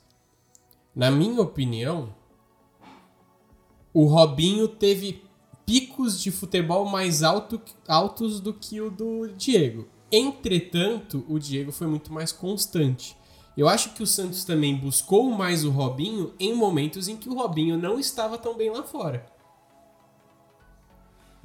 Na 0.95 1.11
minha 1.11 1.43
opinião, 1.43 2.15
o 3.93 4.05
Robinho 4.05 4.69
teve 4.69 5.25
picos 5.67 6.21
de 6.21 6.31
futebol 6.31 6.85
mais 6.85 7.23
alto, 7.23 7.61
altos 7.89 8.41
do 8.41 8.55
que 8.55 8.81
o 8.81 8.91
do 8.91 9.29
Diego. 9.37 9.89
Entretanto, 10.13 11.25
o 11.29 11.39
Diego 11.39 11.71
foi 11.71 11.87
muito 11.87 12.13
mais 12.13 12.33
constante. 12.33 13.17
Eu 13.57 13.69
acho 13.69 13.93
que 13.95 14.03
o 14.03 14.07
Santos 14.07 14.45
também 14.45 14.75
buscou 14.75 15.31
mais 15.31 15.65
o 15.65 15.71
Robinho 15.71 16.33
em 16.39 16.55
momentos 16.55 17.09
em 17.09 17.17
que 17.17 17.29
o 17.29 17.35
Robinho 17.35 17.77
não 17.77 17.99
estava 17.99 18.39
tão 18.39 18.57
bem 18.57 18.71
lá 18.71 18.83
fora. 18.83 19.25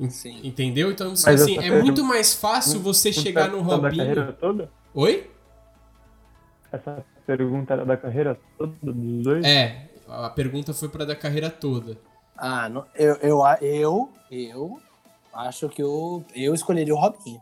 Sim. 0.09 0.41
Entendeu? 0.43 0.91
Então, 0.91 1.09
Mas 1.09 1.41
assim, 1.41 1.57
é 1.57 1.81
muito 1.81 2.03
mais 2.03 2.33
fácil 2.33 2.79
você 2.81 3.13
chegar 3.13 3.49
no 3.49 3.61
Robinho. 3.61 3.81
Da 3.81 3.97
carreira 3.97 4.33
toda? 4.33 4.71
Oi? 4.93 5.29
Essa 6.71 7.05
pergunta 7.25 7.73
era 7.73 7.85
da 7.85 7.97
carreira 7.97 8.39
toda 8.57 8.73
dos 8.81 9.23
dois? 9.23 9.45
É, 9.45 9.89
a 10.07 10.29
pergunta 10.29 10.73
foi 10.73 10.89
para 10.89 11.05
da 11.05 11.15
carreira 11.15 11.49
toda. 11.49 11.97
Ah, 12.37 12.67
não, 12.67 12.85
eu, 12.95 13.15
eu, 13.15 13.41
eu, 13.61 14.09
eu 14.29 14.81
acho 15.33 15.69
que 15.69 15.81
eu, 15.81 16.23
eu 16.35 16.53
escolheria 16.53 16.93
o 16.93 16.99
Robinho. 16.99 17.41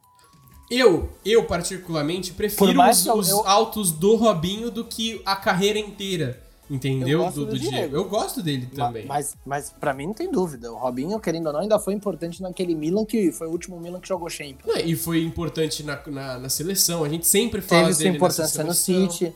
Eu, 0.70 1.10
eu 1.26 1.46
particularmente, 1.46 2.34
prefiro 2.34 2.82
os, 2.82 3.06
os 3.06 3.30
eu... 3.30 3.48
altos 3.48 3.92
do 3.92 4.16
Robinho 4.16 4.72
do 4.72 4.84
que 4.84 5.22
a 5.26 5.36
carreira 5.36 5.78
inteira. 5.78 6.42
Entendeu? 6.70 7.26
Do, 7.26 7.32
do, 7.32 7.46
do, 7.48 7.60
Diego. 7.60 7.76
Diego. 7.76 7.96
Eu 7.96 8.06
gosto 8.06 8.42
dele 8.42 8.68
também. 8.68 9.06
Mas, 9.06 9.36
mas 9.46 9.70
para 9.70 9.94
mim 9.94 10.08
não 10.08 10.14
tem 10.14 10.32
dúvida. 10.32 10.72
O 10.72 10.78
Robinho, 10.78 11.20
querendo 11.20 11.48
ou 11.48 11.54
não, 11.54 11.60
ainda 11.60 11.78
foi 11.78 11.94
importante 11.94 12.42
naquele 12.42 12.74
Milan 12.74 13.06
que 13.06 13.32
foi 13.32 13.48
o 13.48 13.52
último 13.52 13.80
Milan 13.80 14.00
que 14.00 14.08
jogou 14.08 14.30
Champions. 14.30 14.76
É, 14.76 14.82
e 14.82 14.96
foi 14.96 15.24
importante 15.24 15.84
na, 15.84 16.02
na, 16.08 16.40
na, 16.40 16.50
seleção. 16.50 17.04
A 17.04 17.10
gente 17.10 17.28
sempre 17.28 17.62
fala 17.62 17.90
Teve 17.90 18.06
dele 18.06 18.16
importância 18.16 18.64
no 18.64 18.74
City. 18.74 19.34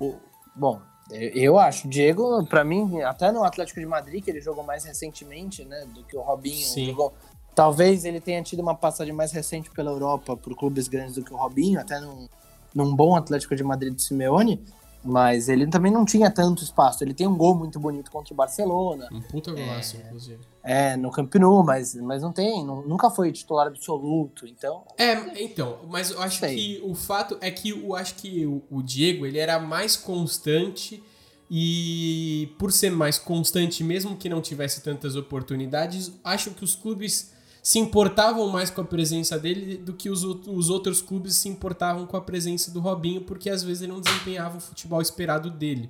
O, 0.00 0.14
bom, 0.54 0.80
eu 1.10 1.58
acho. 1.58 1.88
Diego, 1.88 2.46
para 2.46 2.64
mim, 2.64 3.02
até 3.02 3.32
no 3.32 3.42
Atlético 3.44 3.80
de 3.80 3.86
Madrid, 3.86 4.24
que 4.24 4.30
ele 4.30 4.40
jogou 4.40 4.64
mais 4.64 4.84
recentemente, 4.84 5.64
né? 5.64 5.84
Do 5.92 6.04
que 6.04 6.16
o 6.16 6.22
Robinho 6.22 6.64
Sim. 6.64 6.86
jogou. 6.86 7.12
Talvez 7.54 8.04
ele 8.04 8.20
tenha 8.20 8.42
tido 8.42 8.60
uma 8.60 8.74
passagem 8.74 9.12
mais 9.12 9.32
recente 9.32 9.70
pela 9.70 9.90
Europa 9.90 10.36
por 10.36 10.56
clubes 10.56 10.88
grandes 10.88 11.16
do 11.16 11.22
que 11.22 11.32
o 11.32 11.36
Robinho, 11.36 11.80
até 11.80 12.00
num, 12.00 12.28
num 12.74 12.94
bom 12.96 13.14
Atlético 13.14 13.54
de 13.54 13.62
Madrid 13.62 13.94
do 13.94 14.00
Simeone, 14.00 14.62
mas 15.04 15.48
ele 15.48 15.66
também 15.66 15.92
não 15.92 16.04
tinha 16.04 16.30
tanto 16.30 16.62
espaço. 16.62 17.02
Ele 17.02 17.12
tem 17.12 17.26
um 17.26 17.36
gol 17.36 17.54
muito 17.54 17.78
bonito 17.78 18.10
contra 18.10 18.32
o 18.32 18.36
Barcelona. 18.36 19.08
Um 19.12 19.20
puta 19.20 19.52
golaço, 19.52 19.96
é, 19.96 20.00
inclusive. 20.06 20.40
É, 20.62 20.96
no 20.96 21.10
Camp 21.10 21.34
Nou, 21.34 21.62
mas, 21.64 21.94
mas 21.96 22.22
não 22.22 22.32
tem, 22.32 22.64
não, 22.64 22.82
nunca 22.82 23.10
foi 23.10 23.32
titular 23.32 23.66
absoluto, 23.66 24.46
então... 24.46 24.84
É, 24.96 25.42
então, 25.42 25.80
mas 25.90 26.10
eu 26.10 26.22
acho 26.22 26.38
sei. 26.38 26.54
que 26.54 26.82
o 26.84 26.94
fato 26.94 27.36
é 27.40 27.50
que 27.50 27.70
eu 27.70 27.94
acho 27.96 28.14
que 28.14 28.46
o, 28.46 28.62
o 28.70 28.82
Diego, 28.82 29.26
ele 29.26 29.38
era 29.38 29.58
mais 29.58 29.96
constante 29.96 31.02
e 31.50 32.54
por 32.58 32.72
ser 32.72 32.90
mais 32.90 33.18
constante, 33.18 33.84
mesmo 33.84 34.16
que 34.16 34.28
não 34.28 34.40
tivesse 34.40 34.80
tantas 34.82 35.16
oportunidades, 35.16 36.12
acho 36.24 36.52
que 36.52 36.64
os 36.64 36.74
clubes 36.74 37.31
se 37.62 37.78
importavam 37.78 38.48
mais 38.48 38.70
com 38.70 38.80
a 38.80 38.84
presença 38.84 39.38
dele 39.38 39.76
do 39.76 39.92
que 39.92 40.10
os, 40.10 40.24
os 40.24 40.68
outros 40.68 41.00
clubes 41.00 41.36
se 41.36 41.48
importavam 41.48 42.06
com 42.06 42.16
a 42.16 42.20
presença 42.20 42.72
do 42.72 42.80
Robinho, 42.80 43.20
porque 43.20 43.48
às 43.48 43.62
vezes 43.62 43.82
ele 43.82 43.92
não 43.92 44.00
desempenhava 44.00 44.58
o 44.58 44.60
futebol 44.60 45.00
esperado 45.00 45.48
dele. 45.48 45.88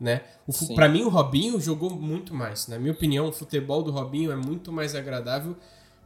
Né? 0.00 0.22
Para 0.74 0.88
mim, 0.88 1.02
o 1.02 1.10
Robinho 1.10 1.60
jogou 1.60 1.90
muito 1.90 2.34
mais. 2.34 2.66
Na 2.68 2.78
minha 2.78 2.92
opinião, 2.92 3.28
o 3.28 3.32
futebol 3.32 3.82
do 3.82 3.90
Robinho 3.90 4.32
é 4.32 4.36
muito 4.36 4.72
mais 4.72 4.94
agradável. 4.94 5.54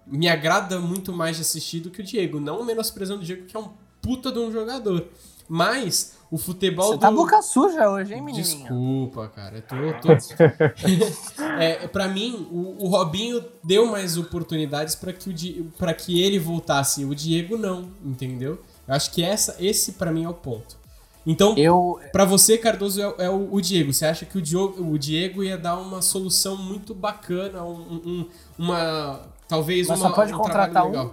Me 0.05 0.29
agrada 0.29 0.81
muito 0.81 1.13
mais 1.13 1.37
de 1.37 1.43
assistir 1.43 1.79
do 1.79 1.93
que 1.93 2.01
o 2.01 2.05
Diego. 2.05 2.41
Não 2.41 2.65
menosprezando 2.65 3.23
o 3.23 3.25
Diego, 3.25 3.47
que 3.47 3.57
é 3.57 3.61
um 3.61 3.71
puta 4.03 4.33
de 4.33 4.41
um 4.41 4.51
jogador. 4.51 5.07
Mas 5.49 6.17
o 6.35 6.39
futebol 6.39 6.89
Você 6.89 6.99
tá 6.99 7.11
do... 7.11 7.17
boca 7.17 7.41
suja 7.41 7.89
hoje, 7.89 8.13
hein, 8.13 8.21
menino? 8.21 8.43
Desculpa, 8.43 9.29
cara. 9.29 9.63
Eu 9.71 9.95
tô, 10.01 10.09
tô... 10.09 10.13
é, 11.61 11.87
pra 11.87 12.09
mim, 12.09 12.49
o, 12.51 12.85
o, 12.85 12.89
Robinho 12.89 13.45
deu 13.63 13.87
mais 13.87 14.19
oportunidades 14.19 14.97
para 14.97 15.13
que, 15.13 15.31
o 15.31 15.33
Di... 15.33 15.65
que 15.97 16.21
ele 16.21 16.41
voltasse. 16.41 17.05
O 17.05 17.15
Diego 17.15 17.57
não, 17.57 17.89
entendeu? 18.05 18.61
Eu 18.89 18.95
acho 18.95 19.13
que 19.13 19.23
essa, 19.23 19.55
esse 19.61 19.93
para 19.93 20.11
mim 20.11 20.25
é 20.25 20.29
o 20.29 20.35
ponto. 20.35 20.77
Então, 21.25 21.57
eu... 21.57 22.01
para 22.11 22.25
você, 22.25 22.59
Cardoso, 22.59 23.01
é, 23.01 23.15
é 23.27 23.31
o, 23.31 23.55
o, 23.55 23.61
Diego. 23.61 23.93
Você 23.93 24.05
acha 24.05 24.27
que 24.27 24.37
o 24.37 24.43
Diego, 24.43 24.83
o 24.83 24.99
Diego 24.99 25.41
ia 25.45 25.57
dar 25.57 25.77
uma 25.77 26.03
solução 26.03 26.57
muito 26.57 26.93
bacana, 26.97 27.63
um, 27.63 27.79
um, 28.05 28.29
uma... 28.59 29.21
Talvez 29.47 29.87
Mas 29.87 30.01
uma, 30.01 30.09
só 30.09 30.15
pode 30.17 30.35
um 30.35 30.37
contratar 30.37 30.85
um? 30.85 31.13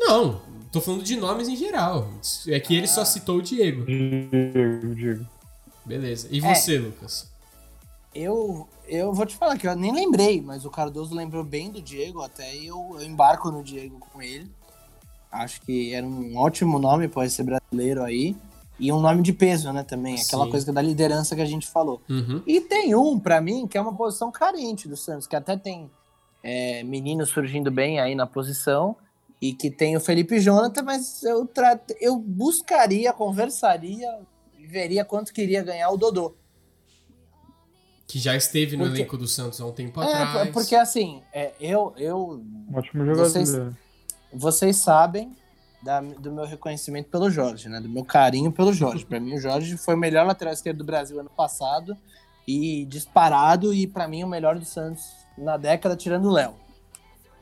Não, 0.00 0.40
Tô 0.72 0.80
falando 0.80 1.04
de 1.04 1.16
nomes 1.16 1.48
em 1.48 1.56
geral. 1.56 2.08
É 2.48 2.58
que 2.58 2.74
ele 2.74 2.88
só 2.88 3.02
ah. 3.02 3.04
citou 3.04 3.36
o 3.36 3.42
Diego. 3.42 3.84
Diego, 3.84 4.94
Diego. 4.94 5.26
Beleza. 5.84 6.28
E 6.30 6.40
você, 6.40 6.76
é, 6.76 6.78
Lucas? 6.78 7.30
Eu, 8.14 8.66
eu 8.88 9.12
vou 9.12 9.26
te 9.26 9.36
falar 9.36 9.58
que 9.58 9.68
eu 9.68 9.76
nem 9.76 9.92
lembrei, 9.92 10.40
mas 10.40 10.64
o 10.64 10.70
Cardoso 10.70 11.14
lembrou 11.14 11.44
bem 11.44 11.70
do 11.70 11.82
Diego, 11.82 12.22
até 12.22 12.56
eu, 12.56 12.96
eu 12.98 13.02
embarco 13.02 13.50
no 13.50 13.62
Diego 13.62 13.98
com 13.98 14.22
ele. 14.22 14.50
Acho 15.30 15.60
que 15.60 15.92
era 15.92 16.06
um 16.06 16.36
ótimo 16.36 16.78
nome 16.78 17.06
para 17.06 17.26
esse 17.26 17.42
brasileiro 17.42 18.02
aí. 18.02 18.34
E 18.78 18.90
um 18.90 19.00
nome 19.00 19.22
de 19.22 19.32
peso, 19.32 19.70
né, 19.72 19.82
também. 19.82 20.14
Aquela 20.20 20.46
Sim. 20.46 20.50
coisa 20.50 20.72
da 20.72 20.82
liderança 20.82 21.36
que 21.36 21.42
a 21.42 21.46
gente 21.46 21.68
falou. 21.68 22.00
Uhum. 22.08 22.42
E 22.46 22.60
tem 22.62 22.94
um, 22.94 23.18
para 23.18 23.40
mim, 23.40 23.66
que 23.66 23.76
é 23.76 23.80
uma 23.80 23.94
posição 23.94 24.32
carente 24.32 24.88
do 24.88 24.96
Santos, 24.96 25.26
que 25.26 25.36
até 25.36 25.56
tem 25.56 25.90
é, 26.42 26.82
meninos 26.82 27.28
surgindo 27.28 27.70
bem 27.70 28.00
aí 28.00 28.14
na 28.14 28.26
posição, 28.26 28.96
e 29.42 29.52
que 29.52 29.68
tem 29.68 29.96
o 29.96 30.00
Felipe 30.00 30.38
Jonathan, 30.38 30.84
mas 30.84 31.20
eu, 31.24 31.44
trato, 31.44 31.92
eu 32.00 32.16
buscaria, 32.16 33.12
conversaria 33.12 34.20
e 34.56 34.64
veria 34.68 35.04
quanto 35.04 35.32
queria 35.32 35.64
ganhar 35.64 35.90
o 35.90 35.96
Dodô. 35.96 36.36
Que 38.06 38.20
já 38.20 38.36
esteve 38.36 38.76
no 38.76 38.84
porque, 38.84 39.00
elenco 39.00 39.18
do 39.18 39.26
Santos 39.26 39.60
há 39.60 39.66
um 39.66 39.72
tempo 39.72 40.00
é, 40.00 40.14
atrás. 40.14 40.50
Porque 40.50 40.76
assim, 40.76 41.24
é, 41.32 41.54
eu, 41.60 41.92
eu. 41.96 42.44
Ótimo 42.72 43.04
jogador. 43.04 43.28
Vocês, 43.28 43.50
vocês 44.32 44.76
sabem 44.76 45.34
da, 45.82 46.00
do 46.00 46.30
meu 46.30 46.44
reconhecimento 46.44 47.10
pelo 47.10 47.28
Jorge, 47.28 47.68
né? 47.68 47.80
Do 47.80 47.88
meu 47.88 48.04
carinho 48.04 48.52
pelo 48.52 48.72
Jorge. 48.72 49.04
Para 49.04 49.18
mim, 49.18 49.34
o 49.34 49.40
Jorge 49.40 49.76
foi 49.76 49.96
o 49.96 49.98
melhor 49.98 50.24
lateral 50.24 50.54
esquerdo 50.54 50.78
do 50.78 50.84
Brasil 50.84 51.18
ano 51.18 51.30
passado 51.30 51.96
e 52.46 52.84
disparado, 52.84 53.74
e 53.74 53.88
para 53.88 54.06
mim 54.06 54.22
o 54.22 54.28
melhor 54.28 54.56
do 54.56 54.64
Santos 54.64 55.02
na 55.36 55.56
década, 55.56 55.96
tirando 55.96 56.26
o 56.26 56.32
Léo. 56.32 56.54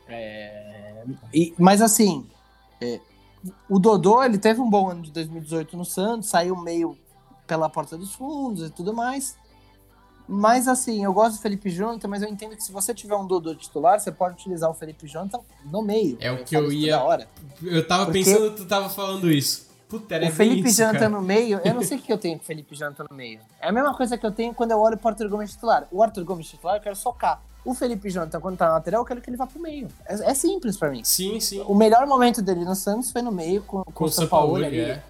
É, 0.09 0.90
e, 1.33 1.55
mas 1.59 1.83
assim, 1.83 2.27
é, 2.81 3.01
o 3.69 3.79
Dodô 3.79 4.23
ele 4.23 4.39
teve 4.39 4.61
um 4.61 4.69
bom 4.69 4.91
ano 4.91 5.03
de 5.03 5.11
2018 5.11 5.77
no 5.77 5.85
Santos, 5.85 6.29
saiu 6.29 6.57
meio 6.57 6.97
pela 7.47 7.69
porta 7.69 7.97
dos 7.97 8.15
fundos 8.15 8.69
e 8.69 8.71
tudo 8.71 8.95
mais. 8.95 9.37
Mas 10.33 10.69
assim, 10.69 11.03
eu 11.05 11.13
gosto 11.13 11.37
do 11.37 11.43
Felipe 11.43 11.69
Jonathan, 11.69 12.07
mas 12.07 12.23
eu 12.23 12.29
entendo 12.29 12.57
que 12.57 12.63
se 12.63 12.71
você 12.71 12.95
tiver 12.95 13.17
um 13.17 13.27
Dodô 13.27 13.53
titular, 13.53 13.99
você 13.99 14.13
pode 14.13 14.35
utilizar 14.35 14.71
o 14.71 14.75
Felipe 14.75 15.09
Jonathan 15.09 15.41
no 15.65 15.83
meio. 15.83 16.17
É 16.21 16.31
o 16.31 16.45
que 16.45 16.57
eu 16.57 16.71
ia. 16.71 17.03
Hora. 17.03 17.29
Eu 17.61 17.85
tava 17.87 18.05
Porque 18.05 18.23
pensando, 18.23 18.55
tu 18.55 18.65
tava 18.65 18.89
falando 18.89 19.29
isso. 19.29 19.69
Puta, 19.89 20.25
o 20.25 20.31
Felipe 20.31 20.69
isso, 20.69 20.79
Jonathan 20.81 21.09
no 21.09 21.21
meio, 21.21 21.61
eu 21.65 21.75
não 21.75 21.83
sei 21.83 21.99
o 21.99 22.01
que 22.01 22.13
eu 22.13 22.17
tenho 22.17 22.39
com 22.39 22.45
o 22.45 22.47
Felipe 22.47 22.77
Jonathan 22.77 23.07
no 23.11 23.17
meio. 23.17 23.41
É 23.61 23.71
a 23.71 23.73
mesma 23.73 23.93
coisa 23.93 24.17
que 24.17 24.25
eu 24.25 24.31
tenho 24.31 24.55
quando 24.55 24.71
eu 24.71 24.79
olho 24.79 24.97
pro 24.97 25.09
Arthur 25.09 25.29
Gomes 25.29 25.51
titular. 25.51 25.89
O 25.91 26.01
Arthur 26.01 26.23
Gomes 26.23 26.49
titular 26.49 26.77
eu 26.77 26.81
quero 26.81 26.95
socar. 26.95 27.43
O 27.65 27.75
Felipe 27.75 28.09
Jonathan, 28.09 28.41
quando 28.41 28.57
tá 28.57 28.67
na 28.67 28.73
lateral, 28.75 29.03
eu 29.03 29.05
quero 29.05 29.21
que 29.21 29.29
ele 29.29 29.37
vá 29.37 29.47
pro 29.47 29.61
meio. 29.61 29.89
É, 30.07 30.31
é 30.31 30.35
simples 30.35 30.77
para 30.77 30.91
mim. 30.91 31.03
Sim, 31.05 31.39
sim. 31.41 31.61
O 31.67 31.75
melhor 31.75 32.07
momento 32.07 32.41
dele 32.41 32.65
no 32.65 32.75
Santos 32.75 33.11
foi 33.11 33.23
no 33.23 33.31
meio, 33.31 33.63
com, 33.63 33.85
com, 33.85 33.93
com 33.93 34.05
o 34.05 34.09
São 34.09 34.27
Paulo, 34.27 34.53
Paulo 34.53 34.65
ali. 34.65 34.81
É. 34.81 35.03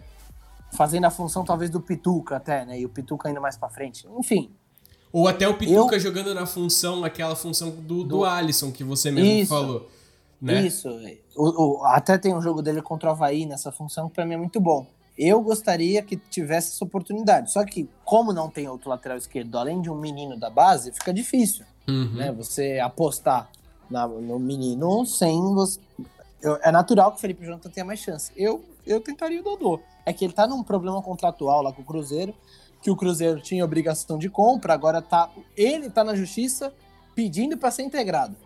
Fazendo 0.72 1.04
a 1.04 1.10
função, 1.10 1.44
talvez, 1.44 1.70
do 1.70 1.80
Pituca 1.80 2.36
até, 2.36 2.64
né? 2.64 2.80
E 2.80 2.86
o 2.86 2.88
Pituca 2.88 3.30
indo 3.30 3.40
mais 3.40 3.56
pra 3.56 3.68
frente. 3.68 4.06
Enfim. 4.18 4.50
Ou 5.12 5.26
até 5.26 5.48
o 5.48 5.56
Pituca 5.56 5.96
eu... 5.96 6.00
jogando 6.00 6.34
na 6.34 6.46
função, 6.46 7.04
aquela 7.04 7.34
função 7.34 7.70
do, 7.70 7.82
do, 7.82 8.04
do 8.04 8.24
Alisson, 8.24 8.70
que 8.70 8.84
você 8.84 9.10
mesmo 9.10 9.30
Isso. 9.30 9.48
falou. 9.48 9.88
Né? 10.40 10.62
Isso. 10.62 10.88
O, 11.36 11.80
o, 11.80 11.84
até 11.84 12.16
tem 12.16 12.34
um 12.34 12.40
jogo 12.40 12.62
dele 12.62 12.80
contra 12.80 13.10
o 13.10 13.12
Havaí 13.12 13.44
nessa 13.46 13.70
função, 13.70 14.08
que 14.08 14.14
pra 14.14 14.24
mim 14.24 14.34
é 14.34 14.38
muito 14.38 14.60
bom. 14.60 14.86
Eu 15.16 15.40
gostaria 15.42 16.02
que 16.02 16.16
tivesse 16.16 16.74
essa 16.74 16.84
oportunidade. 16.84 17.52
Só 17.52 17.64
que, 17.64 17.88
como 18.04 18.32
não 18.32 18.48
tem 18.48 18.68
outro 18.68 18.88
lateral 18.88 19.18
esquerdo, 19.18 19.58
além 19.58 19.80
de 19.80 19.90
um 19.90 19.96
menino 19.96 20.38
da 20.38 20.48
base, 20.48 20.92
fica 20.92 21.12
difícil. 21.12 21.64
Uhum. 21.88 22.14
Né? 22.14 22.32
Você 22.32 22.78
apostar 22.78 23.50
na, 23.90 24.06
no 24.06 24.38
menino 24.38 25.04
sem 25.04 25.40
você. 25.54 25.80
Eu, 26.40 26.58
é 26.62 26.70
natural 26.70 27.10
que 27.10 27.18
o 27.18 27.20
Felipe 27.20 27.44
Jonathan 27.44 27.68
tenha 27.68 27.84
mais 27.84 27.98
chance. 27.98 28.32
Eu, 28.36 28.64
eu 28.86 29.00
tentaria 29.00 29.40
o 29.40 29.44
Dodô. 29.44 29.80
É 30.06 30.12
que 30.12 30.24
ele 30.24 30.32
tá 30.32 30.46
num 30.46 30.62
problema 30.62 31.02
contratual 31.02 31.62
lá 31.62 31.72
com 31.72 31.82
o 31.82 31.84
Cruzeiro, 31.84 32.34
que 32.80 32.90
o 32.90 32.96
Cruzeiro 32.96 33.40
tinha 33.40 33.64
obrigação 33.64 34.16
de 34.16 34.30
compra, 34.30 34.72
agora 34.72 35.02
tá. 35.02 35.28
Ele 35.56 35.90
tá 35.90 36.02
na 36.02 36.14
justiça 36.14 36.72
pedindo 37.14 37.58
para 37.58 37.70
ser 37.70 37.82
integrado. 37.82 38.36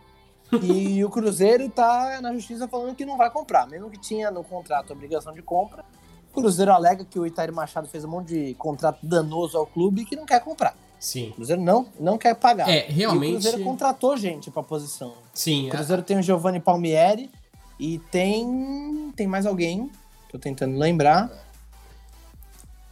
E 0.62 1.04
o 1.04 1.10
Cruzeiro 1.10 1.68
tá 1.68 2.20
na 2.20 2.32
justiça 2.32 2.68
falando 2.68 2.94
que 2.94 3.04
não 3.04 3.16
vai 3.16 3.30
comprar. 3.30 3.66
Mesmo 3.66 3.90
que 3.90 3.98
tinha 3.98 4.30
no 4.30 4.44
contrato 4.44 4.92
obrigação 4.92 5.32
de 5.32 5.42
compra, 5.42 5.84
Cruzeiro 6.34 6.72
alega 6.72 7.04
que 7.04 7.18
o 7.18 7.26
Itair 7.26 7.52
Machado 7.52 7.88
fez 7.88 8.04
um 8.04 8.08
monte 8.08 8.28
de 8.28 8.54
contrato 8.54 8.98
danoso 9.02 9.56
ao 9.56 9.66
clube 9.66 10.02
e 10.02 10.04
que 10.04 10.16
não 10.16 10.26
quer 10.26 10.40
comprar. 10.40 10.76
Sim. 10.98 11.30
O 11.30 11.34
Cruzeiro 11.34 11.62
não, 11.62 11.86
não 12.00 12.16
quer 12.18 12.34
pagar. 12.34 12.68
É, 12.68 12.86
realmente. 12.88 13.32
E 13.32 13.36
o 13.36 13.40
Cruzeiro 13.40 13.64
contratou 13.64 14.16
gente 14.16 14.50
pra 14.50 14.62
posição. 14.62 15.14
Sim. 15.32 15.68
O 15.68 15.70
Cruzeiro 15.70 16.02
a... 16.02 16.04
tem 16.04 16.18
o 16.18 16.22
Giovanni 16.22 16.60
Palmieri 16.60 17.30
e 17.78 17.98
tem. 18.10 19.12
Tem 19.14 19.26
mais 19.26 19.46
alguém. 19.46 19.90
Tô 20.30 20.38
tentando 20.38 20.78
lembrar. 20.78 21.30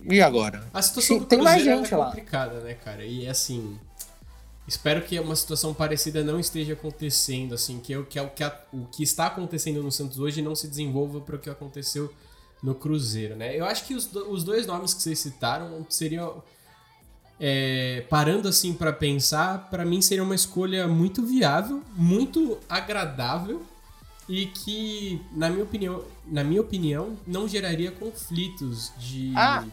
E 0.05 0.20
agora? 0.20 0.68
A 0.72 0.82
situação 0.82 1.18
do 1.18 1.24
tem 1.24 1.40
mais 1.40 1.62
gente 1.62 1.93
é 1.93 1.97
lá. 1.97 2.07
complicada, 2.07 2.61
né, 2.61 2.74
cara? 2.74 3.05
E 3.05 3.26
assim. 3.26 3.78
Espero 4.66 5.03
que 5.03 5.18
uma 5.18 5.34
situação 5.34 5.74
parecida 5.74 6.22
não 6.22 6.38
esteja 6.38 6.74
acontecendo, 6.74 7.53
assim, 7.53 7.80
que, 7.80 7.93
eu, 7.93 8.07
que, 8.07 8.16
é 8.16 8.22
o, 8.22 8.30
que 8.30 8.45
a, 8.45 8.57
o 8.72 8.86
que 8.86 9.03
está 9.03 9.26
acontecendo 9.26 9.82
no 9.82 9.90
Santos 9.90 10.20
hoje 10.20 10.40
não 10.40 10.55
se 10.55 10.68
desenvolva 10.68 11.20
para 11.20 11.34
o 11.34 11.38
que 11.38 11.51
aconteceu 11.51 12.12
no 12.63 12.75
Cruzeiro, 12.75 13.35
né? 13.35 13.59
Eu 13.59 13.65
acho 13.65 13.85
que 13.87 13.95
os, 13.95 14.13
os 14.15 14.45
dois 14.45 14.67
nomes 14.67 14.95
que 14.95 15.03
vocês 15.03 15.19
citaram 15.19 15.85
seriam 15.89 16.43
é, 17.41 18.05
parando 18.09 18.49
assim 18.49 18.73
para 18.73 18.93
pensar, 18.93 19.69
para 19.69 19.85
mim 19.85 20.01
seria 20.01 20.23
uma 20.23 20.35
escolha 20.35 20.87
muito 20.87 21.27
viável, 21.27 21.83
muito 21.97 22.59
agradável 22.69 23.63
e 24.29 24.47
que, 24.47 25.21
na 25.33 25.51
minha 25.51 25.65
opinião, 25.65 26.05
na 26.27 26.45
minha 26.45 26.61
opinião, 26.61 27.19
não 27.27 27.49
geraria 27.49 27.91
conflitos 27.91 28.93
de. 28.97 29.33
Ah, 29.35 29.65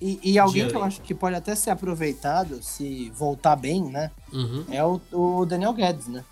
e, 0.00 0.32
e 0.32 0.38
alguém 0.38 0.64
de 0.64 0.70
que 0.70 0.76
eu 0.76 0.82
acho 0.82 1.00
que 1.00 1.14
pode 1.14 1.36
até 1.36 1.54
ser 1.54 1.70
aproveitado 1.70 2.62
se 2.62 3.10
voltar 3.10 3.56
bem, 3.56 3.84
né? 3.84 4.10
Uhum. 4.32 4.64
É 4.70 4.84
o, 4.84 5.00
o 5.12 5.44
Daniel 5.46 5.72
Guedes, 5.72 6.08
né? 6.08 6.24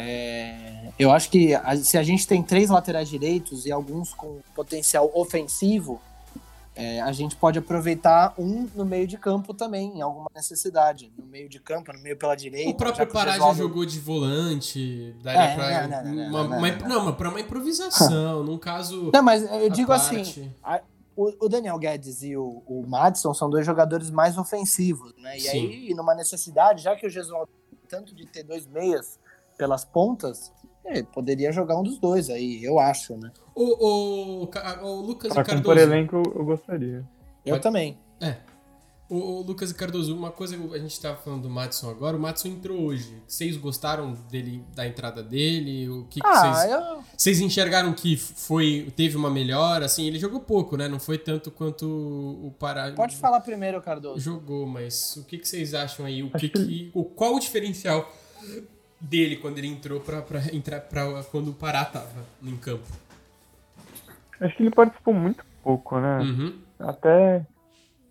É, 0.00 0.90
eu 0.98 1.10
acho 1.10 1.28
que 1.28 1.52
a- 1.54 1.76
se 1.76 1.98
a 1.98 2.02
gente 2.04 2.26
tem 2.26 2.40
três 2.42 2.70
laterais 2.70 3.08
direitos 3.08 3.66
e 3.66 3.72
alguns 3.72 4.14
com 4.14 4.38
potencial 4.54 5.10
ofensivo, 5.12 6.00
é, 6.76 7.00
a 7.00 7.10
gente 7.10 7.34
pode 7.34 7.58
aproveitar 7.58 8.32
um 8.38 8.68
no 8.76 8.84
meio 8.84 9.08
de 9.08 9.18
campo 9.18 9.52
também, 9.52 9.98
em 9.98 10.00
alguma 10.00 10.30
necessidade. 10.32 11.12
No 11.18 11.26
meio 11.26 11.48
de 11.48 11.58
campo, 11.58 11.92
no 11.92 11.98
meio 12.00 12.16
pela 12.16 12.36
direita. 12.36 12.70
O 12.70 12.74
próprio 12.74 13.08
Pará 13.08 13.36
já 13.36 13.52
jogou 13.54 13.84
de 13.84 13.98
volante, 13.98 15.12
daria 15.20 15.40
É, 15.42 15.54
pra. 15.56 15.88
não, 15.88 16.04
não, 16.04 16.12
uma, 16.12 16.42
não, 16.44 16.58
uma- 16.58 16.70
não. 16.70 16.88
não, 16.88 17.04
mas 17.06 17.16
pra 17.16 17.28
uma 17.30 17.40
improvisação, 17.40 18.44
num 18.44 18.56
caso. 18.58 19.10
Não, 19.12 19.22
mas 19.22 19.42
eu 19.50 19.68
digo 19.70 19.88
parte. 19.88 20.20
assim, 20.20 20.52
a- 20.62 20.80
o, 21.16 21.48
Daniel 21.48 21.76
Guedes 21.76 22.22
e 22.22 22.36
o, 22.36 22.62
o 22.64 22.84
Madison 22.86 23.34
são 23.34 23.50
dois 23.50 23.66
jogadores 23.66 24.08
mais 24.08 24.38
ofensivos, 24.38 25.12
né? 25.18 25.36
E 25.36 25.40
Sim. 25.40 25.48
aí, 25.48 25.94
numa 25.94 26.14
necessidade, 26.14 26.80
já 26.84 26.94
que 26.94 27.04
o 27.04 27.10
Gesualdo 27.10 27.50
tanto 27.88 28.14
de 28.14 28.24
ter 28.24 28.44
dois 28.44 28.64
meias 28.68 29.18
pelas 29.58 29.84
pontas, 29.84 30.50
ele 30.86 31.02
poderia 31.02 31.52
jogar 31.52 31.76
um 31.78 31.82
dos 31.82 31.98
dois 31.98 32.30
aí, 32.30 32.64
eu 32.64 32.78
acho, 32.78 33.14
né? 33.18 33.30
O, 33.54 34.44
o, 34.44 34.50
o 34.82 35.00
Lucas 35.02 35.32
Pra 35.32 35.42
e 35.42 35.44
Cardoso. 35.44 35.78
elenco, 35.78 36.16
eu 36.16 36.22
eu 36.36 36.44
gostaria. 36.44 37.04
Eu 37.44 37.54
Pode- 37.54 37.62
também. 37.62 37.98
É. 38.20 38.36
O, 39.10 39.16
o 39.16 39.40
Lucas 39.42 39.70
e 39.70 39.74
Cardoso, 39.74 40.14
uma 40.14 40.30
coisa 40.30 40.54
que 40.56 40.74
a 40.74 40.78
gente 40.78 41.00
tava 41.00 41.16
falando 41.16 41.42
do 41.44 41.48
Madison 41.50 41.88
agora, 41.88 42.14
o 42.14 42.20
Madison 42.20 42.48
entrou 42.48 42.78
hoje. 42.82 43.22
Vocês 43.26 43.56
gostaram 43.56 44.12
dele, 44.30 44.62
da 44.74 44.86
entrada 44.86 45.22
dele? 45.22 45.88
O 45.88 46.04
que, 46.10 46.20
que 46.20 46.26
Ah, 46.26 46.52
vocês. 46.54 46.70
eu, 46.72 47.04
Vocês 47.16 47.40
enxergaram 47.40 47.94
que 47.94 48.18
foi, 48.18 48.92
teve 48.94 49.16
uma 49.16 49.30
melhora? 49.30 49.86
Assim, 49.86 50.06
ele 50.06 50.18
jogou 50.18 50.40
pouco, 50.40 50.76
né? 50.76 50.88
Não 50.88 51.00
foi 51.00 51.16
tanto 51.16 51.50
quanto 51.50 51.86
o 51.86 52.54
Pará. 52.58 52.92
pode 52.92 53.16
falar 53.16 53.40
primeiro, 53.40 53.80
Cardoso. 53.80 54.20
Jogou, 54.20 54.66
mas 54.66 55.16
o 55.16 55.24
que, 55.24 55.38
que 55.38 55.48
vocês 55.48 55.72
acham 55.72 56.04
aí? 56.04 56.22
O 56.22 56.30
que, 56.30 56.48
que- 56.50 56.66
que 56.66 56.90
o 56.94 57.02
qual 57.02 57.34
o 57.34 57.40
diferencial 57.40 58.12
dele 59.00 59.36
quando 59.36 59.58
ele 59.58 59.68
entrou 59.68 60.00
pra, 60.00 60.22
pra 60.22 60.40
entrar 60.52 60.80
para 60.80 61.22
quando 61.24 61.48
o 61.48 61.54
Pará 61.54 61.84
tava 61.84 62.24
em 62.42 62.56
campo? 62.56 62.86
Acho 64.40 64.56
que 64.56 64.62
ele 64.62 64.70
participou 64.70 65.14
muito 65.14 65.44
pouco, 65.62 65.98
né? 65.98 66.18
Uhum. 66.20 66.54
Até, 66.78 67.44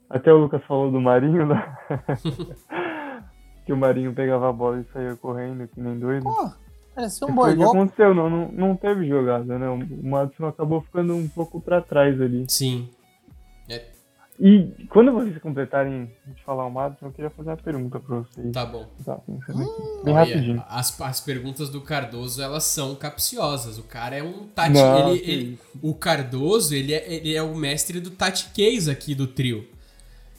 até 0.10 0.34
o 0.34 0.38
Lucas 0.38 0.64
falou 0.66 0.92
do 0.92 1.00
Marinho, 1.00 1.48
né? 1.48 1.78
que 3.66 3.74
o 3.74 3.78
Marinho 3.78 4.14
pegava 4.14 4.50
a 4.50 4.54
bola 4.54 4.80
e 4.80 4.94
saía 4.94 5.16
correndo, 5.16 5.68
que 5.68 5.80
nem 5.80 5.98
doido. 5.98 6.24
Pô, 6.24 6.52
parecia 6.96 7.28
um 7.28 7.36
boi 7.36 7.54
o 7.54 7.58
que 7.58 7.64
aconteceu, 7.64 8.14
não, 8.14 8.30
não, 8.30 8.52
não 8.52 8.76
teve 8.76 9.08
jogada, 9.08 9.58
né? 9.58 9.70
O 9.70 10.08
Madison 10.08 10.48
acabou 10.48 10.82
ficando 10.82 11.16
um 11.16 11.28
pouco 11.28 11.62
pra 11.62 11.82
trás 11.82 12.20
ali. 12.22 12.46
Sim. 12.50 12.90
E 14.40 14.86
quando 14.90 15.12
vocês 15.12 15.36
completarem 15.40 16.12
de 16.28 16.44
falar 16.44 16.66
o 16.68 16.70
Madison, 16.72 17.08
eu 17.08 17.12
queria 17.12 17.30
fazer 17.32 17.50
uma 17.50 17.58
pergunta 17.58 18.00
pra 18.00 18.18
vocês. 18.20 18.52
Tá 18.54 18.66
bom. 18.66 18.88
Tá, 19.04 19.14
aqui. 19.14 19.32
Bem 20.04 20.14
Olha, 20.14 20.14
rapidinho. 20.36 20.64
As, 20.70 21.02
as 21.02 21.20
perguntas 21.20 21.70
do 21.70 21.82
Cardoso, 21.82 22.42
elas 22.42 22.64
são 22.64 22.94
capciosas. 22.94 23.80
O 23.80 23.84
cara 23.84 24.16
é 24.16 24.22
um 24.24 24.48
tati... 24.48 24.74
Não, 24.74 25.10
ele, 25.10 25.32
ele- 25.32 25.60
o 25.82 25.94
Cardoso, 25.96 26.76
ele 26.76 26.94
é, 26.94 27.12
ele 27.12 27.36
é 27.36 27.42
o 27.42 27.56
mestre 27.56 28.00
do 28.00 28.12
tati 28.12 28.50
case 28.54 28.92
aqui 28.92 29.16
do 29.16 29.26
trio. 29.26 29.68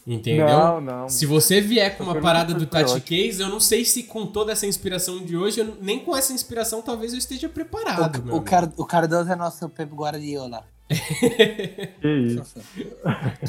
Entendeu? 0.07 0.47
Não, 0.49 0.81
não. 0.81 1.09
Se 1.09 1.27
você 1.27 1.61
vier 1.61 1.99
com 1.99 2.05
uma 2.05 2.19
parada 2.19 2.55
do 2.55 2.65
Tati. 2.65 2.99
Case, 3.03 3.43
eu 3.43 3.49
não 3.51 3.61
sei 3.61 3.85
se 3.85 4.05
com 4.05 4.25
toda 4.25 4.53
essa 4.53 4.65
inspiração 4.65 5.23
de 5.23 5.37
hoje, 5.37 5.61
eu- 5.61 5.77
nem 5.83 5.99
com 5.99 6.17
essa 6.17 6.33
inspiração 6.33 6.81
talvez 6.81 7.13
eu 7.13 7.19
esteja 7.19 7.47
preparado. 7.47 8.23
meu 8.25 8.37
O, 8.37 8.39
o. 8.39 8.43
Car- 8.43 8.73
o 8.79 8.87
Cardoso 8.87 9.31
é 9.31 9.37
nosso 9.37 9.69
Pep 9.69 9.93
Guardiola. 9.95 10.65
Que 12.01 12.09
isso. 12.09 12.61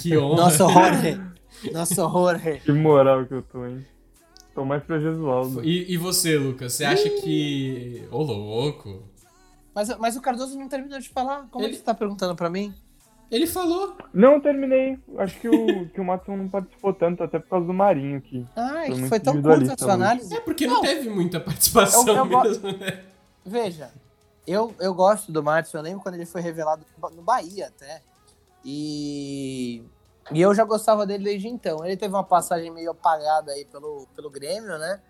Que 0.01 0.17
honra. 0.17 0.43
Nosso 0.43 0.57
Jorge. 0.71 1.21
Nosso 1.73 1.95
Jorge. 1.95 2.61
Que 2.65 2.71
moral 2.71 3.25
que 3.25 3.33
eu 3.33 3.41
tô, 3.41 3.65
hein? 3.65 3.85
Tô 4.53 4.65
mais 4.65 4.83
pra 4.83 4.99
Jesualdo. 4.99 5.63
E, 5.63 5.91
e 5.91 5.97
você, 5.97 6.37
Lucas? 6.37 6.73
Você 6.73 6.83
acha 6.85 7.09
que. 7.09 8.03
Ô, 8.11 8.21
louco. 8.23 9.03
Mas, 9.73 9.97
mas 9.99 10.17
o 10.17 10.21
Cardoso 10.21 10.57
não 10.57 10.67
terminou 10.67 10.99
de 10.99 11.07
falar. 11.09 11.47
Como 11.49 11.63
é 11.63 11.67
Ele- 11.67 11.73
que 11.73 11.79
você 11.79 11.85
tá 11.85 11.93
perguntando 11.93 12.35
pra 12.35 12.49
mim? 12.49 12.73
Ele 13.31 13.45
falou. 13.45 13.95
Não, 14.13 14.33
eu 14.33 14.41
terminei. 14.41 14.97
Acho 15.19 15.39
que 15.39 15.47
o, 15.47 15.87
que 15.93 16.01
o 16.01 16.03
Matson 16.03 16.35
não 16.35 16.49
participou 16.49 16.91
tanto, 16.93 17.23
até 17.23 17.37
por 17.39 17.47
causa 17.49 17.67
do 17.67 17.73
Marinho 17.73 18.17
aqui. 18.17 18.45
Ah, 18.55 18.85
é 18.85 18.87
Foi 18.87 18.95
que 19.01 19.07
foi 19.07 19.19
tão 19.19 19.41
curta 19.41 19.73
a 19.73 19.77
sua 19.77 19.93
análise. 19.93 20.35
É 20.35 20.39
porque 20.41 20.65
não, 20.65 20.75
Não. 20.75 20.81
teve 20.81 21.09
muita 21.09 21.39
participação 21.39 22.07
Eu- 22.07 22.15
eu 22.15 22.25
go- 22.27 22.41
mesmo, 22.41 22.71
né? 22.71 23.03
Veja, 23.45 23.91
eu, 24.51 24.73
eu 24.79 24.93
gosto 24.93 25.31
do 25.31 25.43
Martins, 25.43 25.73
eu 25.73 25.81
lembro 25.81 26.01
quando 26.01 26.15
ele 26.15 26.25
foi 26.25 26.41
revelado 26.41 26.85
no 27.15 27.21
Bahia 27.21 27.67
até. 27.67 28.01
E, 28.63 29.83
e 30.31 30.41
eu 30.41 30.53
já 30.53 30.63
gostava 30.63 31.05
dele 31.05 31.23
desde 31.23 31.47
então. 31.47 31.85
Ele 31.85 31.97
teve 31.97 32.13
uma 32.13 32.23
passagem 32.23 32.71
meio 32.71 32.91
apagada 32.91 33.51
aí 33.51 33.65
pelo, 33.65 34.07
pelo 34.15 34.29
Grêmio, 34.29 34.77
né? 34.77 35.01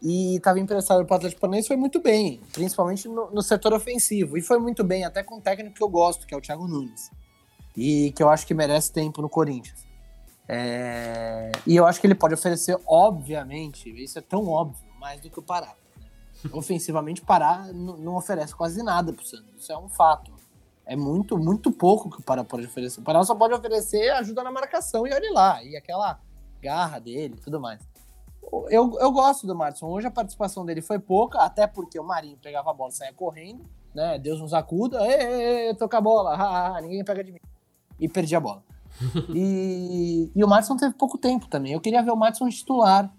E 0.00 0.36
estava 0.36 0.58
emprestado 0.58 1.04
para 1.04 1.14
o 1.14 1.16
Atlético 1.16 1.40
Paranaense 1.40 1.68
foi 1.68 1.76
muito 1.76 2.00
bem, 2.00 2.40
principalmente 2.52 3.08
no, 3.08 3.30
no 3.30 3.40
setor 3.40 3.72
ofensivo. 3.72 4.36
E 4.36 4.42
foi 4.42 4.58
muito 4.58 4.82
bem, 4.82 5.04
até 5.04 5.22
com 5.22 5.36
um 5.36 5.40
técnico 5.40 5.76
que 5.76 5.82
eu 5.82 5.88
gosto, 5.88 6.26
que 6.26 6.34
é 6.34 6.36
o 6.36 6.40
Thiago 6.40 6.66
Nunes. 6.66 7.10
E 7.76 8.12
que 8.12 8.22
eu 8.22 8.28
acho 8.28 8.46
que 8.46 8.52
merece 8.52 8.92
tempo 8.92 9.22
no 9.22 9.28
Corinthians. 9.28 9.86
É, 10.48 11.52
E 11.66 11.76
eu 11.76 11.86
acho 11.86 12.00
que 12.00 12.06
ele 12.06 12.16
pode 12.16 12.34
oferecer, 12.34 12.76
obviamente, 12.86 13.88
isso 14.02 14.18
é 14.18 14.22
tão 14.22 14.48
óbvio, 14.48 14.84
mais 14.98 15.20
do 15.20 15.30
que 15.30 15.38
o 15.38 15.42
Pará. 15.42 15.74
Ofensivamente, 16.52 17.22
Pará 17.22 17.70
não 17.72 18.16
oferece 18.16 18.54
quase 18.54 18.82
nada 18.82 19.12
pro 19.12 19.24
Santos. 19.24 19.62
Isso 19.62 19.72
é 19.72 19.78
um 19.78 19.88
fato. 19.88 20.32
É 20.84 20.96
muito, 20.96 21.38
muito 21.38 21.70
pouco 21.70 22.10
que 22.10 22.20
o 22.20 22.22
Pará 22.22 22.42
pode 22.42 22.66
oferecer. 22.66 23.00
O 23.00 23.04
Pará 23.04 23.22
só 23.22 23.34
pode 23.34 23.54
oferecer 23.54 24.10
ajuda 24.10 24.42
na 24.42 24.50
marcação 24.50 25.06
e 25.06 25.12
olhe 25.12 25.30
lá. 25.30 25.62
E 25.62 25.76
aquela 25.76 26.18
garra 26.60 26.98
dele 26.98 27.36
tudo 27.42 27.60
mais. 27.60 27.80
Eu, 28.68 28.98
eu 28.98 29.12
gosto 29.12 29.46
do 29.46 29.54
Martinson. 29.54 29.86
Hoje 29.86 30.06
a 30.06 30.10
participação 30.10 30.66
dele 30.66 30.82
foi 30.82 30.98
pouca, 30.98 31.40
até 31.40 31.66
porque 31.66 31.98
o 31.98 32.04
Marinho 32.04 32.36
pegava 32.36 32.70
a 32.70 32.74
bola 32.74 32.90
e 32.90 32.94
saia 32.94 33.12
correndo, 33.12 33.64
né? 33.94 34.18
Deus 34.18 34.40
nos 34.40 34.52
acuda, 34.52 35.00
ê, 35.06 35.10
ê, 35.10 35.70
ê, 35.70 35.74
toca 35.74 35.98
a 35.98 36.00
bola, 36.00 36.34
ah, 36.34 36.76
ah, 36.76 36.80
ninguém 36.80 37.04
pega 37.04 37.22
de 37.22 37.32
mim. 37.32 37.40
E 37.98 38.08
perdi 38.08 38.34
a 38.34 38.40
bola. 38.40 38.62
e, 39.34 40.30
e 40.34 40.44
o 40.44 40.48
Martinson 40.48 40.76
teve 40.76 40.94
pouco 40.94 41.16
tempo 41.16 41.48
também. 41.48 41.72
Eu 41.72 41.80
queria 41.80 42.02
ver 42.02 42.10
o 42.10 42.16
Martinson 42.16 42.48
titular, 42.48 43.10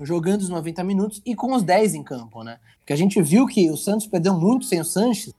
jogando 0.00 0.42
os 0.42 0.48
90 0.48 0.84
minutos 0.84 1.22
e 1.24 1.34
com 1.34 1.54
os 1.54 1.62
10 1.62 1.94
em 1.94 2.02
campo, 2.02 2.42
né? 2.42 2.58
Porque 2.78 2.92
a 2.92 2.96
gente 2.96 3.20
viu 3.22 3.46
que 3.46 3.70
o 3.70 3.76
Santos 3.76 4.06
perdeu 4.06 4.34
muito 4.34 4.64
sem 4.64 4.80
o 4.80 4.84
Sanches, 4.84 5.32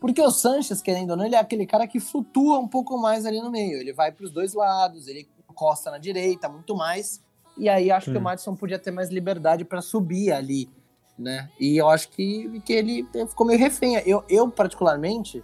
porque 0.00 0.22
o 0.22 0.30
Sanches, 0.30 0.80
querendo 0.80 1.10
ou 1.10 1.16
não, 1.16 1.26
ele 1.26 1.34
é 1.34 1.38
aquele 1.38 1.66
cara 1.66 1.86
que 1.86 1.98
flutua 1.98 2.58
um 2.58 2.68
pouco 2.68 2.96
mais 2.98 3.26
ali 3.26 3.40
no 3.40 3.50
meio. 3.50 3.80
Ele 3.80 3.92
vai 3.92 4.12
para 4.12 4.24
os 4.24 4.30
dois 4.30 4.54
lados, 4.54 5.08
ele 5.08 5.28
encosta 5.50 5.90
na 5.90 5.98
direita 5.98 6.48
muito 6.48 6.76
mais. 6.76 7.20
E 7.56 7.68
aí 7.68 7.90
acho 7.90 8.06
que 8.06 8.12
Sim. 8.12 8.18
o 8.18 8.22
Madison 8.22 8.54
podia 8.54 8.78
ter 8.78 8.92
mais 8.92 9.10
liberdade 9.10 9.64
para 9.64 9.82
subir 9.82 10.30
ali, 10.30 10.70
né? 11.18 11.50
E 11.58 11.76
eu 11.76 11.88
acho 11.88 12.08
que, 12.10 12.60
que 12.64 12.72
ele 12.72 13.06
ficou 13.28 13.44
meio 13.44 13.58
refém. 13.58 13.96
Eu, 14.06 14.22
eu, 14.28 14.48
particularmente, 14.48 15.42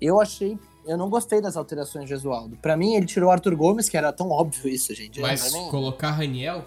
eu 0.00 0.20
achei. 0.20 0.58
Eu 0.84 0.96
não 0.96 1.08
gostei 1.08 1.40
das 1.40 1.56
alterações 1.56 2.04
de 2.04 2.10
Jesualdo. 2.10 2.56
Para 2.56 2.76
mim, 2.76 2.94
ele 2.94 3.06
tirou 3.06 3.28
o 3.28 3.32
Arthur 3.32 3.56
Gomes, 3.56 3.88
que 3.88 3.96
era 3.96 4.12
tão 4.12 4.30
óbvio 4.30 4.68
isso, 4.68 4.94
gente. 4.94 5.20
né? 5.20 5.28
Mas 5.28 5.52
colocar 5.70 6.10
Raniel. 6.10 6.64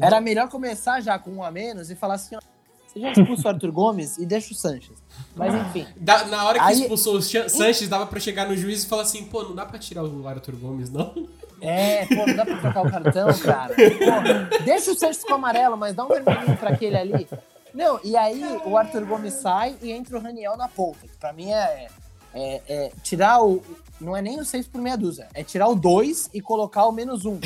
Era 0.00 0.20
melhor 0.20 0.48
começar 0.48 1.00
já 1.00 1.18
com 1.18 1.30
um 1.32 1.42
a 1.42 1.50
menos 1.50 1.90
e 1.90 1.94
falar 1.94 2.14
assim: 2.14 2.36
ó, 2.36 2.40
você 2.86 3.00
já 3.00 3.10
expulsa 3.12 3.48
o 3.48 3.50
Arthur 3.50 3.72
Gomes 3.72 4.18
e 4.18 4.26
deixa 4.26 4.52
o 4.52 4.56
Sanches. 4.56 4.96
Mas 5.34 5.54
enfim. 5.54 5.86
Da- 5.96 6.24
na 6.26 6.44
hora 6.44 6.58
que 6.58 6.64
Aí- 6.64 6.80
expulsou 6.82 7.16
o 7.16 7.22
Sanches, 7.22 7.88
dava 7.88 8.06
pra 8.06 8.20
chegar 8.20 8.48
no 8.48 8.56
juiz 8.56 8.84
e 8.84 8.86
falar 8.86 9.02
assim: 9.02 9.24
pô, 9.24 9.42
não 9.42 9.54
dá 9.54 9.64
pra 9.66 9.78
tirar 9.78 10.04
o 10.04 10.28
Arthur 10.28 10.56
Gomes, 10.56 10.90
não? 10.90 11.28
É, 11.60 12.04
pô, 12.06 12.26
não 12.26 12.34
dá 12.36 12.44
pra 12.44 12.58
trocar 12.58 12.82
o 12.86 12.90
cartão, 12.90 13.28
cara. 13.42 13.74
Pô, 13.74 14.64
deixa 14.64 14.90
o 14.90 14.94
Sanches 14.94 15.24
com 15.24 15.32
o 15.32 15.36
amarelo, 15.36 15.76
mas 15.76 15.94
dá 15.94 16.04
um 16.04 16.08
vermelhinho 16.08 16.56
pra 16.56 16.70
aquele 16.70 16.96
ali. 16.96 17.28
Não, 17.72 17.98
e 18.04 18.16
aí 18.16 18.40
o 18.64 18.76
Arthur 18.76 19.04
Gomes 19.04 19.34
sai 19.34 19.76
e 19.82 19.90
entra 19.90 20.16
o 20.16 20.20
Raniel 20.20 20.56
na 20.56 20.68
ponta. 20.68 21.00
Que 21.08 21.16
pra 21.16 21.32
mim 21.32 21.50
é, 21.50 21.88
é- 22.34 22.62
é 22.68 22.92
tirar 23.02 23.42
o. 23.42 23.62
Não 24.00 24.16
é 24.16 24.20
nem 24.20 24.38
o 24.38 24.44
6 24.44 24.68
por 24.68 24.80
meia 24.80 24.96
dúzia, 24.96 25.28
é 25.34 25.42
tirar 25.42 25.68
o 25.68 25.74
2 25.74 26.30
e 26.34 26.40
colocar 26.40 26.84
o 26.86 26.92
menos 26.92 27.24
1. 27.24 27.40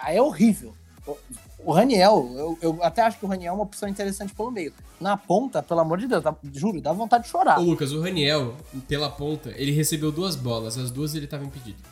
Aí 0.00 0.16
é 0.16 0.22
horrível. 0.22 0.74
O- 1.64 1.72
Raniel, 1.72 2.30
eu, 2.36 2.58
eu 2.62 2.78
até 2.82 3.02
acho 3.02 3.18
que 3.18 3.24
o 3.24 3.28
Raniel 3.28 3.52
é 3.52 3.54
uma 3.54 3.62
opção 3.64 3.88
interessante 3.88 4.34
pelo 4.34 4.50
meio. 4.50 4.72
Na 5.00 5.16
ponta, 5.16 5.62
pelo 5.62 5.80
amor 5.80 5.98
de 5.98 6.06
Deus, 6.06 6.22
dá- 6.22 6.34
juro, 6.52 6.80
dá 6.80 6.92
vontade 6.92 7.24
de 7.24 7.30
chorar. 7.30 7.58
Ô, 7.58 7.62
Lucas, 7.62 7.92
o 7.92 8.00
Raniel, 8.00 8.54
pela 8.88 9.10
ponta, 9.10 9.50
ele 9.56 9.72
recebeu 9.72 10.10
duas 10.12 10.36
bolas, 10.36 10.76
as 10.78 10.90
duas 10.90 11.14
ele 11.14 11.26
tava 11.26 11.44
impedido. 11.44 11.82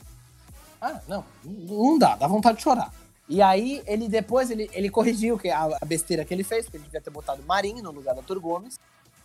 Ah, 0.80 1.00
não, 1.08 1.24
não 1.44 1.98
dá, 1.98 2.14
dá 2.16 2.26
vontade 2.26 2.58
de 2.58 2.62
chorar. 2.62 2.92
E 3.28 3.42
aí, 3.42 3.82
ele 3.86 4.08
depois, 4.08 4.50
ele, 4.50 4.70
ele 4.72 4.88
corrigiu 4.88 5.36
que 5.38 5.48
a, 5.50 5.76
a 5.80 5.84
besteira 5.84 6.24
que 6.24 6.32
ele 6.32 6.44
fez, 6.44 6.64
porque 6.64 6.76
ele 6.78 6.84
devia 6.84 7.00
ter 7.00 7.10
botado 7.10 7.42
o 7.42 7.46
Marinho 7.46 7.82
no 7.82 7.90
lugar 7.90 8.14
do 8.14 8.20
Arthur 8.20 8.40
Gomes, 8.40 8.78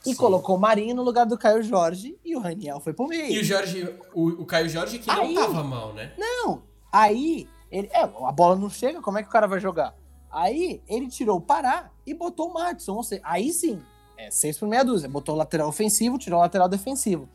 e 0.05 0.09
Sim. 0.09 0.15
colocou 0.15 0.57
o 0.57 0.59
Marinho 0.59 0.93
no 0.95 1.03
lugar 1.03 1.25
do 1.25 1.37
Caio 1.37 1.63
Jorge, 1.63 2.17
e 2.25 2.35
o 2.35 2.39
Raniel 2.39 2.81
foi 2.81 2.91
pro 2.91 3.07
meio. 3.07 3.31
E 3.31 3.39
o 3.39 3.43
Jorge, 3.43 3.87
o, 4.13 4.41
o 4.41 4.45
Caio 4.45 4.67
Jorge 4.67 4.99
que 4.99 5.09
Aí- 5.09 5.33
não 5.33 5.41
tava 5.47 5.63
mal, 5.63 5.93
né? 5.93 6.11
Não, 6.17 6.63
aí 6.91 7.47
Ele, 7.71 7.89
é, 7.93 8.01
a 8.01 8.31
bola 8.31 8.55
não 8.57 8.69
chega, 8.69 9.01
como 9.01 9.17
é 9.17 9.23
que 9.23 9.29
o 9.29 9.31
cara 9.31 9.47
vai 9.47 9.59
jogar? 9.61 9.95
Aí 10.33 10.81
ele 10.87 11.07
tirou 11.07 11.37
o 11.37 11.41
Pará 11.41 11.91
e 12.05 12.13
botou 12.13 12.49
o 12.49 12.53
Matson. 12.53 12.93
Ou 12.95 13.03
seja, 13.03 13.21
aí 13.23 13.53
sim, 13.53 13.79
é 14.17 14.31
6 14.31 14.57
por 14.57 14.67
meia 14.67 14.83
dúzia. 14.83 15.07
Botou 15.07 15.35
o 15.35 15.37
lateral 15.37 15.69
ofensivo, 15.69 16.17
tirou 16.17 16.39
o 16.39 16.41
lateral 16.41 16.67
defensivo. 16.67 17.29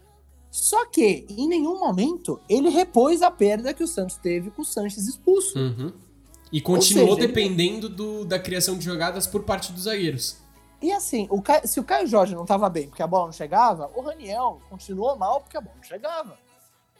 Só 0.50 0.86
que, 0.86 1.26
em 1.28 1.46
nenhum 1.46 1.78
momento, 1.78 2.40
ele 2.48 2.70
repôs 2.70 3.20
a 3.22 3.30
perda 3.30 3.74
que 3.74 3.82
o 3.84 3.86
Santos 3.86 4.16
teve 4.16 4.50
com 4.50 4.62
o 4.62 4.64
Sanches 4.64 5.06
expulso. 5.06 5.58
Uhum. 5.58 5.92
E 6.50 6.60
continuou 6.60 7.08
seja, 7.14 7.18
ele- 7.20 7.26
dependendo 7.26 7.88
do- 7.88 8.24
da 8.24 8.38
criação 8.38 8.78
de 8.78 8.84
jogadas 8.84 9.26
por 9.26 9.42
parte 9.44 9.70
dos 9.72 9.82
zagueiros. 9.82 10.38
E 10.80 10.90
assim, 10.92 11.26
o 11.30 11.42
Ca- 11.42 11.66
se 11.66 11.78
o 11.78 11.84
Caio 11.84 12.06
Jorge 12.06 12.34
não 12.34 12.46
tava 12.46 12.68
bem 12.70 12.88
porque 12.88 13.02
a 13.02 13.06
bola 13.06 13.26
não 13.26 13.32
chegava, 13.32 13.90
o 13.94 14.00
Raniel 14.00 14.58
continuou 14.70 15.14
mal 15.16 15.40
porque 15.42 15.56
a 15.58 15.60
bola 15.60 15.76
não 15.76 15.82
chegava. 15.82 16.38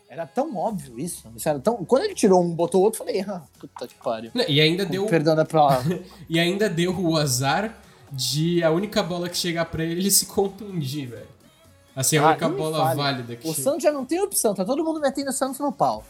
Era 0.08 0.26
tão 0.26 0.56
óbvio 0.56 0.98
isso. 0.98 1.28
isso 1.36 1.48
era 1.48 1.58
tão... 1.58 1.84
Quando 1.84 2.04
ele 2.04 2.14
tirou 2.14 2.42
um, 2.42 2.50
botou 2.54 2.82
outro, 2.82 3.02
eu 3.02 3.06
falei, 3.06 3.20
ah, 3.28 3.42
puta 3.58 3.86
que 3.86 3.94
pariu. 4.02 4.30
E 4.48 4.60
ainda 4.60 4.86
deu, 4.86 5.04
Perdão 5.06 5.36
da 5.36 5.44
palavra. 5.44 6.02
e 6.28 6.40
ainda 6.40 6.68
deu 6.68 6.98
o 6.98 7.16
azar 7.16 7.76
de 8.10 8.64
a 8.64 8.70
única 8.70 9.02
bola 9.02 9.28
que 9.28 9.36
chegar 9.36 9.66
pra 9.66 9.84
ele, 9.84 10.00
ele 10.00 10.10
se 10.10 10.24
contundir, 10.26 11.08
velho. 11.10 11.28
Assim, 11.94 12.16
a 12.16 12.22
Ah, 12.24 12.28
única 12.30 12.48
bola 12.48 12.94
válida 12.94 13.36
que 13.36 13.46
O 13.46 13.52
chega. 13.52 13.64
Santos 13.64 13.82
já 13.82 13.92
não 13.92 14.04
tem 14.06 14.18
opção, 14.22 14.54
tá 14.54 14.64
todo 14.64 14.82
mundo 14.82 14.98
metendo 15.00 15.28
o 15.28 15.32
Santos 15.32 15.60
no 15.60 15.70
pau. 15.72 16.02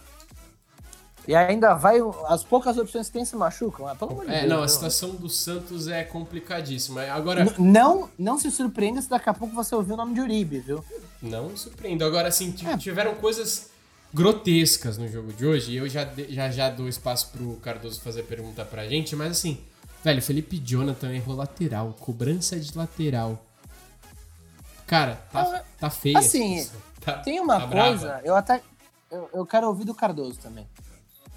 E 1.27 1.35
ainda 1.35 1.75
vai, 1.75 1.99
as 2.29 2.43
poucas 2.45 2.79
opções 2.79 3.09
que 3.09 3.13
tem 3.15 3.25
se 3.25 3.35
machucam. 3.37 3.87
Ah, 3.87 3.95
pelo 3.95 4.13
amor 4.13 4.25
de 4.27 4.33
É, 4.33 4.39
Deus, 4.41 4.49
não, 4.53 4.63
a 4.63 4.69
situação 4.69 5.11
do 5.11 5.29
Santos 5.29 5.89
é 5.89 6.03
complicadíssima. 6.05 7.03
Agora, 7.11 7.43
N- 7.43 7.53
Não, 7.59 8.09
não 8.19 8.39
se 8.39 8.51
surpreenda 8.51 9.03
se 9.03 9.11
daqui 9.11 9.29
a 9.29 9.35
pouco 9.35 9.55
você 9.55 9.75
ouvir 9.75 9.93
o 9.93 9.97
nome 9.97 10.15
de 10.15 10.21
Uribe, 10.21 10.61
viu? 10.61 10.83
não 11.21 11.49
me 11.49 11.59
surpreendo. 11.59 12.05
Agora, 12.05 12.29
assim, 12.29 12.55
É. 12.65 12.77
tiveram 12.79 13.15
coisas 13.17 13.71
grotescas 14.19 14.99
no 14.99 15.07
jogo 15.07 15.33
de 15.33 15.47
hoje. 15.47 15.73
E 15.73 15.77
eu 15.77 15.89
já, 15.89 16.07
já, 16.29 16.51
já 16.51 16.69
dou 16.71 16.89
espaço 16.89 17.31
pro 17.31 17.55
Cardoso 17.63 18.01
fazer 18.01 18.25
pergunta 18.25 18.65
pra 18.65 18.87
gente, 18.89 19.15
mas 19.15 19.31
assim, 19.31 19.59
velho, 20.03 20.21
Felipe 20.21 20.59
Jonathan 20.59 21.13
errou 21.13 21.37
lateral, 21.37 21.95
cobrança 22.01 22.59
de 22.59 22.77
lateral. 22.77 23.41
Cara, 24.87 25.15
tá, 25.31 25.63
tá 25.79 25.91
feio. 25.91 26.19
assim, 26.19 26.69
tá, 27.01 27.19
Tem 27.19 27.39
uma 27.39 27.61
tá 27.61 27.67
brava. 27.67 27.89
coisa, 27.91 28.21
eu 28.25 28.35
até. 28.35 28.61
Eu, 29.11 29.31
eu 29.33 29.47
quero 29.47 29.69
ouvir 29.69 29.85
do 29.85 29.95
Cardoso 29.95 30.39
também. 30.41 30.67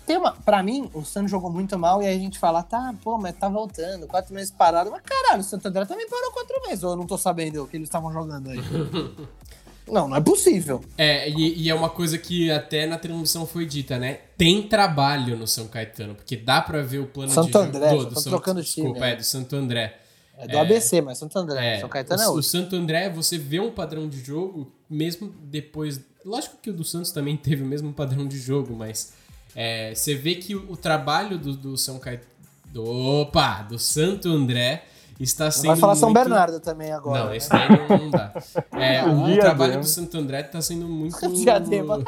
Tem 0.06 0.18
uma, 0.18 0.32
pra 0.34 0.64
mim, 0.64 0.90
o 0.94 1.06
Santos 1.06 1.30
jogou 1.30 1.52
muito 1.52 1.78
mal 1.78 2.02
e 2.02 2.08
aí 2.08 2.18
a 2.18 2.20
gente 2.20 2.40
fala, 2.40 2.64
tá, 2.64 2.94
pô, 3.04 3.18
mas 3.18 3.38
tá 3.38 3.48
voltando, 3.48 4.08
quatro 4.08 4.34
meses 4.34 4.52
parado. 4.52 4.90
Mas 4.90 5.02
caralho, 5.04 5.42
o 5.42 5.44
Santo 5.44 5.68
André 5.68 5.86
também 5.86 6.10
parou 6.10 6.32
quatro 6.32 6.60
meses, 6.68 6.84
ou 6.84 6.92
eu 6.92 6.98
não 6.98 7.06
tô 7.06 7.18
sabendo 7.18 7.64
o 7.64 7.68
que 7.68 7.78
eles 7.78 7.88
estavam 7.88 8.12
jogando 8.12 8.50
aí. 8.50 8.60
não, 9.92 10.08
não 10.08 10.16
é 10.16 10.22
possível. 10.22 10.82
É, 10.98 11.30
e, 11.30 11.64
e 11.64 11.70
é 11.70 11.76
uma 11.76 11.90
coisa 11.90 12.18
que 12.18 12.50
até 12.50 12.86
na 12.86 12.98
transmissão 12.98 13.46
foi 13.46 13.66
dita, 13.66 14.00
né? 14.00 14.20
Tem 14.38 14.64
trabalho 14.64 15.38
no 15.38 15.46
São 15.46 15.68
Caetano, 15.68 16.16
porque 16.16 16.36
dá 16.38 16.62
pra 16.62 16.82
ver 16.82 17.00
o 17.00 17.06
plano 17.06 17.32
Santo 17.32 17.48
de 17.48 17.54
jogo 17.54 17.66
André, 17.66 17.90
do, 17.90 18.06
do 18.06 18.16
Santo- 18.16 18.30
trocando 18.30 18.64
time, 18.64 18.86
Desculpa, 18.88 19.00
né? 19.06 19.12
é 19.12 19.16
do 19.18 19.24
Santo 19.24 19.56
André. 19.56 19.98
É 20.38 20.48
do 20.48 20.58
ABC, 20.58 21.02
mas 21.02 21.18
Santo 21.20 21.38
André. 21.38 21.76
É, 21.76 21.80
São 21.82 21.90
Caetano 21.90 22.22
é 22.22 22.26
o, 22.26 22.30
o 22.30 22.34
outro. 22.36 22.50
Santo 22.50 22.76
André, 22.76 23.10
você 23.10 23.38
vê 23.38 23.60
um 23.60 23.70
padrão 23.72 24.08
de 24.10 24.20
jogo, 24.24 24.72
mesmo 24.90 25.32
depois. 25.44 26.00
Lógico 26.26 26.58
que 26.62 26.70
o 26.70 26.74
do 26.74 26.84
Santos 26.84 27.12
também 27.12 27.36
teve 27.38 27.62
o 27.62 27.66
mesmo 27.66 27.94
padrão 27.94 28.28
de 28.28 28.40
jogo, 28.40 28.74
mas 28.76 29.14
é, 29.56 29.94
você 29.94 30.16
vê 30.16 30.36
que 30.36 30.56
o, 30.56 30.72
o 30.72 30.78
trabalho 30.78 31.38
do, 31.38 31.54
do 31.54 31.78
São 31.78 32.00
Caetano. 32.00 32.32
Opa! 32.76 33.64
Do 33.64 33.78
Santo 33.78 34.30
André 34.30 34.86
está 35.24 35.50
sendo. 35.52 35.68
vai 35.68 35.76
falar 35.78 35.96
São 35.96 36.10
muito- 36.10 36.20
Bernardo 36.24 36.60
também 36.60 36.92
agora. 36.92 37.24
Não, 37.24 37.30
né? 37.30 37.38
esse 37.38 37.50
daí 37.50 37.70
não, 37.70 37.98
não 37.98 38.10
dá. 38.10 38.34
É, 38.74 39.04
o, 39.08 39.16
Diadema. 39.26 39.40
trabalho 39.40 39.80
do 39.80 39.88
Santo 39.88 40.18
André 40.18 40.42
está 40.42 40.62
sendo 40.62 40.88
muito. 40.88 41.18
Diadema. 41.34 42.00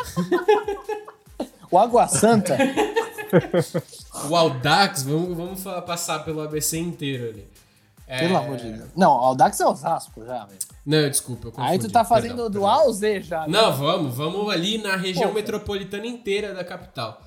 O 1.72 1.78
Água 1.78 2.08
Santa. 2.08 2.58
O 4.30 4.36
Audax, 4.36 5.02
vamos, 5.02 5.36
vamos 5.36 5.64
falar- 5.64 5.82
passar 5.82 6.20
pelo 6.24 6.40
ABC 6.42 6.78
inteiro 6.78 7.30
ali. 7.30 7.48
É, 8.08 8.20
Pelo 8.20 8.38
amor 8.38 8.58
de 8.58 8.72
Deus. 8.72 8.90
Não, 8.96 9.10
o 9.10 9.24
Audax 9.24 9.60
é 9.60 9.66
Osasco 9.66 10.24
já, 10.24 10.46
velho. 10.46 10.60
Não, 10.86 11.10
desculpa, 11.10 11.48
eu 11.48 11.52
confundi. 11.52 11.72
Aí 11.72 11.80
tu 11.80 11.90
tá 11.92 12.06
fazendo 12.06 12.36
perdão, 12.44 12.52
do. 12.52 12.68
A 12.68 12.74
ao 12.74 12.94
Z 12.94 13.22
já. 13.22 13.42
né? 13.42 13.48
Não, 13.48 13.74
vamos, 13.76 14.14
vamos 14.16 14.50
ali 14.54 14.78
na 14.78 14.96
região 14.96 15.30
Pô, 15.30 15.34
metropolitana 15.36 16.06
inteira 16.06 16.54
da 16.54 16.64
capital. 16.64 17.20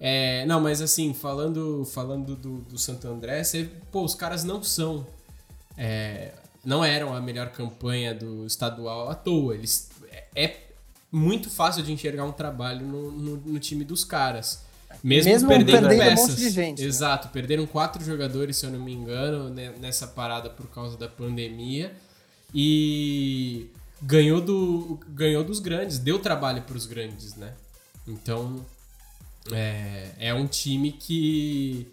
É, 0.00 0.44
não, 0.46 0.60
mas 0.60 0.80
assim, 0.82 1.14
falando, 1.14 1.84
falando 1.84 2.34
do, 2.34 2.58
do 2.62 2.76
Santo 2.78 3.06
André, 3.06 3.44
você, 3.44 3.70
pô, 3.92 4.02
os 4.02 4.14
caras 4.16 4.42
não 4.42 4.60
são. 4.60 5.06
É, 5.76 6.32
não 6.64 6.84
eram 6.84 7.14
a 7.14 7.20
melhor 7.20 7.50
campanha 7.50 8.14
do 8.14 8.46
estadual 8.46 9.10
à 9.10 9.14
toa. 9.14 9.54
Eles, 9.54 9.90
é, 10.10 10.24
é 10.34 10.60
muito 11.10 11.50
fácil 11.50 11.82
de 11.82 11.92
enxergar 11.92 12.24
um 12.24 12.32
trabalho 12.32 12.86
no, 12.86 13.10
no, 13.10 13.36
no 13.36 13.58
time 13.58 13.84
dos 13.84 14.04
caras. 14.04 14.64
Mesmo, 15.02 15.30
Mesmo 15.32 15.48
perdendo, 15.48 15.88
perdendo 15.88 15.94
um 15.94 16.04
peças. 16.04 16.28
monte 16.28 16.38
de 16.38 16.50
gente, 16.50 16.82
né? 16.82 16.86
Exato, 16.86 17.28
perderam 17.28 17.66
quatro 17.66 18.04
jogadores, 18.04 18.56
se 18.56 18.66
eu 18.66 18.70
não 18.70 18.78
me 18.78 18.92
engano, 18.92 19.50
né, 19.50 19.74
nessa 19.80 20.06
parada 20.06 20.48
por 20.48 20.66
causa 20.68 20.96
da 20.96 21.08
pandemia. 21.08 21.92
E 22.54 23.70
ganhou, 24.00 24.40
do, 24.40 25.00
ganhou 25.08 25.42
dos 25.42 25.58
grandes, 25.58 25.98
deu 25.98 26.18
trabalho 26.18 26.62
para 26.62 26.76
os 26.76 26.86
grandes, 26.86 27.34
né? 27.34 27.52
Então, 28.06 28.64
é, 29.52 30.10
é 30.18 30.34
um 30.34 30.46
time 30.46 30.92
que. 30.92 31.88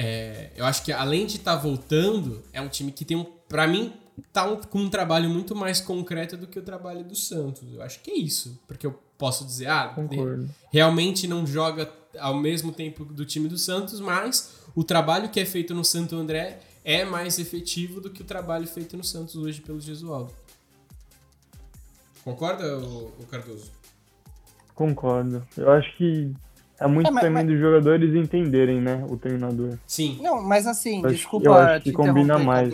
É, 0.00 0.50
eu 0.56 0.64
acho 0.64 0.84
que 0.84 0.92
além 0.92 1.26
de 1.26 1.36
estar 1.38 1.56
voltando, 1.56 2.42
é 2.52 2.60
um 2.60 2.68
time 2.68 2.92
que 2.92 3.04
tem 3.04 3.16
um. 3.16 3.24
Pra 3.48 3.66
mim, 3.66 3.92
tá 4.32 4.44
um- 4.48 4.56
com 4.56 4.78
um 4.78 4.88
trabalho 4.88 5.28
muito 5.28 5.56
mais 5.56 5.80
concreto 5.80 6.36
do 6.36 6.46
que 6.46 6.58
o 6.58 6.62
trabalho 6.62 7.02
do 7.04 7.16
Santos. 7.16 7.62
Eu 7.74 7.82
acho 7.82 8.00
que 8.00 8.10
é 8.12 8.16
isso. 8.16 8.60
Porque 8.68 8.86
eu 8.86 8.92
posso 9.18 9.44
dizer, 9.44 9.66
ah, 9.68 9.88
Concordo. 9.88 10.48
realmente 10.70 11.26
não 11.26 11.44
joga 11.46 11.90
ao 12.18 12.34
mesmo 12.36 12.70
tempo 12.72 13.04
do 13.04 13.24
time 13.26 13.48
do 13.48 13.58
Santos, 13.58 13.98
mas 14.00 14.54
o 14.74 14.84
trabalho 14.84 15.28
que 15.30 15.40
é 15.40 15.44
feito 15.44 15.74
no 15.74 15.84
Santo 15.84 16.14
André 16.14 16.60
é 16.84 17.04
mais 17.04 17.38
efetivo 17.38 18.00
do 18.00 18.10
que 18.10 18.22
o 18.22 18.24
trabalho 18.24 18.66
feito 18.66 18.96
no 18.96 19.02
Santos 19.04 19.34
hoje 19.36 19.60
pelo 19.60 19.80
Gesualdo. 19.80 20.32
Concorda, 22.24 22.78
o, 22.78 23.10
Cardoso? 23.30 23.70
Concordo. 24.74 25.46
Eu 25.56 25.70
acho 25.72 25.96
que 25.96 26.32
é 26.80 26.86
muito 26.86 27.08
É, 27.08 27.10
mas- 27.10 27.24
também 27.24 27.44
mas- 27.44 27.52
dos 27.52 27.60
jogadores 27.60 28.14
entenderem, 28.14 28.80
né, 28.80 29.04
o 29.08 29.16
treinador. 29.16 29.78
Sim. 29.86 30.18
Não, 30.22 30.42
mas 30.42 30.66
assim, 30.66 30.98
acho- 31.04 31.14
desculpa 31.14 31.46
eu 31.46 31.54
acho 31.54 31.84
que 31.84 31.90
te 31.90 31.96
combina 31.96 32.38
mais. 32.38 32.72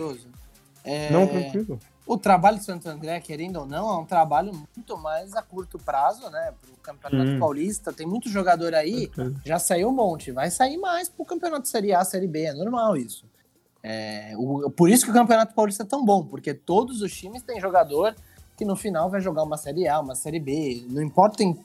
É, 0.83 1.09
Não, 1.11 1.27
tranquilo. 1.27 1.79
O 2.07 2.17
trabalho 2.17 2.57
do 2.57 2.63
Santo 2.63 2.87
André, 2.87 3.19
querendo 3.19 3.59
ou 3.61 3.65
não, 3.65 3.89
é 3.89 3.97
um 3.97 4.05
trabalho 4.05 4.51
muito 4.75 4.95
mais 4.95 5.35
a 5.35 5.41
curto 5.41 5.79
prazo, 5.79 6.29
né? 6.29 6.53
Pro 6.61 6.75
Campeonato 6.83 7.31
Sim. 7.31 7.39
Paulista. 7.39 7.91
Tem 7.91 8.05
muito 8.05 8.29
jogador 8.29 8.75
aí, 8.75 9.09
já 9.43 9.57
saiu 9.57 9.89
um 9.89 9.91
monte. 9.91 10.31
Vai 10.31 10.51
sair 10.51 10.77
mais 10.77 11.09
pro 11.09 11.25
Campeonato 11.25 11.67
Série 11.67 11.91
A, 11.95 12.03
Série 12.03 12.27
B, 12.27 12.43
é 12.43 12.53
normal 12.53 12.95
isso. 12.95 13.25
É, 13.81 14.33
o- 14.37 14.69
por 14.69 14.87
isso 14.89 15.03
que 15.05 15.09
o 15.11 15.13
Campeonato 15.15 15.55
Paulista 15.55 15.81
é 15.81 15.85
tão 15.85 16.05
bom, 16.05 16.23
porque 16.23 16.53
todos 16.53 17.01
os 17.01 17.11
times 17.11 17.41
têm 17.41 17.59
jogador 17.59 18.15
que 18.55 18.63
no 18.65 18.75
final 18.75 19.09
vai 19.09 19.19
jogar 19.19 19.41
uma 19.41 19.57
Série 19.57 19.87
A, 19.87 19.99
uma 19.99 20.13
Série 20.13 20.39
B. 20.39 20.85
Não 20.89 21.01
importa 21.01 21.43
em- 21.43 21.59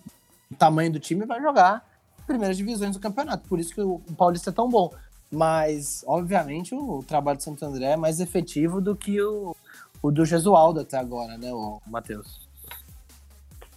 o 0.50 0.54
tamanho 0.58 0.90
do 0.90 0.98
time, 0.98 1.26
vai 1.26 1.40
jogar 1.42 1.86
primeiras 2.30 2.56
divisões 2.56 2.94
do 2.94 3.00
campeonato. 3.00 3.48
Por 3.48 3.58
isso 3.58 3.74
que 3.74 3.80
o, 3.80 4.00
Paulista 4.16 4.50
é 4.50 4.52
tão 4.52 4.68
bom. 4.68 4.92
Mas, 5.30 6.04
obviamente, 6.06 6.74
o, 6.74 7.02
trabalho 7.06 7.38
de 7.38 7.44
Santo 7.44 7.64
André 7.64 7.92
é 7.92 7.96
mais 7.96 8.20
efetivo 8.20 8.80
do 8.80 8.96
que 8.96 9.20
o, 9.20 9.56
o 10.02 10.10
do 10.10 10.24
Gesualdo 10.24 10.80
até 10.80 10.96
agora, 10.96 11.36
né, 11.36 11.52
o 11.52 11.80
Matheus? 11.86 12.48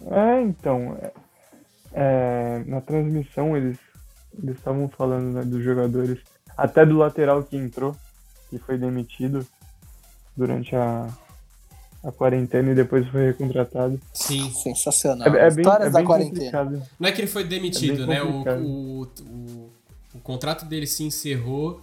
É, 0.06 0.42
então, 0.42 0.96
é- 1.00 1.12
é, 1.96 2.64
na 2.66 2.80
transmissão 2.80 3.56
eles 3.56 3.78
eles 4.42 4.56
estavam 4.56 4.88
falando 4.88 5.32
né, 5.32 5.44
dos 5.44 5.62
jogadores, 5.62 6.18
até 6.56 6.84
do 6.84 6.98
lateral 6.98 7.44
que 7.44 7.56
entrou, 7.56 7.94
que 8.50 8.58
foi 8.58 8.76
demitido 8.76 9.46
durante 10.36 10.74
a, 10.74 11.08
a 12.04 12.12
quarentena 12.12 12.70
e 12.72 12.74
depois 12.74 13.06
foi 13.08 13.26
recontratado. 13.28 13.98
Sim. 14.12 14.50
Sensacional. 14.52 15.26
É, 15.34 15.46
é 15.46 15.50
bem, 15.50 15.62
Histórias 15.62 15.88
é 15.88 15.90
da 15.90 16.02
quarentena. 16.04 16.36
complicado. 16.36 16.82
Não 17.00 17.08
é 17.08 17.12
que 17.12 17.20
ele 17.20 17.28
foi 17.28 17.44
demitido, 17.44 18.04
É 18.04 18.06
né? 18.06 18.22
O, 18.22 18.42
o, 18.62 19.02
o, 19.02 19.72
o 20.14 20.18
contrato 20.20 20.64
dele 20.66 20.86
se 20.86 21.02
encerrou, 21.02 21.80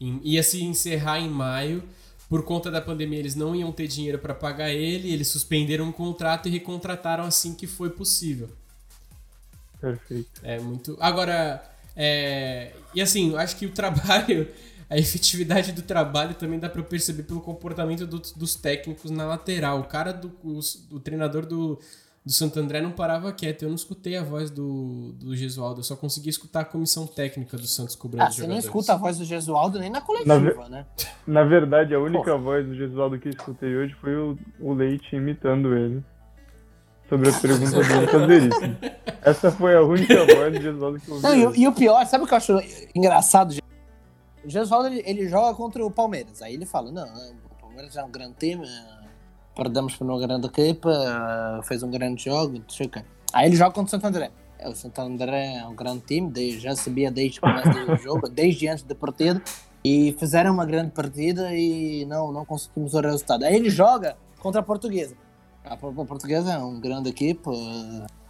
em- 0.00 0.20
ia 0.22 0.42
se 0.42 0.62
encerrar 0.62 1.18
em 1.20 1.28
maio. 1.28 1.82
Por 2.28 2.44
conta 2.44 2.70
da 2.70 2.80
pandemia, 2.80 3.18
eles 3.18 3.34
não 3.34 3.54
iam 3.54 3.70
ter 3.72 3.86
dinheiro 3.86 4.18
para 4.18 4.32
pagar 4.34 4.70
ele, 4.70 5.12
eles 5.12 5.28
suspenderam 5.28 5.88
o 5.90 5.92
contrato 5.92 6.48
e 6.48 6.50
recontrataram 6.50 7.24
assim 7.24 7.54
que 7.54 7.66
foi 7.66 7.90
possível. 7.90 8.48
Perfeito. 9.80 10.30
É 10.42 10.58
muito. 10.58 10.96
Agora, 11.00 11.62
é... 11.96 12.72
e 12.94 13.02
assim, 13.02 13.32
eu 13.32 13.38
acho 13.38 13.56
que 13.56 13.66
o 13.66 13.70
trabalho, 13.70 14.48
a 14.92 14.98
efetividade 14.98 15.72
do 15.72 15.82
trabalho 15.82 16.34
também 16.34 16.58
dá 16.58 16.68
pra 16.68 16.82
perceber 16.82 17.22
pelo 17.22 17.40
comportamento 17.40 18.06
do- 18.06 18.20
dos 18.36 18.54
técnicos 18.54 19.10
na 19.10 19.24
lateral. 19.24 19.80
O 19.80 19.84
cara 19.84 20.12
do 20.12 20.30
os- 20.44 20.86
o, 20.90 21.00
treinador 21.00 21.46
do, 21.46 21.78
do 22.24 22.30
Santo 22.32 22.60
André 22.60 22.80
não 22.82 22.90
parava 22.92 23.32
quieto. 23.32 23.62
Eu 23.62 23.68
não 23.70 23.76
escutei 23.76 24.16
a 24.16 24.22
voz 24.22 24.50
do, 24.50 25.12
do 25.12 25.34
Gesualdo, 25.34 25.80
eu 25.80 25.84
só 25.84 25.96
consegui 25.96 26.28
escutar 26.28 26.60
a 26.60 26.64
comissão 26.64 27.06
técnica 27.06 27.56
do 27.56 27.66
Santos 27.66 27.96
cobrando 27.96 28.24
Ah, 28.24 28.28
os 28.28 28.34
você 28.36 28.42
nem 28.42 28.60
jogadores. 28.60 28.64
escuta 28.66 28.92
a 28.92 28.96
voz 28.96 29.18
do 29.18 29.24
Gesualdo 29.24 29.78
nem 29.78 29.88
na 29.90 30.00
coletiva, 30.02 30.68
né? 30.68 30.84
Na 31.26 31.42
verdade, 31.44 31.94
a 31.94 31.98
única 32.00 32.36
voz 32.36 32.66
do 32.66 32.74
Gesualdo 32.74 33.18
que 33.18 33.28
eu 33.28 33.32
escutei 33.32 33.74
hoje 33.74 33.94
foi 34.00 34.14
o, 34.14 34.36
o 34.60 34.74
Leite 34.74 35.16
imitando 35.16 35.74
ele. 35.76 36.02
sobre 37.08 37.28
a 37.30 37.32
pergunta 37.32 37.70
do. 37.80 38.92
Essa 39.24 39.50
foi 39.52 39.74
a 39.76 39.82
única 39.82 40.24
voz 40.34 40.52
de 40.52 40.62
Gesualdo 40.62 41.00
que 41.00 41.08
eu 41.10 41.20
Não, 41.20 41.30
ouvi. 41.30 41.40
e, 41.40 41.46
o- 41.46 41.56
e 41.56 41.68
o 41.68 41.72
pior, 41.72 42.04
sabe 42.06 42.24
o 42.24 42.26
que 42.26 42.34
eu 42.34 42.38
acho 42.38 42.58
engraçado? 42.94 43.54
O 44.44 44.48
Gesualdo, 44.50 44.88
ele, 44.88 45.02
ele 45.06 45.28
joga 45.28 45.54
contra 45.56 45.84
o 45.84 45.90
Palmeiras. 45.90 46.42
Aí 46.42 46.54
ele 46.54 46.66
fala, 46.66 46.90
não, 46.90 47.06
o 47.06 47.60
Palmeiras 47.60 47.96
é 47.96 48.02
um 48.04 48.10
grande 48.10 48.34
time, 48.38 48.66
perdemos 49.54 49.94
por 49.96 50.04
uma 50.08 50.18
grande 50.20 50.46
equipa, 50.46 50.90
fez 51.64 51.82
um 51.82 51.90
grande 51.90 52.24
jogo, 52.24 52.58
não 52.58 52.68
sei 52.68 52.86
o 52.86 52.90
quê. 52.90 53.04
Aí 53.32 53.46
ele 53.48 53.56
joga 53.56 53.70
contra 53.72 53.86
o 53.86 53.90
Santo 53.90 54.06
André. 54.06 54.30
É, 54.58 54.68
o 54.68 54.74
Santo 54.74 55.00
André 55.00 55.54
é 55.56 55.66
um 55.66 55.74
grande 55.74 56.00
time, 56.00 56.30
desde- 56.30 56.60
já 56.60 56.74
sabia 56.76 57.10
desde 57.10 57.40
que 57.40 57.46
começo 57.46 57.68
do 57.86 57.96
jogo, 58.02 58.28
desde 58.28 58.68
antes 58.68 58.84
da 58.84 58.94
partida, 58.94 59.42
e 59.84 60.14
fizeram 60.18 60.52
uma 60.54 60.64
grande 60.64 60.90
partida 60.92 61.52
e 61.54 62.04
não, 62.06 62.30
não 62.32 62.44
conseguimos 62.44 62.94
o 62.94 63.00
resultado. 63.00 63.44
Aí 63.44 63.54
ele 63.56 63.70
joga 63.70 64.16
contra 64.38 64.60
a 64.60 64.64
Portuguesa. 64.64 65.16
A, 65.64 65.76
Por- 65.76 65.90
a 66.00 66.04
Portuguesa 66.04 66.52
é 66.52 66.58
uma 66.58 66.80
grande 66.80 67.08
equipa, 67.10 67.50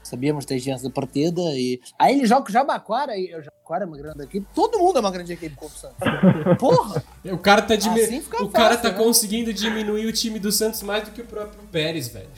sabíamos 0.02 0.44
desde 0.44 0.70
antes 0.70 0.82
da 0.82 0.90
partida, 0.90 1.40
e 1.54 1.80
aí 1.98 2.16
ele 2.16 2.26
joga 2.26 2.42
com 2.42 2.48
o 2.48 2.52
Jabaquara, 2.52 3.16
e 3.16 3.34
o 3.34 3.42
Jabaquara 3.42 3.84
é 3.84 3.86
uma 3.86 3.96
grande 3.96 4.22
equipe, 4.24 4.46
todo 4.54 4.78
mundo 4.78 4.96
é 4.96 5.00
uma 5.00 5.10
grande 5.10 5.32
equipe 5.32 5.54
contra 5.56 5.76
o 5.76 5.78
Santos. 5.78 5.96
Porra! 6.58 7.02
O 7.24 7.38
cara 7.38 7.62
tá, 7.62 7.76
dimi- 7.76 8.00
Assim 8.00 8.18
o 8.40 8.48
cara 8.48 8.76
fácil, 8.76 8.82
tá 8.82 8.90
né? 8.98 9.04
conseguindo 9.04 9.52
diminuir 9.52 10.06
o 10.06 10.12
time 10.12 10.38
do 10.38 10.50
Santos 10.52 10.82
mais 10.82 11.04
do 11.04 11.10
que 11.12 11.20
o 11.22 11.26
próprio 11.26 11.60
Pérez, 11.70 12.08
velho. 12.08 12.28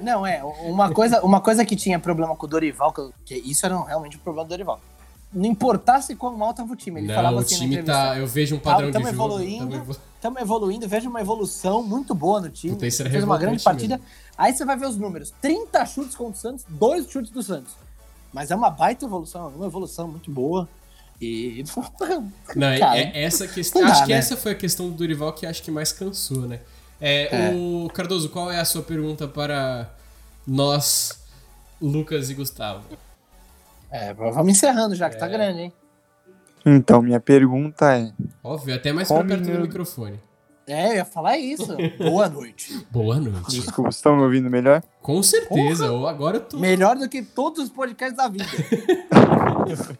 Não, 0.00 0.26
é, 0.26 0.42
uma 0.42 0.92
coisa, 0.92 1.20
uma 1.22 1.40
coisa 1.40 1.64
que 1.64 1.76
tinha 1.76 1.98
problema 1.98 2.34
com 2.36 2.46
o 2.46 2.48
Dorival, 2.48 2.92
que, 2.92 3.00
eu- 3.00 3.12
que 3.24 3.34
isso 3.34 3.64
era 3.66 3.78
realmente 3.84 4.16
um 4.16 4.20
problema 4.20 4.44
do 4.46 4.50
Dorival. 4.50 4.80
Não 5.32 5.44
importasse 5.46 6.16
quão 6.16 6.36
mal 6.36 6.52
tava 6.52 6.72
o 6.72 6.76
time, 6.76 7.00
ele 7.00 7.06
Não, 7.08 7.14
falava 7.14 7.36
o 7.36 7.38
assim 7.40 7.54
na 7.54 7.60
time 7.60 7.82
tá. 7.84 8.18
Eu 8.18 8.26
vejo 8.26 8.56
um 8.56 8.58
padrão 8.58 8.90
Tamo 8.90 9.04
de 9.06 9.10
jogo. 9.12 9.24
evoluindo. 9.24 9.76
evolu- 9.76 9.98
Estamos 10.16 10.42
evoluindo, 10.42 10.88
vejo 10.88 11.08
uma 11.08 11.20
evolução 11.20 11.82
muito 11.82 12.14
boa 12.14 12.40
no 12.40 12.50
time. 12.50 12.74
Puta, 12.74 12.86
isso 12.86 13.02
fez 13.08 13.24
uma 13.24 13.38
grande 13.38 13.62
partida. 13.62 14.00
Aí 14.36 14.52
você 14.52 14.64
vai 14.64 14.76
ver 14.76 14.86
os 14.86 14.96
números: 14.96 15.32
30 15.40 15.86
chutes 15.86 16.14
contra 16.16 16.34
o 16.34 16.36
Santos, 16.36 16.64
dois 16.68 17.08
chutes 17.08 17.30
do 17.30 17.42
Santos. 17.42 17.72
Mas 18.32 18.50
é 18.50 18.56
uma 18.56 18.70
baita 18.70 19.04
evolução, 19.06 19.48
uma 19.48 19.66
evolução 19.66 20.08
muito 20.08 20.30
boa. 20.30 20.68
E. 21.20 21.62
Não, 22.56 22.66
é- 22.68 22.78
Cara, 22.78 22.98
é 22.98 23.22
essa 23.22 23.46
questão. 23.46 23.82
dá, 23.82 23.88
Acho 23.92 24.04
que 24.04 24.12
né? 24.12 24.18
essa 24.18 24.36
foi 24.36 24.52
a 24.52 24.54
questão 24.54 24.88
do 24.90 24.96
Dorival 24.96 25.32
que 25.32 25.46
acho 25.46 25.62
que 25.62 25.70
mais 25.70 25.92
cansou, 25.92 26.42
né? 26.42 26.60
É, 27.00 27.48
É. 27.50 27.54
O 27.54 27.88
Cardoso, 27.94 28.28
qual 28.30 28.50
é 28.50 28.58
a 28.60 28.64
sua 28.64 28.82
pergunta 28.82 29.26
para 29.28 29.88
nós, 30.46 31.18
Lucas 31.80 32.30
e 32.30 32.34
Gustavo? 32.34 32.82
É, 33.90 34.14
vamos 34.14 34.48
encerrando 34.52 34.94
já, 34.94 35.10
que 35.10 35.18
tá 35.18 35.26
É. 35.26 35.28
grande, 35.30 35.60
hein? 35.62 35.72
Então, 36.64 37.00
minha 37.02 37.18
pergunta 37.20 37.96
é: 37.96 38.12
Óbvio, 38.44 38.74
até 38.74 38.92
mais 38.92 39.08
pra 39.08 39.24
perto 39.24 39.40
do 39.42 39.46
menino- 39.46 39.62
microfone. 39.62 40.20
É, 40.66 40.90
eu 40.90 40.94
ia 40.96 41.04
falar 41.04 41.36
isso. 41.38 41.66
Boa 41.98 42.28
noite. 42.28 42.86
Boa 42.90 43.18
noite. 43.18 43.50
desculpa, 43.50 43.90
estão 43.90 44.14
me 44.16 44.22
ouvindo 44.22 44.48
melhor? 44.48 44.82
Com 45.02 45.20
certeza, 45.22 45.90
ou 45.90 46.06
agora 46.06 46.36
eu 46.36 46.40
tô. 46.42 46.58
Melhor 46.58 46.96
do 46.96 47.08
que 47.08 47.22
todos 47.22 47.64
os 47.64 47.70
podcasts 47.70 48.16
da 48.16 48.28
vida. 48.28 48.44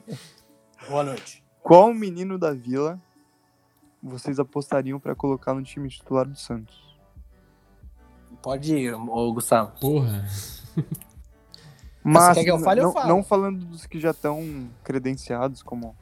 Boa 0.88 1.02
noite. 1.02 1.42
Qual 1.62 1.92
menino 1.92 2.38
da 2.38 2.52
vila 2.52 3.00
vocês 4.02 4.38
apostariam 4.38 5.00
pra 5.00 5.14
colocar 5.14 5.54
no 5.54 5.62
time 5.62 5.88
titular 5.88 6.26
do 6.26 6.36
Santos? 6.36 6.76
Pode 8.42 8.74
ir, 8.74 8.94
ô 8.94 9.32
Gustavo. 9.32 9.72
Porra. 9.80 10.24
Mas 12.02 12.34
quer 12.38 12.44
que 12.44 12.50
eu 12.50 12.58
fale, 12.58 12.80
eu 12.80 12.84
não, 12.84 12.92
falo. 12.92 13.08
não 13.08 13.22
falando 13.22 13.64
dos 13.66 13.86
que 13.86 14.00
já 14.00 14.10
estão 14.10 14.68
credenciados 14.82 15.62
como 15.62 15.94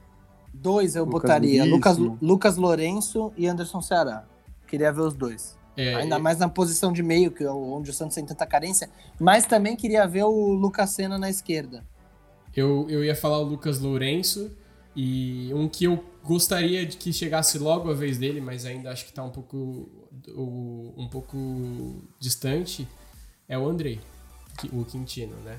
Dois 0.55 0.95
eu 0.97 1.05
Lucas 1.05 1.23
botaria. 1.23 1.65
Lucas. 1.65 1.99
Lucas 2.21 2.57
Lourenço 2.57 3.33
e 3.37 3.47
Anderson 3.47 3.81
Ceará. 3.83 4.25
Queria 4.67 4.93
ver 4.93 5.01
os 5.03 5.15
dois. 5.15 5.57
É, 5.77 5.95
Ainda 5.95 6.19
mais 6.19 6.39
na 6.39 6.49
posição 6.49 6.93
de 6.93 7.03
meio, 7.03 7.31
que 7.31 7.45
é 7.45 7.51
onde 7.51 7.91
o 7.91 7.93
Santos 7.95 8.15
tem 8.17 8.25
tanta 8.27 8.45
carência. 8.47 8.91
Mas 9.21 9.47
também 9.47 9.77
queria 9.77 10.07
ver 10.07 10.25
o 10.25 10.53
Lucas 10.53 10.91
Senna 10.91 11.17
na 11.19 11.31
esquerda. 11.31 11.85
Eu, 12.57 12.87
eu 12.91 13.05
ia 13.05 13.15
falar 13.15 13.39
o 13.39 13.45
Lucas 13.45 13.79
Lourenço 13.79 14.51
e 14.97 15.53
um 15.55 15.69
que 15.69 15.85
eu 15.85 16.05
gostaria 16.25 16.85
de 16.85 16.97
que 16.97 17.13
chegasse 17.13 17.59
logo 17.59 17.89
a 17.91 17.95
vez 17.95 18.19
dele, 18.19 18.41
mas 18.41 18.65
ainda 18.65 18.91
acho 18.91 19.07
que 19.07 19.13
tá 19.13 19.23
um 19.23 19.31
pouco, 19.31 19.89
um 20.37 21.09
pouco 21.09 22.03
distante, 22.19 22.89
é 23.49 23.57
o 23.57 23.69
Andrei, 23.69 24.01
que- 24.59 24.69
o 24.75 24.85
Quintino, 24.85 25.37
né? 25.45 25.57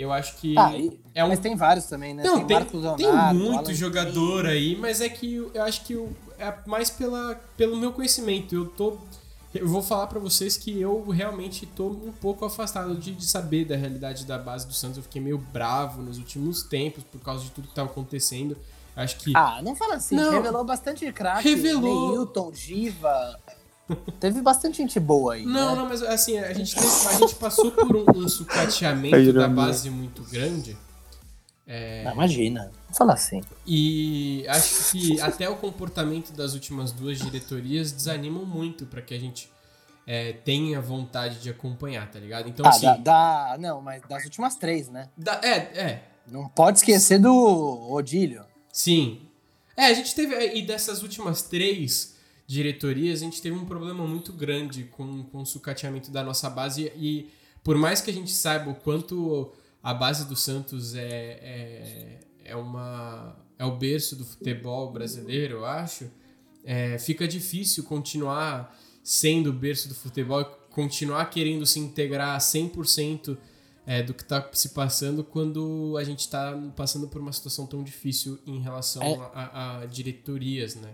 Eu 0.00 0.12
acho 0.12 0.36
que 0.38 0.56
Ah, 0.58 0.76
e- 0.76 0.98
é 1.14 1.24
um 1.24 1.28
Mas 1.28 1.38
tem 1.40 1.54
vários 1.54 1.84
também, 1.86 2.14
né? 2.14 2.22
Não, 2.24 2.44
tem, 2.46 2.64
tem 2.64 2.80
Leonardo, 2.80 3.38
muito 3.38 3.58
Alan 3.66 3.74
jogador 3.74 4.46
aí, 4.46 4.76
mas 4.76 5.00
é 5.00 5.08
que 5.08 5.34
eu, 5.34 5.62
acho 5.62 5.84
que 5.84 5.92
eu- 5.92 6.10
é 6.38 6.54
mais 6.66 6.88
pela, 6.88 7.34
pelo 7.56 7.76
meu 7.76 7.92
conhecimento. 7.92 8.54
Eu 8.54 8.66
tô. 8.66 8.96
Eu 9.54 9.66
vou 9.68 9.82
falar 9.82 10.06
pra 10.06 10.20
vocês 10.20 10.56
que 10.56 10.80
eu 10.80 11.08
realmente 11.08 11.66
tô 11.66 11.88
um 11.88 12.12
pouco 12.12 12.44
afastado 12.44 12.94
de, 12.94 13.12
de 13.12 13.26
saber 13.26 13.64
da 13.64 13.74
realidade 13.76 14.24
da 14.24 14.38
base 14.38 14.66
do 14.66 14.72
Santos. 14.72 14.96
Eu 14.98 15.02
fiquei 15.02 15.20
meio 15.20 15.38
bravo 15.38 16.00
nos 16.00 16.18
últimos 16.18 16.62
tempos 16.62 17.02
por 17.04 17.20
causa 17.20 17.44
de 17.44 17.50
tudo 17.50 17.66
que 17.68 17.74
tava 17.74 17.90
acontecendo. 17.90 18.56
Acho 18.94 19.16
que. 19.18 19.32
Ah, 19.36 19.60
não 19.62 19.74
fala 19.74 19.94
assim. 19.96 20.14
Não. 20.14 20.30
Revelou 20.30 20.64
bastante 20.64 21.10
craque. 21.12 21.48
Revelou. 21.48 22.08
Neilton, 22.10 22.52
Giva. 22.54 23.38
Teve 24.18 24.40
bastante 24.42 24.78
gente 24.78 24.98
boa 25.00 25.34
aí. 25.34 25.44
Não, 25.44 25.70
né? 25.70 25.76
não, 25.82 25.88
mas 25.88 26.02
assim, 26.02 26.38
a 26.38 26.52
gente, 26.52 26.76
a 26.78 27.12
gente 27.18 27.34
passou 27.36 27.70
por 27.72 27.96
um, 27.96 28.04
um 28.16 28.28
sucateamento 28.28 29.16
da 29.16 29.22
ironia. 29.22 29.48
base 29.48 29.90
muito 29.90 30.22
grande. 30.24 30.76
Não, 32.04 32.12
imagina. 32.14 32.70
Não 32.88 32.94
fala 32.94 33.12
assim. 33.14 33.40
E 33.66 34.44
acho 34.48 34.90
que 34.90 35.20
até 35.20 35.48
o 35.48 35.54
comportamento 35.56 36.32
das 36.32 36.54
últimas 36.54 36.90
duas 36.90 37.18
diretorias 37.18 37.92
desanimam 37.92 38.44
muito 38.44 38.86
pra 38.86 39.00
que 39.00 39.14
a 39.14 39.18
gente 39.20 39.48
é, 40.06 40.32
tenha 40.32 40.80
vontade 40.80 41.38
de 41.38 41.48
acompanhar, 41.48 42.10
tá 42.10 42.18
ligado? 42.18 42.48
Então, 42.48 42.66
Ah, 42.66 42.70
assim. 42.70 42.86
da, 42.86 42.96
da- 42.96 43.56
Não, 43.60 43.80
mas 43.80 44.02
das 44.08 44.24
últimas 44.24 44.56
três, 44.56 44.88
né? 44.88 45.08
dá- 45.16 45.40
é, 45.44 45.56
é. 45.80 46.02
Não 46.26 46.48
pode 46.48 46.78
esquecer 46.78 47.20
do 47.20 47.88
Odílio. 47.92 48.44
Sim. 48.72 49.20
É, 49.76 49.86
a 49.86 49.94
gente 49.94 50.12
teve. 50.14 50.34
E 50.56 50.62
dessas 50.62 51.02
últimas 51.02 51.42
três 51.42 52.16
diretorias, 52.50 53.22
a 53.22 53.24
gente 53.24 53.40
teve 53.40 53.54
um 53.54 53.64
problema 53.64 54.04
muito 54.04 54.32
grande 54.32 54.82
com, 54.82 55.22
com 55.22 55.42
o 55.42 55.46
sucateamento 55.46 56.10
da 56.10 56.24
nossa 56.24 56.50
base. 56.50 56.90
E 56.96 57.30
por 57.62 57.76
mais 57.76 58.00
que 58.00 58.10
a 58.10 58.12
gente 58.12 58.32
saiba 58.32 58.70
o 58.70 58.74
quanto 58.74 59.52
a 59.80 59.94
base 59.94 60.26
do 60.26 60.34
Santos 60.34 60.96
é, 60.96 61.00
é, 61.04 62.20
é 62.46 62.56
uma. 62.56 63.36
é 63.56 63.64
o 63.64 63.76
berço 63.76 64.16
do 64.16 64.24
futebol 64.24 64.90
brasileiro, 64.90 65.58
eu 65.58 65.64
acho, 65.64 66.10
é, 66.64 66.98
fica 66.98 67.28
difícil 67.28 67.84
continuar 67.84 68.76
sendo 69.00 69.50
o 69.50 69.52
berço 69.52 69.88
do 69.88 69.94
futebol 69.94 70.44
continuar 70.70 71.26
querendo 71.26 71.64
se 71.64 71.78
integrar 71.78 72.36
100% 72.38 73.38
é, 73.86 74.02
do 74.02 74.12
que 74.12 74.22
está 74.22 74.48
se 74.52 74.70
passando 74.70 75.22
quando 75.22 75.96
a 75.96 76.02
gente 76.02 76.20
está 76.20 76.56
passando 76.74 77.06
por 77.06 77.20
uma 77.20 77.32
situação 77.32 77.64
tão 77.64 77.82
difícil 77.84 78.40
em 78.44 78.58
relação 78.60 79.02
É. 79.02 79.30
a, 79.34 79.80
a 79.82 79.86
diretorias, 79.86 80.74
né? 80.74 80.92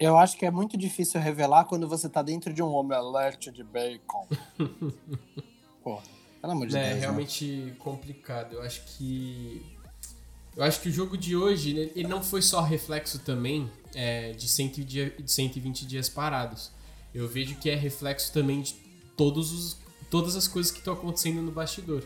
Eu 0.00 0.16
acho 0.16 0.36
que 0.38 0.46
é 0.46 0.50
muito 0.50 0.76
difícil 0.78 1.20
revelar 1.20 1.64
quando 1.66 1.86
você 1.86 2.08
tá 2.08 2.22
dentro 2.22 2.52
de 2.54 2.62
um 2.62 2.72
omelete 2.72 3.50
de 3.52 3.62
bacon. 3.62 4.26
Pô, 5.84 6.00
pelo 6.40 6.52
amor 6.52 6.66
de 6.66 6.76
É 6.76 6.80
Deus. 6.82 6.94
né? 6.94 7.00
realmente 7.00 7.74
complicado. 7.78 8.54
Eu 8.54 8.62
acho 8.62 8.82
que. 8.86 9.62
Eu 10.56 10.64
acho 10.64 10.80
que 10.80 10.88
o 10.88 10.92
jogo 10.92 11.16
de 11.16 11.36
hoje, 11.36 11.70
ele 11.70 11.92
ele 11.94 12.08
não 12.08 12.22
foi 12.22 12.42
só 12.42 12.60
reflexo 12.60 13.18
também 13.20 13.70
é, 13.94 14.32
de, 14.32 14.48
100 14.48 14.68
dia- 14.84 15.10
de 15.18 15.30
120 15.30 15.86
dias 15.86 16.08
parados. 16.08 16.72
Eu 17.14 17.28
vejo 17.28 17.56
que 17.56 17.68
é 17.70 17.74
reflexo 17.74 18.32
também 18.32 18.62
de 18.62 18.74
todos 19.16 19.52
os, 19.52 19.76
todas 20.10 20.34
as 20.34 20.48
coisas 20.48 20.72
que 20.72 20.78
estão 20.78 20.94
acontecendo 20.94 21.40
no 21.42 21.50
bastidor. 21.52 22.02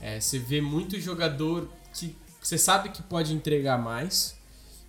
É, 0.00 0.20
você 0.20 0.38
vê 0.38 0.60
muito 0.60 1.00
jogador 1.00 1.68
que 1.92 2.14
você 2.40 2.56
sabe 2.58 2.90
que 2.90 3.02
pode 3.02 3.34
entregar 3.34 3.78
mais 3.78 4.36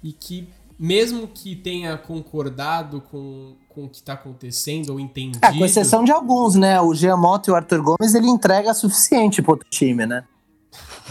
e 0.04 0.14
que, 0.14 0.48
mesmo 0.80 1.28
que 1.28 1.58
tenha 1.58 1.98
concordado 1.98 3.02
com, 3.02 3.56
com 3.68 3.84
o 3.84 3.90
que 3.90 3.98
está 3.98 4.14
acontecendo 4.14 4.92
ou 4.92 5.00
entendido. 5.00 5.46
É, 5.46 5.52
com 5.52 5.66
exceção 5.66 6.06
de 6.06 6.12
alguns, 6.12 6.56
né? 6.56 6.80
O 6.80 6.96
Giamotto 6.96 7.50
e 7.50 7.52
o 7.52 7.56
Arthur 7.56 7.82
Gomes, 7.82 8.16
ele 8.16 8.30
entrega 8.30 8.74
suficiente 8.74 9.42
pro 9.42 9.52
outro 9.52 9.68
time, 9.70 10.06
né? 10.06 10.24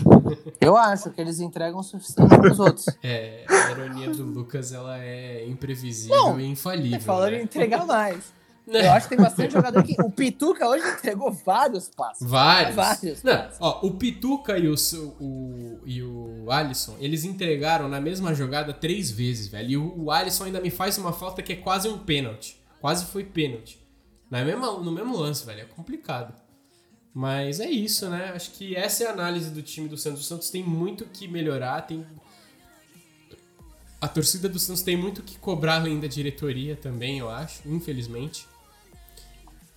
Eu 0.61 0.77
acho 0.77 1.11
que 1.11 1.21
eles 1.21 1.39
entregam 1.41 1.81
o 1.81 1.83
suficiente 1.83 2.35
pros 2.39 2.59
outros. 2.59 2.87
É, 3.03 3.45
a 3.49 3.71
ironia 3.73 4.11
do 4.11 4.25
Lucas 4.25 4.73
ela 4.73 4.99
é 4.99 5.47
imprevisível 5.47 6.17
Não, 6.17 6.41
e 6.41 6.47
infalível. 6.47 7.01
Falando 7.01 7.33
né? 7.33 7.41
em 7.41 7.45
entregar 7.45 7.85
mais. 7.85 8.33
Eu 8.71 8.93
acho 8.93 9.09
que 9.09 9.17
tem 9.17 9.25
bastante 9.25 9.53
jogador 9.53 9.83
que. 9.83 9.95
O 10.01 10.11
Pituca 10.11 10.69
hoje 10.69 10.87
entregou 10.87 11.33
vários 11.33 11.89
passos. 11.89 12.29
Vários. 12.29 12.77
Vários. 12.77 13.23
Não, 13.23 13.49
ó, 13.61 13.87
o 13.87 13.93
Pituca 13.93 14.59
e 14.59 14.69
o, 14.69 14.75
o, 15.21 15.81
e 15.87 16.03
o 16.03 16.51
Alisson, 16.51 16.97
eles 17.01 17.25
entregaram 17.25 17.89
na 17.89 18.01
mesma 18.01 18.35
jogada 18.35 18.73
três 18.73 19.11
vezes, 19.11 19.49
velho. 19.49 19.71
E 19.71 19.77
o, 19.77 20.05
o 20.05 20.11
Alisson 20.11 20.45
ainda 20.45 20.61
me 20.61 20.71
faz 20.71 20.99
uma 20.99 21.13
falta 21.13 21.43
que 21.43 21.53
é 21.53 21.57
quase 21.57 21.89
um 21.89 21.99
pênalti. 21.99 22.61
Quase 22.81 23.07
foi 23.07 23.25
pênalti. 23.25 23.81
Na 24.31 24.45
mesma, 24.45 24.73
no 24.73 24.93
mesmo 24.93 25.17
lance, 25.17 25.45
velho. 25.47 25.63
É 25.63 25.65
complicado. 25.65 26.35
Mas 27.15 27.59
é 27.59 27.69
isso, 27.69 28.09
né? 28.09 28.33
Acho 28.35 28.53
que 28.53 28.77
essa 28.77 29.05
é 29.05 29.07
a 29.09 29.13
análise 29.13 29.51
do 29.51 29.63
time 29.63 29.89
do 29.89 29.97
Santos. 29.97 30.21
O 30.21 30.25
Santos 30.25 30.51
tem 30.51 30.63
muito 30.63 31.05
que 31.07 31.27
melhorar, 31.27 31.83
tem. 31.83 32.07
A 34.01 34.07
torcida 34.07 34.49
do 34.49 34.59
Santos 34.59 34.83
tem 34.83 34.97
muito 34.97 35.23
que 35.23 35.37
cobrar 35.39 35.77
além 35.77 35.99
da 35.99 36.07
diretoria 36.07 36.77
também, 36.77 37.19
eu 37.19 37.29
acho, 37.29 37.63
infelizmente. 37.67 38.47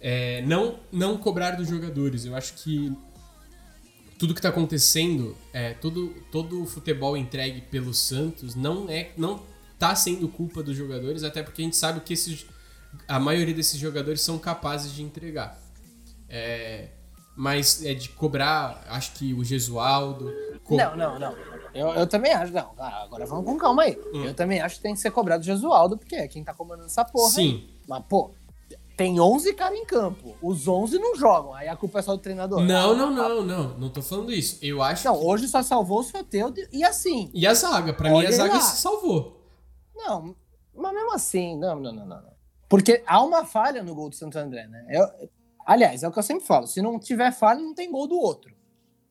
É, 0.02 0.42
não, 0.42 0.80
não 0.92 1.18
cobrar 1.18 1.52
dos 1.52 1.70
jogadores. 1.70 2.26
Eu 2.26 2.36
acho 2.36 2.56
que 2.56 2.92
tudo 4.18 4.34
que 4.34 4.40
está 4.40 4.50
acontecendo, 4.50 5.36
é, 5.54 5.74
todo, 5.74 6.14
todo 6.32 6.64
o 6.64 6.66
futebol 6.66 7.16
entregue 7.16 7.62
pelo 7.62 7.94
Santos 7.94 8.56
não 8.56 8.90
é 8.90 9.12
não 9.18 9.42
tá 9.80 9.96
sendo 9.96 10.28
culpa 10.28 10.62
dos 10.62 10.76
jogadores, 10.76 11.24
até 11.24 11.42
porque 11.42 11.62
a 11.62 11.66
gente 11.66 11.76
sabe 11.76 12.02
que 12.02 12.14
esses, 12.14 12.46
a 13.08 13.20
maioria 13.20 13.54
desses 13.54 13.80
jogadores 13.80 14.22
são 14.22 14.38
capazes 14.38 14.94
de 14.94 15.02
entregar. 15.02 15.60
É, 16.30 16.90
mas 17.36 17.84
é 17.84 17.96
de 17.96 18.10
cobrar, 18.10 18.86
acho 18.90 19.14
que 19.14 19.34
o 19.34 19.44
Gesualdo. 19.44 20.32
Co... 20.64 20.78
Não, 20.78 20.96
não, 20.96 21.18
não. 21.18 21.36
Eu, 21.74 21.88
eu 21.90 22.06
também 22.06 22.32
acho, 22.32 22.54
não. 22.54 22.74
Ah, 22.78 23.04
agora 23.04 23.26
vamos 23.26 23.46
com 23.46 23.58
calma 23.58 23.84
aí. 23.84 23.98
Hum. 24.14 24.26
Eu 24.26 24.34
também 24.36 24.62
acho 24.62 24.76
que 24.76 24.82
tem 24.82 24.94
que 24.94 25.00
ser 25.00 25.10
cobrado 25.10 25.42
o 25.42 25.46
Gesualdo, 25.46 25.98
porque 25.98 26.16
é 26.16 26.28
quem 26.28 26.44
tá 26.44 26.54
comandando 26.54 26.88
essa 26.88 27.04
porra. 27.04 27.32
Sim. 27.32 27.68
Aí. 27.68 27.82
Mas, 27.88 28.04
pô, 28.08 28.32
tem 29.02 29.20
11 29.20 29.56
caras 29.56 29.80
em 29.80 29.84
campo. 29.84 30.36
Os 30.44 30.68
11 30.68 31.00
não 31.00 31.16
jogam. 31.16 31.56
Aí 31.56 31.68
a 31.68 31.76
culpa 31.76 31.98
é 31.98 32.02
só 32.04 32.16
do 32.16 32.22
treinador. 32.22 32.62
Não, 32.62 32.96
não, 32.96 33.10
não, 33.10 33.44
não. 33.44 33.80
Não 33.80 33.90
tô 33.90 34.00
falando 34.00 34.32
isso. 34.32 34.60
Eu 34.62 34.84
acho. 34.84 35.08
Não, 35.08 35.18
que... 35.18 35.26
hoje 35.26 35.48
só 35.48 35.64
salvou 35.64 36.02
o 36.02 36.04
Soteudo 36.04 36.62
e 36.72 36.84
assim. 36.84 37.32
E 37.34 37.48
a 37.48 37.54
zaga. 37.56 37.96
Pra 37.96 38.12
mim, 38.12 38.24
a 38.24 38.32
zaga 38.32 38.54
lá. 38.54 38.60
se 38.62 38.80
salvou. 38.80 39.42
Não, 39.96 40.36
mas 40.76 40.94
mesmo 40.94 41.16
assim. 41.16 41.58
Não, 41.58 41.80
não, 41.80 41.92
não, 41.92 42.06
não. 42.06 42.22
Porque 42.70 43.04
há 43.08 43.24
uma 43.24 43.44
falha 43.44 43.82
no 43.82 43.96
gol 43.96 44.08
do 44.08 44.16
Santo 44.16 44.38
André, 44.38 44.68
né? 44.68 44.86
Eu, 44.92 45.08
aliás, 45.66 46.04
é 46.04 46.08
o 46.08 46.12
que 46.12 46.20
eu 46.20 46.24
sempre 46.24 46.46
falo. 46.46 46.68
Se 46.68 46.80
não 46.80 47.00
tiver 47.00 47.32
falha, 47.32 47.60
não 47.60 47.74
tem 47.74 47.92
gol 47.92 48.08
do 48.08 48.20
outro. 48.20 48.54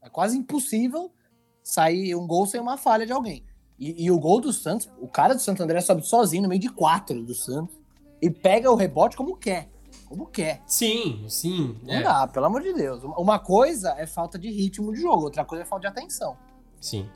É 0.00 0.08
quase 0.08 0.38
impossível 0.38 1.12
sair 1.64 2.14
um 2.14 2.28
gol 2.28 2.46
sem 2.46 2.60
uma 2.60 2.78
falha 2.78 3.04
de 3.04 3.12
alguém. 3.12 3.44
E, 3.76 4.04
e 4.04 4.08
o 4.12 4.20
gol 4.20 4.40
do 4.40 4.52
Santos, 4.52 4.88
o 5.00 5.08
cara 5.08 5.34
do 5.34 5.40
Santo 5.40 5.64
André 5.64 5.80
sobe 5.80 6.06
sozinho 6.06 6.44
no 6.44 6.48
meio 6.48 6.60
de 6.60 6.68
quatro 6.68 7.24
do 7.24 7.34
Santos 7.34 7.74
e 8.22 8.30
pega 8.30 8.70
o 8.70 8.76
rebote 8.76 9.16
como 9.16 9.36
quer 9.36 9.68
como 10.10 10.26
quer. 10.26 10.60
Sim, 10.66 11.24
sim. 11.28 11.76
Não 11.84 11.94
é. 11.94 12.02
dá, 12.02 12.26
pelo 12.26 12.46
amor 12.46 12.62
de 12.62 12.72
Deus. 12.72 13.00
Uma 13.16 13.38
coisa 13.38 13.94
é 13.96 14.08
falta 14.08 14.36
de 14.36 14.50
ritmo 14.50 14.92
de 14.92 15.00
jogo, 15.00 15.22
outra 15.22 15.44
coisa 15.44 15.62
é 15.62 15.64
falta 15.64 15.82
de 15.82 15.86
atenção. 15.86 16.36
Sim. 16.80 17.08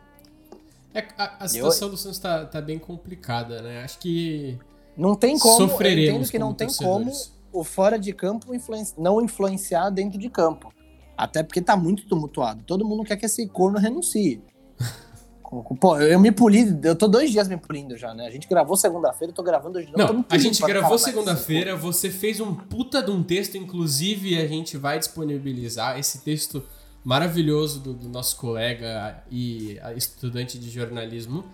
É, 0.94 1.04
a, 1.18 1.44
a 1.44 1.48
situação 1.48 1.90
do 1.90 1.96
Santos 1.96 2.20
tá, 2.20 2.46
tá 2.46 2.60
bem 2.60 2.78
complicada, 2.78 3.60
né? 3.60 3.82
Acho 3.82 3.98
que. 3.98 4.56
Não 4.96 5.16
tem 5.16 5.36
como. 5.36 5.68
Sofreremos 5.68 6.06
eu 6.06 6.14
entendo 6.14 6.30
que 6.30 6.38
não 6.38 6.54
tem 6.54 6.68
como 6.72 7.10
o 7.52 7.64
fora 7.64 7.98
de 7.98 8.12
campo 8.12 8.54
influenci... 8.54 8.94
não 8.96 9.20
influenciar 9.20 9.90
dentro 9.90 10.16
de 10.16 10.30
campo. 10.30 10.72
Até 11.16 11.42
porque 11.42 11.60
tá 11.60 11.76
muito 11.76 12.06
tumultuado. 12.06 12.62
Todo 12.62 12.86
mundo 12.86 13.02
quer 13.02 13.16
que 13.16 13.26
esse 13.26 13.48
corno 13.48 13.76
renuncie. 13.76 14.40
Pô, 15.62 15.98
eu 15.98 16.18
me 16.18 16.32
poli, 16.32 16.78
eu 16.82 16.96
tô 16.96 17.06
dois 17.06 17.30
dias 17.30 17.46
me 17.46 17.56
polindo 17.56 17.96
já, 17.96 18.12
né? 18.14 18.26
A 18.26 18.30
gente 18.30 18.48
gravou 18.48 18.76
segunda-feira, 18.76 19.30
eu 19.30 19.34
tô 19.34 19.42
gravando 19.42 19.78
hoje. 19.78 19.88
Não, 19.96 20.12
não 20.12 20.24
a 20.28 20.38
gente 20.38 20.62
gravou 20.62 20.98
segunda-feira, 20.98 21.76
você 21.76 22.10
fez 22.10 22.40
um 22.40 22.54
puta 22.54 23.02
de 23.02 23.10
um 23.10 23.22
texto, 23.22 23.56
inclusive 23.56 24.38
a 24.38 24.46
gente 24.46 24.76
vai 24.76 24.98
disponibilizar 24.98 25.98
esse 25.98 26.22
texto 26.22 26.62
maravilhoso 27.04 27.80
do, 27.80 27.92
do 27.92 28.08
nosso 28.08 28.36
colega 28.36 29.22
e 29.30 29.78
estudante 29.94 30.58
de 30.58 30.70
jornalismo. 30.70 31.44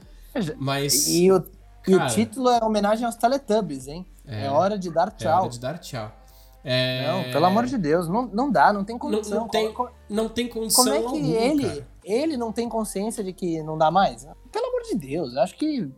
Mas. 0.56 1.08
E 1.08 1.30
o, 1.32 1.40
cara, 1.40 1.50
e 1.88 1.94
o 1.96 2.06
título 2.06 2.48
é 2.48 2.64
homenagem 2.64 3.04
aos 3.04 3.16
Teletubbies, 3.16 3.88
hein? 3.88 4.06
É, 4.26 4.46
é 4.46 4.50
hora 4.50 4.78
de 4.78 4.90
dar 4.90 5.10
tchau. 5.10 5.28
É 5.28 5.40
hora 5.40 5.48
de 5.48 5.58
dar 5.58 5.78
tchau. 5.78 6.19
É... 6.62 7.06
Não, 7.06 7.32
pelo 7.32 7.46
amor 7.46 7.66
de 7.66 7.78
Deus, 7.78 8.08
não, 8.08 8.26
não 8.26 8.50
dá, 8.50 8.72
não 8.72 8.84
tem 8.84 8.98
condição. 8.98 9.30
Não, 9.30 9.40
não 9.42 9.48
tem, 9.48 9.74
não 10.08 10.28
tem 10.28 10.48
condição. 10.48 10.84
Como 10.84 10.94
é 10.94 10.98
que 11.00 11.06
algum, 11.06 11.34
ele, 11.34 11.66
cara. 11.66 11.88
ele 12.04 12.36
não 12.36 12.52
tem 12.52 12.68
consciência 12.68 13.24
de 13.24 13.32
que 13.32 13.62
não 13.62 13.78
dá 13.78 13.90
mais? 13.90 14.26
Pelo 14.52 14.66
amor 14.66 14.82
de 14.82 14.94
Deus, 14.96 15.36
acho 15.36 15.56
que 15.56 15.90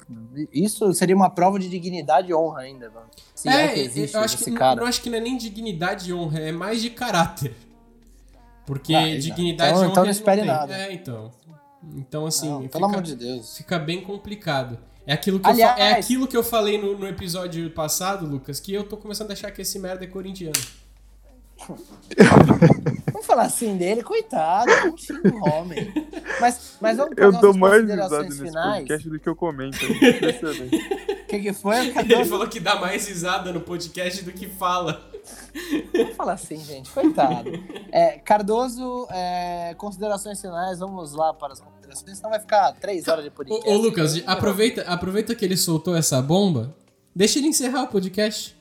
isso 0.52 0.92
seria 0.94 1.16
uma 1.16 1.30
prova 1.30 1.58
de 1.58 1.68
dignidade 1.68 2.30
e 2.30 2.34
honra 2.34 2.60
ainda, 2.60 2.90
mano. 2.90 3.06
Se 3.34 3.48
é, 3.48 3.64
é 3.64 3.68
que 3.68 3.80
existe 3.80 4.14
eu 4.14 4.22
acho 4.22 4.36
esse 4.36 4.50
que, 4.50 4.56
cara. 4.56 4.80
Eu 4.80 4.86
acho 4.86 5.02
que 5.02 5.10
não 5.10 5.18
é 5.18 5.20
nem 5.20 5.36
dignidade 5.36 6.10
e 6.10 6.14
honra, 6.14 6.38
é 6.38 6.52
mais 6.52 6.80
de 6.80 6.90
caráter. 6.90 7.56
Porque 8.64 8.94
ah, 8.94 9.18
dignidade 9.18 9.70
então, 9.70 9.82
e 9.82 9.84
honra. 9.84 9.86
Então 9.90 10.04
não 10.04 10.10
espere 10.10 10.40
não 10.42 10.54
nada. 10.54 10.76
É, 10.76 10.92
então. 10.92 11.30
Então, 11.96 12.26
assim. 12.26 12.48
Não, 12.48 12.68
pelo 12.68 12.84
amor 12.84 13.02
de 13.02 13.16
Deus. 13.16 13.56
Fica 13.56 13.78
bem 13.78 14.02
complicado. 14.02 14.78
É 15.06 15.12
aquilo 15.14 15.40
que, 15.40 15.48
Aliás, 15.48 15.78
eu, 15.78 15.84
é 15.84 15.92
aquilo 15.92 16.28
que 16.28 16.36
eu 16.36 16.44
falei 16.44 16.80
no, 16.80 16.96
no 16.96 17.08
episódio 17.08 17.68
passado, 17.70 18.24
Lucas, 18.24 18.60
que 18.60 18.72
eu 18.72 18.84
tô 18.84 18.96
começando 18.96 19.30
a 19.30 19.32
achar 19.32 19.50
que 19.50 19.62
esse 19.62 19.78
merda 19.78 20.04
é 20.04 20.06
corintiano. 20.06 20.60
vamos 23.12 23.26
falar 23.26 23.42
assim 23.42 23.76
dele, 23.76 24.02
coitado, 24.02 24.70
um 25.24 25.48
homem. 25.48 25.92
Mas, 26.40 26.76
mas 26.80 26.96
vamos 26.96 27.14
Eu 27.16 27.32
dou 27.32 27.54
mais 27.56 27.84
risada 27.84 28.22
nesse 28.22 28.42
finais. 28.42 28.80
podcast 28.80 29.10
do 29.10 29.20
que 29.20 29.28
eu 29.28 29.36
comento. 29.36 29.78
O 29.84 31.26
que, 31.26 31.40
que 31.40 31.52
foi? 31.52 31.88
Ele 31.98 32.24
falou 32.24 32.48
que 32.48 32.58
dá 32.58 32.76
mais 32.76 33.06
risada 33.08 33.52
no 33.52 33.60
podcast 33.60 34.24
do 34.24 34.32
que 34.32 34.48
fala. 34.48 35.08
Vamos 35.92 36.16
falar 36.16 36.32
assim, 36.32 36.58
gente, 36.58 36.90
coitado. 36.90 37.50
É, 37.92 38.18
Cardoso, 38.18 39.06
é, 39.10 39.74
considerações 39.78 40.40
finais, 40.40 40.80
vamos 40.80 41.12
lá 41.12 41.32
para 41.32 41.52
as 41.52 41.60
considerações, 41.92 42.18
senão 42.18 42.30
vai 42.30 42.40
ficar 42.40 42.72
três 42.72 43.08
horas 43.08 43.24
de 43.24 43.30
podcast. 43.30 43.68
Ô, 43.68 43.72
ô 43.72 43.76
Lucas, 43.76 44.22
aproveita, 44.26 44.82
aproveita 44.82 45.34
que 45.34 45.44
ele 45.44 45.56
soltou 45.56 45.96
essa 45.96 46.20
bomba, 46.20 46.74
deixa 47.14 47.38
ele 47.38 47.48
encerrar 47.48 47.82
o 47.82 47.88
podcast. 47.88 48.56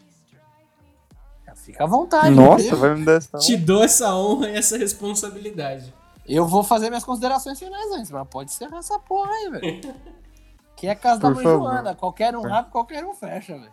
Fica 1.55 1.84
à 1.84 1.88
vontade. 1.88 2.36
Nossa, 2.36 2.75
vai 2.75 2.95
me 2.95 3.05
dar 3.05 3.13
essa 3.13 3.38
honra. 3.38 3.45
Te 3.45 3.57
dou 3.57 3.84
essa 3.84 4.15
honra 4.15 4.49
e 4.49 4.55
essa 4.55 4.77
responsabilidade. 4.77 5.93
Eu 6.27 6.47
vou 6.47 6.63
fazer 6.63 6.89
minhas 6.89 7.03
considerações 7.03 7.59
finais 7.59 7.91
antes, 7.91 8.09
mas 8.09 8.27
pode 8.27 8.51
encerrar 8.51 8.79
essa 8.79 8.97
porra 8.97 9.32
aí, 9.32 9.49
velho. 9.51 9.95
que 10.75 10.88
é 10.88 10.95
casa 10.95 11.21
Por 11.21 11.29
da 11.29 11.36
mãe 11.36 11.43
favor. 11.43 11.69
Joana. 11.69 11.95
Qualquer 11.95 12.36
um 12.36 12.51
abre, 12.51 12.71
qualquer 12.71 13.05
um 13.05 13.13
fecha, 13.13 13.53
velho. 13.53 13.69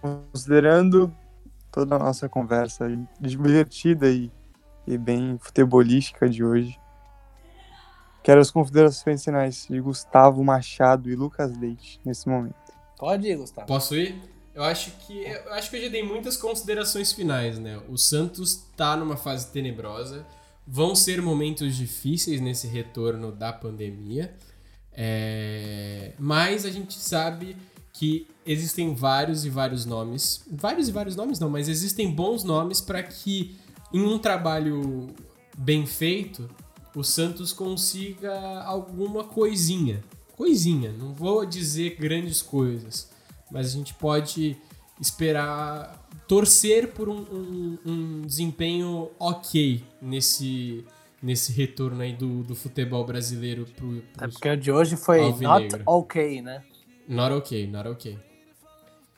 Considerando 0.00 1.14
toda 1.70 1.94
a 1.96 1.98
nossa 1.98 2.28
conversa 2.28 2.86
divertida 3.20 4.08
e, 4.08 4.32
e 4.86 4.98
bem 4.98 5.38
futebolística 5.38 6.28
de 6.28 6.44
hoje, 6.44 6.78
quero 8.26 8.40
as 8.40 8.50
considerações 8.50 9.22
finais 9.22 9.68
de 9.70 9.80
Gustavo 9.80 10.42
Machado 10.42 11.08
e 11.08 11.14
Lucas 11.14 11.56
Leite 11.56 12.00
nesse 12.04 12.28
momento. 12.28 12.56
Pode 12.98 13.28
ir, 13.28 13.36
Gustavo. 13.36 13.68
Posso 13.68 13.94
ir? 13.94 14.20
Eu 14.52 14.64
acho 14.64 14.90
que 15.06 15.22
eu 15.22 15.52
acho 15.52 15.70
que 15.70 15.76
eu 15.76 15.82
já 15.82 15.88
dei 15.88 16.02
muitas 16.02 16.36
considerações 16.36 17.12
finais, 17.12 17.56
né? 17.56 17.80
O 17.88 17.96
Santos 17.96 18.64
tá 18.76 18.96
numa 18.96 19.16
fase 19.16 19.52
tenebrosa. 19.52 20.26
Vão 20.66 20.96
ser 20.96 21.22
momentos 21.22 21.76
difíceis 21.76 22.40
nesse 22.40 22.66
retorno 22.66 23.30
da 23.30 23.52
pandemia. 23.52 24.34
É... 24.92 26.12
Mas 26.18 26.64
a 26.64 26.70
gente 26.70 26.94
sabe 26.94 27.56
que 27.92 28.26
existem 28.44 28.92
vários 28.92 29.44
e 29.44 29.50
vários 29.50 29.86
nomes. 29.86 30.44
Vários 30.50 30.88
e 30.88 30.92
vários 30.92 31.14
nomes 31.14 31.38
não, 31.38 31.48
mas 31.48 31.68
existem 31.68 32.10
bons 32.10 32.42
nomes 32.42 32.80
para 32.80 33.04
que 33.04 33.56
em 33.92 34.02
um 34.02 34.18
trabalho 34.18 35.14
bem 35.56 35.86
feito 35.86 36.50
o 36.96 37.04
Santos 37.04 37.52
consiga 37.52 38.62
alguma 38.62 39.22
coisinha. 39.22 40.02
Coisinha, 40.36 40.90
não 40.92 41.14
vou 41.14 41.46
dizer 41.46 41.96
grandes 41.96 42.42
coisas 42.42 43.14
mas 43.50 43.66
a 43.66 43.70
gente 43.70 43.94
pode 43.94 44.56
esperar 45.00 46.04
torcer 46.26 46.92
por 46.92 47.08
um, 47.08 47.20
um, 47.30 47.78
um 47.84 48.22
desempenho 48.22 49.10
ok 49.18 49.84
nesse 50.00 50.84
nesse 51.22 51.50
retorno 51.52 52.02
aí 52.02 52.12
do, 52.12 52.42
do 52.42 52.54
futebol 52.54 53.04
brasileiro 53.04 53.66
pro, 53.74 54.02
pro 54.02 54.24
É 54.24 54.28
porque 54.28 54.48
o 54.48 54.56
de 54.56 54.70
hoje 54.70 54.96
foi 54.96 55.32
not 55.40 55.82
ok, 55.84 56.42
né? 56.42 56.62
Not 57.08 57.34
ok, 57.34 57.66
not 57.66 57.88
ok. 57.88 58.18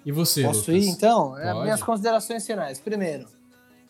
E 0.07 0.13
você, 0.13 0.43
Posso 0.43 0.71
Lucas? 0.71 0.87
ir, 0.87 0.89
então? 0.89 1.37
É, 1.37 1.53
minhas 1.63 1.83
considerações 1.83 2.47
finais. 2.47 2.79
Primeiro, 2.79 3.27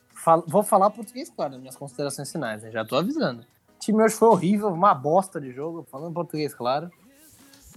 falo, 0.08 0.42
vou 0.48 0.62
falar 0.62 0.90
português, 0.90 1.30
claro, 1.30 1.58
minhas 1.58 1.76
considerações 1.76 2.32
finais, 2.32 2.62
né? 2.62 2.70
Já 2.72 2.84
tô 2.84 2.96
avisando. 2.96 3.44
O 3.78 3.80
time 3.80 4.02
hoje 4.02 4.16
foi 4.16 4.28
horrível, 4.28 4.68
uma 4.68 4.92
bosta 4.92 5.40
de 5.40 5.52
jogo, 5.52 5.86
falando 5.88 6.12
português, 6.12 6.52
claro. 6.52 6.90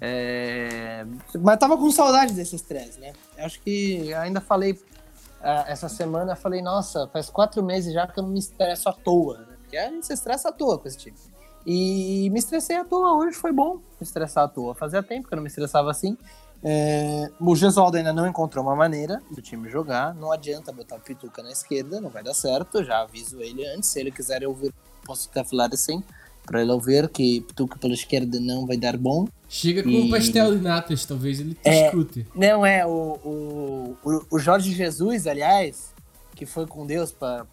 É... 0.01 1.05
Mas 1.39 1.59
tava 1.59 1.77
com 1.77 1.91
saudade 1.91 2.33
desse 2.33 2.55
estresse, 2.55 2.99
né? 2.99 3.13
Acho 3.37 3.61
que 3.61 4.11
ainda 4.15 4.41
falei 4.41 4.71
uh, 4.71 5.67
essa 5.67 5.87
semana, 5.87 6.35
falei, 6.35 6.59
nossa, 6.59 7.07
faz 7.13 7.29
quatro 7.29 7.61
meses 7.61 7.93
já 7.93 8.07
que 8.07 8.19
eu 8.19 8.23
não 8.23 8.31
me 8.31 8.39
estresso 8.39 8.89
à 8.89 8.93
toa, 8.93 9.37
né? 9.37 9.57
Porque 9.61 9.77
a 9.77 9.91
gente 9.91 10.07
se 10.07 10.13
estressa 10.13 10.49
à 10.49 10.51
toa 10.51 10.79
com 10.79 10.87
esse 10.87 10.97
time. 10.97 11.15
E 11.67 12.31
me 12.31 12.39
estressei 12.39 12.77
à 12.77 12.83
toa, 12.83 13.13
hoje 13.13 13.37
foi 13.37 13.51
bom 13.51 13.75
me 13.75 13.83
estressar 14.01 14.45
à 14.45 14.47
toa. 14.47 14.73
Fazia 14.73 15.03
tempo 15.03 15.27
que 15.27 15.33
eu 15.35 15.35
não 15.35 15.43
me 15.43 15.49
estressava 15.49 15.91
assim. 15.91 16.17
É... 16.63 17.29
O 17.39 17.55
Gesualdo 17.55 17.97
ainda 17.97 18.13
não 18.13 18.27
encontrou 18.27 18.63
uma 18.63 18.75
maneira 18.75 19.21
do 19.31 19.41
time 19.41 19.69
jogar. 19.69 20.13
Não 20.15 20.31
adianta 20.31 20.71
botar 20.71 20.97
o 20.97 20.99
Pituca 20.99 21.41
na 21.41 21.51
esquerda, 21.51 21.99
não 21.99 22.09
vai 22.09 22.23
dar 22.23 22.33
certo. 22.33 22.83
Já 22.83 23.01
aviso 23.01 23.41
ele 23.41 23.65
antes. 23.67 23.89
Se 23.89 23.99
ele 23.99 24.11
quiser 24.11 24.45
ouvir, 24.45 24.73
posso 25.05 25.29
até 25.29 25.43
falar 25.43 25.69
assim 25.73 26.03
para 26.45 26.61
ele 26.61 26.71
ouvir 26.71 27.07
que 27.09 27.41
Pituca 27.41 27.77
pela 27.77 27.93
esquerda 27.93 28.39
não 28.39 28.65
vai 28.65 28.77
dar 28.77 28.97
bom. 28.97 29.27
Chega 29.47 29.83
com 29.83 29.89
e... 29.89 30.01
um 30.01 30.09
pastel 30.09 30.55
de 30.55 30.61
natas, 30.61 31.05
talvez 31.05 31.39
ele 31.39 31.53
te 31.53 31.69
é, 31.69 31.87
escute. 31.87 32.25
Não, 32.35 32.65
é, 32.65 32.85
o, 32.85 33.97
o, 34.03 34.25
o 34.29 34.39
Jorge 34.39 34.73
Jesus, 34.73 35.27
aliás, 35.27 35.93
que 36.35 36.45
foi 36.45 36.65
com 36.65 36.85
Deus 36.85 37.11
para 37.11 37.45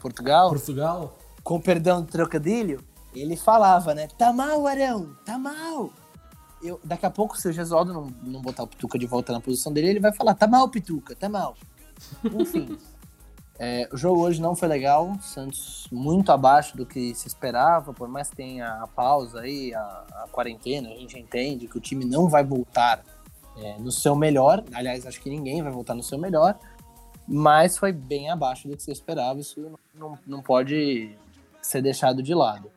Portugal. 0.00 0.50
Eu, 6.62 6.80
daqui 6.82 7.06
a 7.06 7.10
pouco, 7.10 7.36
se 7.38 7.48
o 7.48 7.52
Gesualdo 7.52 7.92
não, 7.92 8.06
não 8.22 8.40
botar 8.40 8.62
o 8.62 8.66
Pituca 8.66 8.98
de 8.98 9.06
volta 9.06 9.32
na 9.32 9.40
posição 9.40 9.72
dele, 9.72 9.88
ele 9.88 10.00
vai 10.00 10.12
falar: 10.12 10.34
tá 10.34 10.46
mal, 10.46 10.68
Pituca, 10.68 11.14
tá 11.14 11.28
mal. 11.28 11.56
Enfim. 12.24 12.78
é, 13.58 13.88
o 13.92 13.96
jogo 13.96 14.22
hoje 14.22 14.40
não 14.40 14.56
foi 14.56 14.68
legal. 14.68 15.16
Santos 15.20 15.86
muito 15.92 16.32
abaixo 16.32 16.76
do 16.76 16.84
que 16.84 17.14
se 17.14 17.28
esperava, 17.28 17.92
por 17.92 18.08
mais 18.08 18.30
que 18.30 18.36
tenha 18.36 18.82
a 18.82 18.86
pausa 18.86 19.40
aí, 19.40 19.74
a, 19.74 19.80
a 20.24 20.28
quarentena, 20.30 20.88
a 20.88 20.96
gente 20.96 21.18
entende 21.18 21.68
que 21.68 21.78
o 21.78 21.80
time 21.80 22.04
não 22.04 22.28
vai 22.28 22.44
voltar 22.44 23.02
é, 23.56 23.78
no 23.78 23.92
seu 23.92 24.14
melhor. 24.16 24.64
Aliás, 24.72 25.06
acho 25.06 25.20
que 25.20 25.30
ninguém 25.30 25.62
vai 25.62 25.72
voltar 25.72 25.94
no 25.94 26.02
seu 26.02 26.18
melhor. 26.18 26.58
Mas 27.26 27.76
foi 27.76 27.92
bem 27.92 28.30
abaixo 28.30 28.68
do 28.68 28.76
que 28.76 28.82
se 28.82 28.90
esperava. 28.90 29.38
Isso 29.38 29.70
não, 29.94 30.18
não 30.26 30.42
pode 30.42 31.14
ser 31.60 31.82
deixado 31.82 32.22
de 32.22 32.34
lado. 32.34 32.70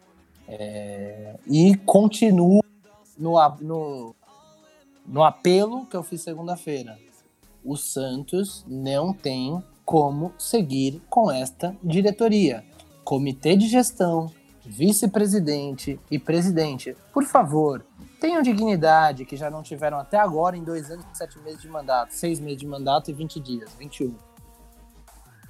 É, 0.48 1.36
e 1.48 1.78
continuo 1.78 2.61
no, 3.22 3.38
no, 3.62 4.16
no 5.06 5.24
apelo 5.24 5.86
que 5.86 5.96
eu 5.96 6.04
fiz 6.04 6.22
segunda-feira. 6.22 6.98
O 7.64 7.78
Santos 7.78 8.66
não 8.68 9.14
tem 9.14 9.64
como 9.86 10.34
seguir 10.38 11.02
com 11.10 11.32
esta 11.32 11.76
diretoria. 11.84 12.66
Comitê 13.04 13.56
de 13.56 13.68
gestão, 13.68 14.32
vice-presidente 14.66 16.00
e 16.10 16.18
presidente, 16.18 16.96
por 17.14 17.24
favor, 17.24 17.86
tenham 18.20 18.42
dignidade 18.42 19.26
que 19.26 19.38
já 19.38 19.50
não 19.50 19.62
tiveram 19.62 20.00
até 20.00 20.18
agora 20.18 20.58
em 20.58 20.64
dois 20.64 20.90
anos 20.90 21.06
e 21.14 21.18
sete 21.18 21.38
meses 21.40 21.62
de 21.62 21.68
mandato, 21.68 22.12
seis 22.12 22.40
meses 22.40 22.60
de 22.60 22.68
mandato 22.68 23.12
e 23.12 23.14
20 23.14 23.40
dias, 23.40 23.72
21. 23.78 24.16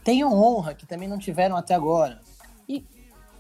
Tenham 0.04 0.34
honra 0.34 0.74
que 0.74 0.86
também 0.86 1.08
não 1.08 1.18
tiveram 1.18 1.56
até 1.56 1.74
agora. 1.74 2.22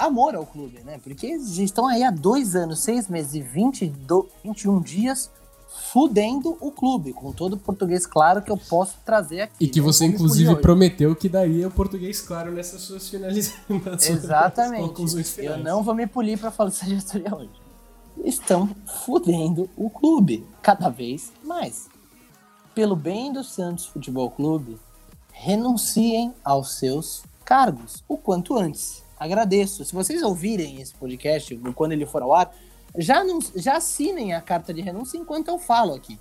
Amor 0.01 0.33
ao 0.35 0.47
clube, 0.47 0.79
né? 0.83 0.99
Porque 1.03 1.27
eles 1.27 1.59
estão 1.59 1.87
aí 1.87 2.03
há 2.03 2.09
dois 2.09 2.55
anos, 2.55 2.79
seis 2.79 3.07
meses 3.07 3.35
e 3.35 3.41
20, 3.41 3.85
do, 3.87 4.27
21 4.43 4.81
dias 4.81 5.29
fudendo 5.91 6.57
o 6.59 6.71
clube, 6.71 7.13
com 7.13 7.31
todo 7.31 7.53
o 7.53 7.57
português 7.57 8.05
claro 8.07 8.41
que 8.41 8.51
eu 8.51 8.57
posso 8.57 8.97
trazer 9.05 9.41
aqui. 9.41 9.55
E 9.59 9.67
que 9.67 9.79
você, 9.79 10.05
inclusive, 10.05 10.55
prometeu 10.55 11.15
que 11.15 11.29
daria 11.29 11.67
o 11.67 11.71
português 11.71 12.19
claro 12.19 12.51
nessas 12.51 12.81
suas 12.81 13.07
finalizações. 13.07 13.61
Exatamente. 14.09 15.03
Eu 15.37 15.59
não 15.59 15.83
vou 15.83 15.93
me 15.93 16.07
polir 16.07 16.39
para 16.39 16.49
falar 16.49 16.71
dessa 16.71 16.85
diretoria 16.85 17.35
hoje. 17.35 17.51
Estão 18.25 18.69
fudendo 19.05 19.69
o 19.77 19.89
clube 19.89 20.45
cada 20.63 20.89
vez 20.89 21.31
mais. 21.43 21.87
Pelo 22.73 22.95
bem 22.95 23.31
do 23.31 23.43
Santos 23.43 23.85
Futebol 23.85 24.31
Clube, 24.31 24.79
renunciem 25.31 26.33
aos 26.43 26.79
seus 26.79 27.23
cargos 27.45 28.03
o 28.07 28.17
quanto 28.17 28.57
antes 28.57 29.00
agradeço. 29.21 29.85
Se 29.85 29.93
vocês 29.93 30.23
ouvirem 30.23 30.81
esse 30.81 30.95
podcast, 30.95 31.55
quando 31.75 31.91
ele 31.91 32.07
for 32.07 32.23
ao 32.23 32.33
ar, 32.33 32.51
já, 32.97 33.23
não, 33.23 33.39
já 33.55 33.77
assinem 33.77 34.33
a 34.33 34.41
carta 34.41 34.73
de 34.73 34.81
renúncia 34.81 35.17
enquanto 35.17 35.49
eu 35.49 35.59
falo 35.59 35.93
aqui. 35.93 36.19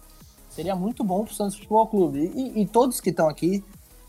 Seria 0.50 0.76
muito 0.76 1.02
bom 1.02 1.24
para 1.24 1.32
o 1.32 1.34
Santos 1.34 1.56
Futebol 1.56 1.86
Clube. 1.86 2.30
E, 2.34 2.60
e 2.60 2.66
todos 2.66 3.00
que 3.00 3.08
estão 3.08 3.28
aqui 3.28 3.64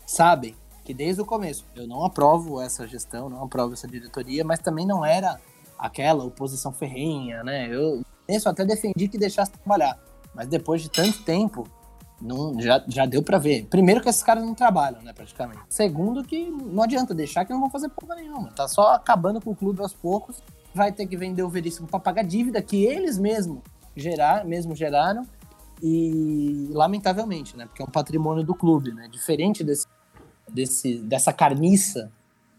sabem 0.06 0.54
que 0.84 0.92
desde 0.92 1.22
o 1.22 1.24
começo 1.24 1.64
eu 1.74 1.86
não 1.86 2.04
aprovo 2.04 2.60
essa 2.60 2.86
gestão, 2.86 3.30
não 3.30 3.44
aprovo 3.44 3.72
essa 3.72 3.88
diretoria, 3.88 4.44
mas 4.44 4.58
também 4.58 4.84
não 4.84 5.04
era 5.04 5.40
aquela 5.78 6.24
oposição 6.24 6.72
ferrenha, 6.72 7.42
né? 7.42 7.68
Eu 7.74 8.02
isso 8.28 8.48
até 8.48 8.64
defendi 8.64 9.08
que 9.08 9.18
deixasse 9.18 9.52
trabalhar, 9.52 9.98
mas 10.34 10.48
depois 10.48 10.82
de 10.82 10.90
tanto 10.90 11.22
tempo 11.22 11.66
não, 12.22 12.60
já, 12.60 12.82
já 12.86 13.04
deu 13.04 13.20
para 13.20 13.36
ver. 13.36 13.66
Primeiro 13.66 14.00
que 14.00 14.08
esses 14.08 14.22
caras 14.22 14.44
não 14.44 14.54
trabalham, 14.54 15.02
né, 15.02 15.12
praticamente. 15.12 15.60
Segundo 15.68 16.22
que 16.22 16.48
não 16.48 16.84
adianta 16.84 17.12
deixar 17.12 17.44
que 17.44 17.52
não 17.52 17.60
vão 17.60 17.68
fazer 17.68 17.88
porra 17.88 18.14
nenhuma. 18.14 18.52
Tá 18.52 18.68
só 18.68 18.94
acabando 18.94 19.40
com 19.40 19.50
o 19.50 19.56
clube 19.56 19.82
aos 19.82 19.92
poucos. 19.92 20.40
Vai 20.72 20.92
ter 20.92 21.06
que 21.06 21.16
vender 21.16 21.42
o 21.42 21.48
Veríssimo 21.48 21.88
para 21.88 21.98
pagar 21.98 22.22
dívida 22.22 22.62
que 22.62 22.84
eles 22.84 23.18
mesmos 23.18 23.58
gerar, 23.96 24.44
mesmo 24.44 24.74
geraram. 24.76 25.26
E 25.82 26.68
lamentavelmente, 26.70 27.56
né, 27.56 27.66
porque 27.66 27.82
é 27.82 27.84
um 27.84 27.90
patrimônio 27.90 28.44
do 28.44 28.54
clube, 28.54 28.92
né? 28.92 29.08
Diferente 29.10 29.64
desse, 29.64 29.88
desse, 30.48 30.98
dessa 30.98 31.32
carniça 31.32 32.12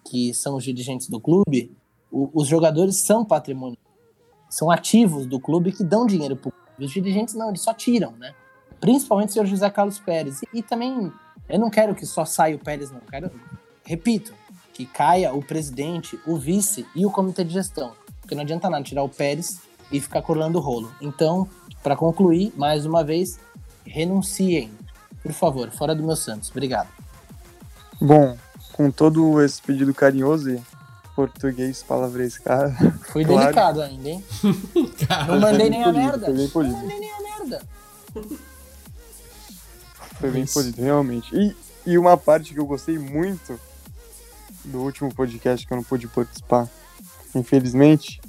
que 0.03 0.33
são 0.33 0.57
os 0.57 0.63
dirigentes 0.65 1.07
do 1.07 1.21
clube, 1.21 1.71
o, 2.11 2.29
os 2.33 2.49
jogadores 2.49 2.97
são 2.97 3.23
patrimônio, 3.23 3.77
são 4.49 4.69
ativos 4.69 5.25
do 5.25 5.39
clube 5.39 5.71
que 5.71 5.85
dão 5.85 6.05
dinheiro 6.05 6.35
pro 6.35 6.51
clube. 6.51 6.85
Os 6.85 6.91
dirigentes 6.91 7.33
não, 7.33 7.47
eles 7.47 7.61
só 7.61 7.73
tiram, 7.73 8.11
né? 8.17 8.35
Principalmente 8.83 9.29
o 9.29 9.31
senhor 9.31 9.45
José 9.45 9.69
Carlos 9.69 9.97
Pérez. 9.97 10.41
E, 10.43 10.59
e, 10.59 10.61
também, 10.61 11.09
eu 11.47 11.57
não 11.57 11.69
quero 11.69 11.95
que 11.95 12.05
só 12.05 12.25
saia 12.25 12.53
o 12.53 12.59
Pérez, 12.59 12.91
não. 12.91 12.99
quero, 12.99 13.31
repito, 13.85 14.33
que 14.73 14.85
caia 14.85 15.33
o 15.33 15.41
presidente, 15.41 16.19
o 16.27 16.35
vice 16.35 16.85
e 16.93 17.05
o 17.05 17.09
comitê 17.09 17.45
de 17.45 17.53
gestão. 17.53 17.93
Porque 18.19 18.35
não 18.35 18.41
adianta 18.41 18.69
nada 18.69 18.83
tirar 18.83 19.03
o 19.03 19.07
Pérez 19.07 19.61
e 19.89 20.01
ficar 20.01 20.21
colando 20.21 20.59
o 20.59 20.61
rolo. 20.61 20.91
Então, 20.99 21.47
para 21.81 21.95
concluir, 21.95 22.51
mais 22.57 22.85
uma 22.85 23.05
vez, 23.05 23.39
renunciem, 23.85 24.69
por 25.21 25.31
favor, 25.31 25.71
fora 25.71 25.95
do 25.95 26.03
meu 26.03 26.17
Santos. 26.17 26.51
Obrigado. 26.51 26.89
Bom, 28.01 28.35
com 28.73 28.91
todo 28.91 29.41
esse 29.41 29.61
pedido 29.61 29.93
carinhoso 29.93 30.51
e 30.51 30.61
português 31.15 31.81
palavrescado. 31.81 32.73
Fui 33.13 33.23
claro. 33.23 33.43
delicado 33.43 33.81
ainda, 33.81 34.09
hein? 34.09 34.25
não 35.25 35.39
mandei 35.39 35.69
nem 35.69 35.83
a 35.85 35.93
merda. 35.93 36.27
Não 36.27 36.49
mandei 36.53 36.99
nem 36.99 37.11
a 37.13 37.39
merda. 37.39 37.61
Foi 40.19 40.31
bem 40.31 40.45
polido, 40.45 40.81
realmente. 40.81 41.35
E, 41.35 41.55
e 41.85 41.97
uma 41.97 42.17
parte 42.17 42.53
que 42.53 42.59
eu 42.59 42.65
gostei 42.65 42.97
muito 42.97 43.59
do 44.63 44.81
último 44.81 45.13
podcast 45.13 45.65
que 45.65 45.73
eu 45.73 45.77
não 45.77 45.83
pude 45.83 46.07
participar, 46.07 46.69
infelizmente, 47.35 48.21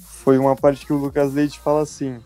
foi 0.00 0.38
uma 0.38 0.54
parte 0.54 0.86
que 0.86 0.92
o 0.92 0.96
Lucas 0.96 1.32
Leite 1.32 1.58
fala 1.58 1.82
assim: 1.82 2.20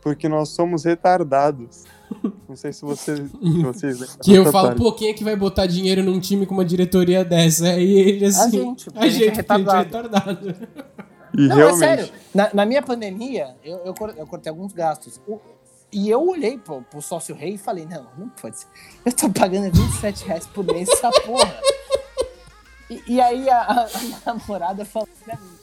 porque 0.00 0.28
nós 0.28 0.50
somos 0.50 0.84
retardados. 0.84 1.84
Não 2.48 2.56
sei 2.56 2.72
se 2.72 2.82
vocês, 2.82 3.18
se 3.18 3.62
vocês 3.62 4.00
lembram. 4.00 4.18
Que 4.22 4.34
eu 4.34 4.50
falo, 4.50 4.68
parte. 4.68 4.78
pô, 4.78 4.92
quem 4.92 5.10
é 5.10 5.12
que 5.12 5.22
vai 5.22 5.36
botar 5.36 5.66
dinheiro 5.66 6.02
num 6.02 6.18
time 6.18 6.46
com 6.46 6.54
uma 6.54 6.64
diretoria 6.64 7.22
dessa? 7.22 7.68
Aí 7.68 7.92
ele 7.92 8.24
assim. 8.24 8.46
A 8.46 8.62
gente, 8.62 8.88
a, 8.94 9.00
a 9.00 9.08
gente, 9.08 9.28
é 9.28 9.30
retardado. 9.30 9.78
É 9.78 9.82
retardado. 9.82 10.54
E 11.36 11.46
não, 11.46 11.56
realmente... 11.56 11.84
é 11.84 11.86
sério. 11.86 12.08
Na, 12.34 12.50
na 12.54 12.64
minha 12.64 12.82
pandemia, 12.82 13.54
eu, 13.62 13.76
eu, 13.84 13.94
eu 14.16 14.26
cortei 14.26 14.48
alguns 14.48 14.72
gastos. 14.72 15.20
O, 15.28 15.38
e 15.90 16.10
eu 16.10 16.26
olhei 16.26 16.58
pro, 16.58 16.82
pro 16.82 17.00
sócio 17.00 17.34
rei 17.34 17.54
e 17.54 17.58
falei, 17.58 17.86
não, 17.86 18.06
não 18.16 18.28
pode 18.28 18.58
ser. 18.58 18.66
Eu 19.04 19.12
tô 19.12 19.30
pagando 19.30 19.72
27 19.72 20.24
reais 20.24 20.46
por 20.46 20.64
mês 20.64 20.88
essa 20.88 21.10
porra. 21.10 21.60
E, 22.90 23.02
e 23.06 23.20
aí 23.20 23.48
a, 23.48 23.62
a, 23.62 23.98
minha 24.00 24.18
namorada 24.24 24.84
falou 24.84 25.08
pra 25.24 25.36
mim, 25.36 25.58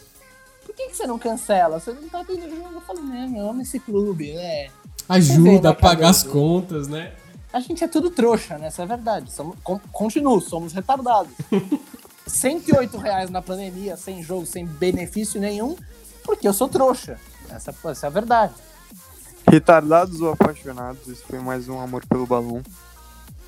por 0.65 0.75
que, 0.75 0.87
que 0.89 0.97
você 0.97 1.07
não 1.07 1.19
cancela? 1.19 1.79
Você 1.79 1.91
não 1.93 2.09
tá 2.09 2.23
tendo 2.25 2.49
jogo? 2.49 2.73
Eu 2.73 2.81
falei, 2.81 3.03
não, 3.03 3.37
eu 3.37 3.49
amo 3.49 3.61
esse 3.61 3.79
clube, 3.79 4.33
né? 4.33 4.69
Ajuda 5.07 5.69
a 5.69 5.73
pagar 5.73 6.09
as 6.09 6.23
contas, 6.23 6.87
né? 6.87 7.13
A 7.53 7.59
gente 7.59 7.83
é 7.83 7.87
tudo 7.87 8.09
trouxa, 8.09 8.57
né? 8.57 8.67
Essa 8.67 8.81
é 8.81 8.85
a 8.85 8.87
verdade. 8.87 9.31
Somos, 9.31 9.55
continuo, 9.91 10.41
somos 10.41 10.73
retardados. 10.73 11.31
108 12.27 12.97
reais 12.97 13.29
na 13.29 13.41
pandemia, 13.41 13.95
sem 13.95 14.21
jogo, 14.23 14.45
sem 14.45 14.65
benefício 14.65 15.39
nenhum, 15.39 15.75
porque 16.23 16.47
eu 16.47 16.53
sou 16.53 16.67
trouxa. 16.67 17.19
Essa, 17.49 17.73
essa 17.85 18.05
é 18.05 18.09
a 18.09 18.11
verdade. 18.11 18.53
Retardados 19.55 20.19
ou 20.19 20.33
apaixonados, 20.33 21.07
esse 21.07 21.23
foi 21.23 21.39
mais 21.39 21.69
um 21.69 21.79
Amor 21.79 22.05
pelo 22.05 22.27
Balão. 22.27 22.61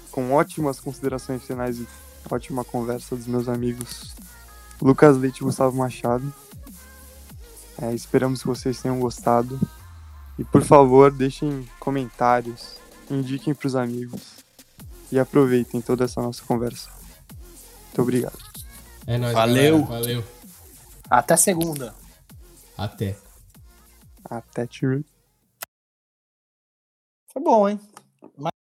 Com 0.09 0.31
ótimas 0.31 0.79
considerações 0.79 1.43
finais 1.43 1.79
e 1.79 1.87
ótima 2.31 2.63
conversa 2.63 3.13
dos 3.13 3.27
meus 3.27 3.49
amigos 3.49 4.15
Lucas 4.81 5.17
Leite 5.17 5.41
e 5.41 5.43
Gustavo 5.43 5.75
Machado. 5.75 6.33
É, 7.81 7.93
esperamos 7.93 8.41
que 8.41 8.47
vocês 8.47 8.81
tenham 8.81 9.01
gostado. 9.01 9.59
E 10.39 10.45
por 10.45 10.63
favor, 10.63 11.11
deixem 11.11 11.69
comentários, 11.77 12.77
indiquem 13.11 13.53
para 13.53 13.67
os 13.67 13.75
amigos 13.75 14.37
e 15.11 15.19
aproveitem 15.19 15.81
toda 15.81 16.05
essa 16.05 16.21
nossa 16.21 16.41
conversa. 16.45 16.89
Muito 17.87 18.01
obrigado. 18.01 18.39
É 19.05 19.17
nóis, 19.17 19.33
Valeu. 19.33 19.83
Galera. 19.83 20.01
Valeu. 20.01 20.23
Até 21.09 21.35
segunda. 21.35 21.93
Até. 22.77 23.17
Até, 24.23 24.65
tio. 24.65 25.03
Foi 27.37 27.43
bom, 27.43 27.69
hein? 27.69 27.79